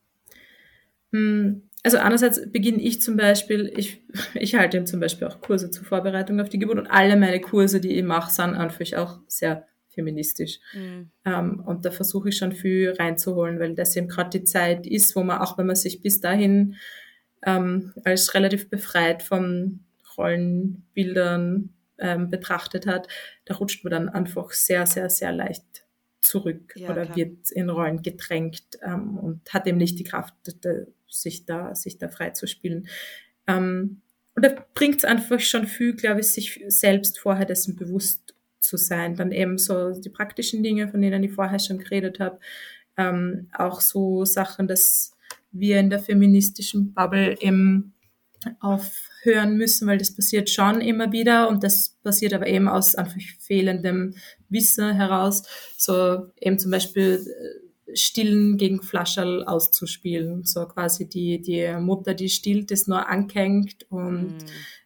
Hm, 1.11 1.70
also 1.84 1.97
einerseits 1.97 2.51
beginne 2.51 2.82
ich 2.82 3.01
zum 3.01 3.18
Beispiel, 3.18 3.74
ich, 3.76 4.03
ich 4.36 4.55
halte 4.55 4.84
zum 4.86 4.99
Beispiel 4.99 5.28
auch 5.28 5.41
Kurse 5.41 5.72
zur 5.72 5.86
Vorbereitung 5.86 6.39
auf 6.39 6.49
die 6.49 6.59
Geburt 6.59 6.80
und 6.80 6.88
alle 6.88 7.15
meine 7.15 7.41
Kurse, 7.41 7.82
die 7.82 7.93
ich 7.93 8.03
mache, 8.03 8.32
sind 8.32 8.55
einfach 8.55 8.97
auch 8.97 9.20
sehr 9.28 9.68
feministisch. 9.98 10.60
Mhm. 10.74 11.10
Ähm, 11.26 11.60
und 11.66 11.86
da 11.86 11.91
versuche 11.91 12.30
ich 12.30 12.38
schon 12.38 12.52
viel 12.52 12.93
reinzuholen, 12.98 13.60
weil 13.60 13.74
das 13.74 13.95
eben 13.95 14.08
gerade 14.08 14.30
die 14.30 14.43
Zeit 14.43 14.86
ist, 14.86 15.16
wo 15.16 15.24
man, 15.24 15.39
auch 15.39 15.58
wenn 15.58 15.66
man 15.66 15.76
sich 15.76 16.02
bis 16.02 16.22
dahin 16.22 16.76
ähm, 17.43 17.93
als 18.04 18.36
relativ 18.36 18.70
befreit 18.70 19.24
von 19.24 19.80
Rollenbildern 20.18 21.74
ähm, 21.98 22.30
betrachtet 22.30 22.86
hat, 22.86 23.08
da 23.45 23.56
rutscht 23.56 23.84
man 23.84 23.91
dann 23.91 24.10
einfach 24.10 24.52
sehr, 24.52 24.86
sehr, 24.86 25.10
sehr 25.10 25.32
leicht 25.32 25.66
zurück 26.22 26.74
ja, 26.76 26.89
oder 26.91 27.06
klar. 27.06 27.18
wird 27.18 27.52
in 27.52 27.70
Rollen 27.70 28.04
gedrängt 28.04 28.78
ähm, 28.84 29.18
und 29.18 29.52
hat 29.52 29.66
eben 29.66 29.78
nicht 29.78 29.98
die 29.98 30.04
Kraft, 30.04 30.36
sich 31.10 31.45
da, 31.45 31.74
sich 31.74 31.98
da 31.98 32.08
frei 32.08 32.32
zu 32.32 32.45
spielen. 32.45 32.88
Ähm, 33.48 34.02
und 34.36 34.45
da 34.45 34.54
bringt 34.76 34.98
es 34.98 35.06
einfach 35.06 35.39
schon 35.39 35.66
viel, 35.66 35.95
glaube 35.95 36.20
ich, 36.20 36.28
sich 36.28 36.64
selbst 36.68 37.18
vorher 37.18 37.45
dessen 37.45 37.76
bewusst 37.76 38.36
zu 38.68 38.78
sein. 38.78 39.15
Dann 39.15 39.32
eben 39.32 39.57
so 39.57 39.91
die 39.91 40.09
praktischen 40.09 40.61
Dinge, 40.61 40.88
von 40.89 41.01
denen 41.01 41.24
ich 41.24 41.34
vorher 41.34 41.59
schon 41.59 41.80
geredet 41.80 42.20
habe. 42.20 42.39
Ähm, 42.97 43.49
auch 43.57 43.82
so 43.82 44.26
Sachen, 44.26 44.68
dass 44.68 45.11
wir 45.51 45.80
in 45.80 45.89
der 45.89 45.99
feministischen 45.99 46.93
Bubble 46.93 47.38
eben 47.39 47.93
aufhören 48.59 49.57
müssen, 49.57 49.88
weil 49.88 49.97
das 49.97 50.13
passiert 50.13 50.49
schon 50.49 50.82
immer 50.82 51.11
wieder 51.11 51.49
und 51.49 51.63
das 51.63 51.97
passiert 52.03 52.34
aber 52.34 52.47
eben 52.47 52.68
aus 52.68 52.95
einfach 52.95 53.20
fehlendem 53.39 54.15
Wissen 54.49 54.93
heraus. 54.93 55.43
So 55.78 56.28
eben 56.39 56.59
zum 56.59 56.72
Beispiel 56.72 57.26
äh, 57.26 57.95
Stillen 57.95 58.57
gegen 58.57 58.82
Flascherl 58.82 59.43
auszuspielen. 59.45 60.43
So 60.43 60.65
quasi 60.65 61.07
die, 61.07 61.41
die 61.41 61.74
Mutter, 61.80 62.13
die 62.13 62.30
stillt, 62.30 62.72
ist 62.72 62.88
nur 62.88 63.07
angehängt 63.07 63.86
und 63.89 64.38
mm. 64.38 64.45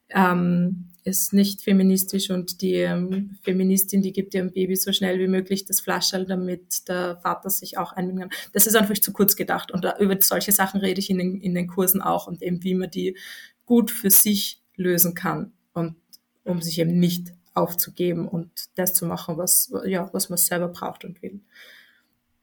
ähm, 0.10 0.91
ist 1.04 1.34
nicht 1.34 1.62
feministisch 1.62 2.30
und 2.30 2.62
die 2.62 2.76
ähm, 2.76 3.38
Feministin, 3.42 4.02
die 4.02 4.14
gibt 4.14 4.34
ihrem 4.34 4.52
Baby 4.52 4.76
so 4.76 4.92
schnell 4.92 5.20
wie 5.20 5.28
möglich 5.28 5.66
das 5.66 5.82
Flascherl, 5.82 6.26
damit 6.26 6.88
der 6.88 7.18
Vater 7.18 7.50
sich 7.50 7.78
auch 7.78 7.94
einbinden 7.94 8.30
kann. 8.30 8.40
Das 8.54 8.68
ist 8.68 8.76
einfach 8.76 8.94
zu 8.96 9.12
kurz 9.12 9.36
gedacht 9.36 9.72
und 9.72 9.84
da, 9.84 9.98
über 9.98 10.18
solche 10.22 10.52
Sachen 10.52 10.80
rede 10.80 11.00
ich 11.00 11.10
in 11.10 11.18
den, 11.18 11.42
in 11.42 11.56
den 11.56 11.68
Kursen 11.68 12.02
auch 12.02 12.28
und 12.28 12.42
eben 12.42 12.64
wie 12.64 12.76
man 12.76 12.90
die 12.90 13.18
gut 13.66 13.92
für 13.92 14.10
sich 14.10 14.62
lösen 14.76 15.16
kann 15.16 15.54
und 15.74 15.96
um 16.44 16.62
sich 16.62 16.80
eben 16.80 17.00
nicht 17.00 17.34
aufzugeben 17.54 18.28
und 18.28 18.52
das 18.76 18.94
zu 18.94 19.06
machen, 19.06 19.38
was, 19.38 19.74
ja, 19.86 20.10
was 20.14 20.30
man 20.30 20.38
selber 20.38 20.70
braucht 20.70 21.06
und 21.06 21.22
will. 21.22 21.42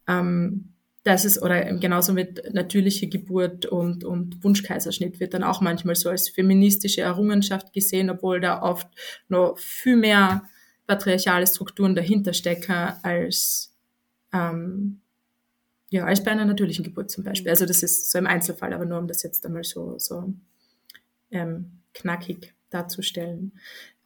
Ähm, 0.07 0.75
das 1.09 1.25
ist, 1.25 1.43
oder 1.43 1.65
genauso 1.75 2.13
mit 2.13 2.55
natürlicher 2.55 3.07
Geburt 3.07 3.67
und, 3.67 4.05
und 4.05 4.45
Wunschkaiserschnitt 4.45 5.19
wird 5.19 5.35
dann 5.35 5.43
auch 5.43 5.61
manchmal 5.61 5.97
so 5.97 6.09
als 6.09 6.29
feministische 6.29 7.01
Errungenschaft 7.01 7.73
gesehen, 7.73 8.11
obwohl 8.11 8.41
da 8.41 8.63
oft 8.63 8.87
noch 9.29 9.59
viel 9.59 9.97
mehr 9.97 10.45
patriarchale 10.87 11.47
Strukturen 11.47 11.95
dahinter 11.95 12.33
stecken 12.33 12.93
als, 13.03 13.75
ähm, 14.33 15.01
ja, 15.91 16.05
als 16.05 16.23
bei 16.23 16.31
einer 16.31 16.45
natürlichen 16.45 16.85
Geburt 16.85 17.11
zum 17.11 17.25
Beispiel. 17.25 17.51
Also 17.51 17.67
das 17.67 17.83
ist 17.83 18.11
so 18.11 18.19
im 18.19 18.27
Einzelfall, 18.27 18.73
aber 18.73 18.85
nur 18.85 18.99
um 18.99 19.09
das 19.09 19.23
jetzt 19.23 19.45
einmal 19.45 19.65
so, 19.65 19.99
so 19.99 20.33
ähm, 21.31 21.81
knackig 21.95 22.55
darzustellen. 22.71 23.53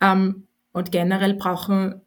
Ähm, 0.00 0.46
und 0.72 0.90
generell 0.90 1.34
brauchen 1.34 2.00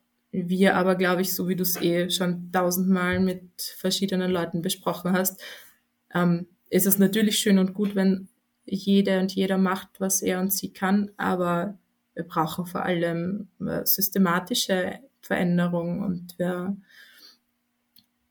wir 0.48 0.76
aber, 0.76 0.96
glaube 0.96 1.22
ich, 1.22 1.36
so 1.36 1.48
wie 1.48 1.56
du 1.56 1.64
es 1.64 1.82
eh 1.82 2.10
schon 2.10 2.52
tausendmal 2.52 3.20
mit 3.20 3.62
verschiedenen 3.78 4.32
Leuten 4.32 4.62
besprochen 4.62 5.14
hast, 5.14 5.42
ähm, 6.14 6.48
ist 6.70 6.86
es 6.88 7.00
natürlich 7.00 7.40
schön 7.40 7.60
und 7.60 7.74
gut, 7.74 7.96
wenn 7.96 8.28
jede 8.66 9.20
und 9.20 9.34
jeder 9.34 9.58
macht, 9.58 10.00
was 10.00 10.22
er 10.22 10.40
und 10.40 10.52
sie 10.52 10.74
kann, 10.74 11.12
aber 11.18 11.78
wir 12.16 12.24
brauchen 12.24 12.66
vor 12.66 12.84
allem 12.84 13.48
äh, 13.60 13.86
systematische 13.86 15.00
Veränderungen 15.22 16.04
und 16.04 16.38
wir, 16.40 16.76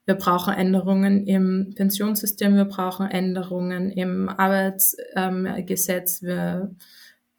wir 0.07 0.15
brauchen 0.15 0.55
Änderungen 0.55 1.27
im 1.27 1.73
Pensionssystem, 1.75 2.57
wir 2.57 2.65
brauchen 2.65 3.09
Änderungen 3.11 3.91
im 3.91 4.29
Arbeitsgesetz, 4.29 6.23
ähm, 6.23 6.29
wir 6.29 6.75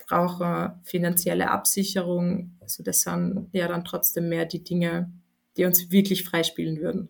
brauchen 0.07 0.79
finanzielle 0.83 1.51
Absicherung. 1.51 2.57
Also 2.61 2.83
das 2.83 3.01
sind 3.01 3.49
ja 3.51 3.67
dann 3.67 3.85
trotzdem 3.85 4.29
mehr 4.29 4.45
die 4.45 4.63
Dinge, 4.63 5.11
die 5.57 5.65
uns 5.65 5.91
wirklich 5.91 6.23
freispielen 6.23 6.79
würden. 6.79 7.09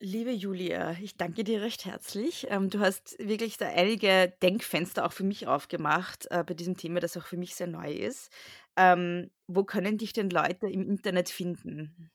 Liebe 0.00 0.30
Julia, 0.30 0.92
ich 1.02 1.16
danke 1.16 1.42
dir 1.42 1.60
recht 1.60 1.84
herzlich. 1.84 2.46
Ähm, 2.50 2.70
du 2.70 2.78
hast 2.78 3.16
wirklich 3.18 3.56
da 3.56 3.66
einige 3.66 4.32
Denkfenster 4.42 5.04
auch 5.04 5.12
für 5.12 5.24
mich 5.24 5.48
aufgemacht 5.48 6.28
äh, 6.30 6.44
bei 6.46 6.54
diesem 6.54 6.76
Thema, 6.76 7.00
das 7.00 7.16
auch 7.16 7.26
für 7.26 7.36
mich 7.36 7.56
sehr 7.56 7.66
neu 7.66 7.90
ist. 7.92 8.30
Ähm, 8.76 9.30
wo 9.48 9.64
können 9.64 9.98
dich 9.98 10.12
denn 10.12 10.30
Leute 10.30 10.68
im 10.68 10.88
Internet 10.88 11.30
finden? 11.30 12.10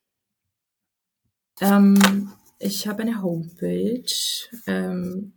Ähm, 1.59 2.32
ich 2.57 2.88
habe 2.88 3.01
eine 3.01 3.21
Homepage, 3.21 4.05
ähm, 4.65 5.34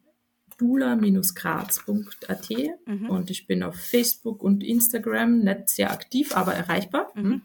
bula-graz.at 0.59 2.51
mhm. 2.87 3.11
und 3.11 3.31
ich 3.31 3.47
bin 3.47 3.63
auf 3.63 3.77
Facebook 3.77 4.43
und 4.43 4.65
Instagram 4.65 5.41
nicht 5.41 5.69
sehr 5.69 5.91
aktiv, 5.91 6.35
aber 6.37 6.55
erreichbar. 6.55 7.13
Mhm. 7.15 7.43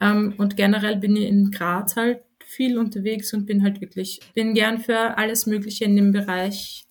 Ähm, 0.00 0.34
und 0.36 0.56
generell 0.56 0.96
bin 0.96 1.16
ich 1.16 1.28
in 1.28 1.50
Graz 1.50 1.96
halt 1.96 2.20
viel 2.44 2.78
unterwegs 2.78 3.32
und 3.32 3.46
bin 3.46 3.62
halt 3.62 3.80
wirklich, 3.80 4.20
bin 4.34 4.54
gern 4.54 4.78
für 4.78 5.16
alles 5.16 5.46
Mögliche 5.46 5.84
in 5.84 5.96
dem 5.96 6.12
Bereich 6.12 6.86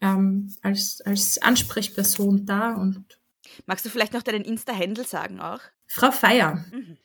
ähm, 0.00 0.52
als, 0.62 1.00
als 1.02 1.40
Ansprechperson 1.40 2.46
da 2.46 2.74
und 2.74 3.04
Magst 3.66 3.84
du 3.84 3.90
vielleicht 3.90 4.12
noch 4.12 4.22
deinen 4.22 4.44
Insta-Handle 4.44 5.04
sagen 5.04 5.40
auch? 5.40 5.60
Frau 5.86 6.10
Feier. 6.12 6.64
Mhm. 6.72 6.96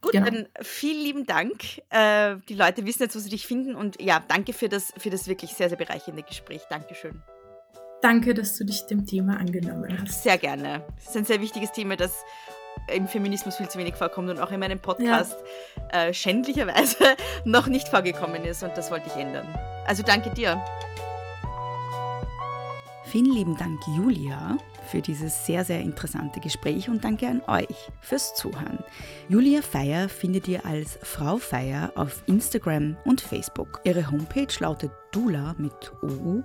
Gut, 0.00 0.12
genau. 0.12 0.26
dann 0.26 0.48
vielen 0.60 1.02
lieben 1.02 1.26
Dank. 1.26 1.78
Äh, 1.90 2.36
die 2.48 2.54
Leute 2.54 2.86
wissen 2.86 3.02
jetzt, 3.02 3.16
wo 3.16 3.18
sie 3.18 3.30
dich 3.30 3.46
finden. 3.46 3.74
Und 3.74 4.00
ja, 4.00 4.22
danke 4.26 4.52
für 4.52 4.68
das, 4.68 4.92
für 4.96 5.10
das 5.10 5.26
wirklich 5.26 5.54
sehr, 5.54 5.68
sehr 5.68 5.78
bereichernde 5.78 6.22
Gespräch. 6.22 6.62
Dankeschön. 6.70 7.22
Danke, 8.00 8.32
dass 8.32 8.56
du 8.56 8.64
dich 8.64 8.86
dem 8.86 9.06
Thema 9.06 9.38
angenommen 9.38 9.98
hast. 10.00 10.22
Sehr 10.22 10.38
gerne. 10.38 10.84
Es 10.98 11.08
ist 11.08 11.16
ein 11.16 11.24
sehr 11.24 11.40
wichtiges 11.40 11.72
Thema, 11.72 11.96
das 11.96 12.24
im 12.94 13.08
Feminismus 13.08 13.56
viel 13.56 13.68
zu 13.68 13.76
wenig 13.76 13.96
vorkommt 13.96 14.30
und 14.30 14.38
auch 14.38 14.52
in 14.52 14.60
meinem 14.60 14.78
Podcast 14.78 15.36
ja. 15.92 16.04
äh, 16.04 16.14
schändlicherweise 16.14 17.16
noch 17.44 17.66
nicht 17.66 17.88
vorgekommen 17.88 18.44
ist. 18.44 18.62
Und 18.62 18.76
das 18.76 18.92
wollte 18.92 19.08
ich 19.08 19.16
ändern. 19.16 19.46
Also 19.84 20.04
danke 20.04 20.30
dir. 20.30 20.62
Vielen 23.04 23.32
lieben 23.32 23.56
Dank, 23.56 23.80
Julia 23.96 24.58
für 24.90 25.02
dieses 25.02 25.46
sehr, 25.46 25.64
sehr 25.64 25.80
interessante 25.80 26.40
Gespräch 26.40 26.88
und 26.88 27.04
danke 27.04 27.28
an 27.28 27.40
euch 27.46 27.92
fürs 28.00 28.34
Zuhören. 28.34 28.80
Julia 29.28 29.62
Feier 29.62 30.08
findet 30.08 30.48
ihr 30.48 30.66
als 30.66 30.98
Frau 31.02 31.36
Feier 31.36 31.92
auf 31.94 32.24
Instagram 32.26 32.96
und 33.04 33.20
Facebook. 33.20 33.80
Ihre 33.84 34.10
Homepage 34.10 34.48
lautet 34.58 34.90
dula 35.12 35.54
mit 35.58 35.92
ou-graz.at. 36.02 36.44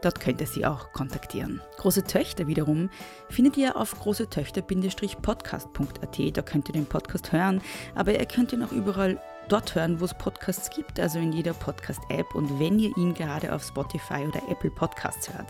Dort 0.00 0.20
könnt 0.20 0.40
ihr 0.40 0.46
sie 0.46 0.64
auch 0.64 0.92
kontaktieren. 0.92 1.60
Große 1.78 2.04
Töchter 2.04 2.46
wiederum 2.46 2.88
findet 3.28 3.56
ihr 3.56 3.76
auf 3.76 3.98
großetöchter-podcast.at. 3.98 6.36
Da 6.36 6.42
könnt 6.42 6.68
ihr 6.68 6.72
den 6.72 6.86
Podcast 6.86 7.32
hören, 7.32 7.60
aber 7.96 8.16
ihr 8.16 8.26
könnt 8.26 8.52
ihn 8.52 8.62
auch 8.62 8.70
überall 8.70 9.20
dort 9.48 9.74
hören, 9.74 10.00
wo 10.00 10.04
es 10.04 10.14
Podcasts 10.14 10.70
gibt, 10.70 11.00
also 11.00 11.18
in 11.18 11.32
jeder 11.32 11.54
Podcast-App. 11.54 12.34
Und 12.34 12.60
wenn 12.60 12.78
ihr 12.78 12.96
ihn 12.96 13.14
gerade 13.14 13.54
auf 13.54 13.64
Spotify 13.64 14.26
oder 14.26 14.42
Apple 14.48 14.70
Podcasts 14.70 15.32
hört, 15.32 15.48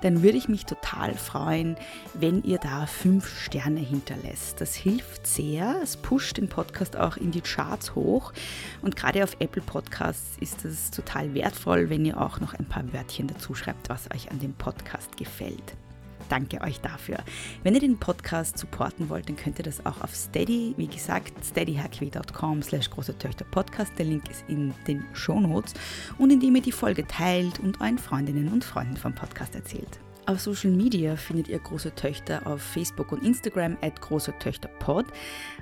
dann 0.00 0.22
würde 0.22 0.38
ich 0.38 0.48
mich 0.48 0.64
total 0.64 1.14
freuen, 1.14 1.76
wenn 2.14 2.42
ihr 2.42 2.58
da 2.58 2.86
fünf 2.86 3.28
Sterne 3.28 3.80
hinterlässt. 3.80 4.60
Das 4.60 4.74
hilft 4.74 5.26
sehr. 5.26 5.76
Es 5.82 5.96
pusht 5.96 6.36
den 6.36 6.48
Podcast 6.48 6.96
auch 6.96 7.16
in 7.16 7.30
die 7.30 7.40
Charts 7.40 7.94
hoch. 7.94 8.32
Und 8.80 8.96
gerade 8.96 9.24
auf 9.24 9.36
Apple 9.38 9.62
Podcasts 9.62 10.36
ist 10.40 10.64
es 10.64 10.90
total 10.90 11.34
wertvoll, 11.34 11.90
wenn 11.90 12.04
ihr 12.04 12.20
auch 12.20 12.40
noch 12.40 12.54
ein 12.54 12.64
paar 12.64 12.92
Wörtchen 12.92 13.26
dazu 13.26 13.54
schreibt, 13.54 13.88
was 13.88 14.10
euch 14.14 14.30
an 14.30 14.38
dem 14.38 14.54
Podcast 14.54 15.16
gefällt 15.16 15.76
danke 16.32 16.62
euch 16.62 16.80
dafür. 16.80 17.18
Wenn 17.62 17.74
ihr 17.74 17.80
den 17.80 17.98
Podcast 17.98 18.56
supporten 18.56 19.10
wollt, 19.10 19.28
dann 19.28 19.36
könnt 19.36 19.58
ihr 19.58 19.64
das 19.64 19.84
auch 19.84 20.00
auf 20.00 20.14
Steady, 20.14 20.72
wie 20.78 20.86
gesagt, 20.86 21.32
steadyhq.com 21.44 22.62
slash 22.62 22.88
große 22.88 23.18
Töchter 23.18 23.44
Podcast. 23.44 23.92
Der 23.98 24.06
Link 24.06 24.30
ist 24.30 24.42
in 24.48 24.72
den 24.88 25.04
Shownotes 25.12 25.74
und 26.16 26.30
indem 26.30 26.56
ihr 26.56 26.62
die 26.62 26.72
Folge 26.72 27.06
teilt 27.06 27.60
und 27.60 27.82
euren 27.82 27.98
Freundinnen 27.98 28.48
und 28.48 28.64
Freunden 28.64 28.96
vom 28.96 29.14
Podcast 29.14 29.54
erzählt. 29.54 30.00
Auf 30.24 30.40
Social 30.40 30.70
Media 30.70 31.16
findet 31.16 31.48
ihr 31.48 31.58
große 31.58 31.94
Töchter 31.96 32.46
auf 32.46 32.62
Facebook 32.62 33.12
und 33.12 33.24
Instagram 33.24 33.76
at 33.82 34.00
große 34.00 34.32
Töchter 34.38 34.68
Pod. 34.78 35.04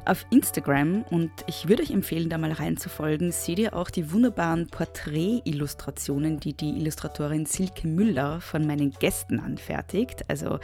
Auf 0.05 0.25
Instagram, 0.31 1.03
und 1.11 1.31
ich 1.47 1.69
würde 1.69 1.83
euch 1.83 1.91
empfehlen, 1.91 2.29
da 2.29 2.39
mal 2.39 2.53
reinzufolgen, 2.53 3.33
seht 3.33 3.59
ihr 3.59 3.75
auch 3.75 3.91
die 3.91 4.13
wunderbaren 4.13 4.67
Porträtillustrationen, 4.67 6.41
die 6.41 6.55
die 6.55 6.71
Illustratorin 6.71 7.47
Silke 7.47 7.87
Müller 7.87 8.41
von 8.41 8.67
meinen 8.67 8.91
Gästen 8.93 9.41
anfertigt. 9.41 10.25
Also 10.29 10.59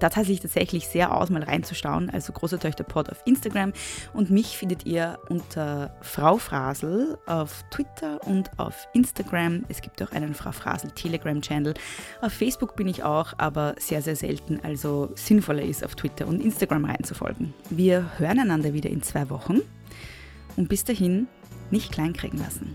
da 0.00 0.08
tat 0.08 0.26
sich 0.26 0.40
tatsächlich 0.40 0.88
sehr 0.88 1.16
aus, 1.16 1.30
mal 1.30 1.42
reinzuschauen. 1.42 2.10
Also 2.10 2.32
große 2.32 2.58
Töchter 2.58 2.84
Pod 2.84 3.10
auf 3.10 3.22
Instagram. 3.24 3.72
Und 4.12 4.30
mich 4.30 4.56
findet 4.56 4.86
ihr 4.86 5.18
unter 5.28 5.96
Frau 6.02 6.36
Frasel 6.36 7.16
auf 7.26 7.64
Twitter 7.70 8.20
und 8.26 8.50
auf 8.58 8.88
Instagram. 8.92 9.64
Es 9.68 9.80
gibt 9.80 10.02
auch 10.02 10.12
einen 10.12 10.34
Frau 10.34 10.52
Frasel 10.52 10.90
Telegram-Channel. 10.90 11.74
Auf 12.20 12.32
Facebook 12.32 12.76
bin 12.76 12.88
ich 12.88 13.04
auch 13.04 13.34
aber 13.38 13.74
sehr, 13.78 14.02
sehr 14.02 14.16
selten. 14.16 14.60
Also 14.62 15.10
sinnvoller 15.14 15.62
ist, 15.62 15.84
auf 15.84 15.94
Twitter 15.94 16.26
und 16.26 16.40
Instagram 16.42 16.84
reinzufolgen. 16.84 17.54
Wir 17.70 18.18
hören 18.18 18.40
einander 18.40 18.72
wieder 18.80 18.90
in 18.90 19.02
zwei 19.02 19.28
Wochen 19.28 19.60
und 20.56 20.70
bis 20.70 20.84
dahin 20.84 21.28
nicht 21.70 21.92
kleinkriegen 21.92 22.38
lassen. 22.38 22.74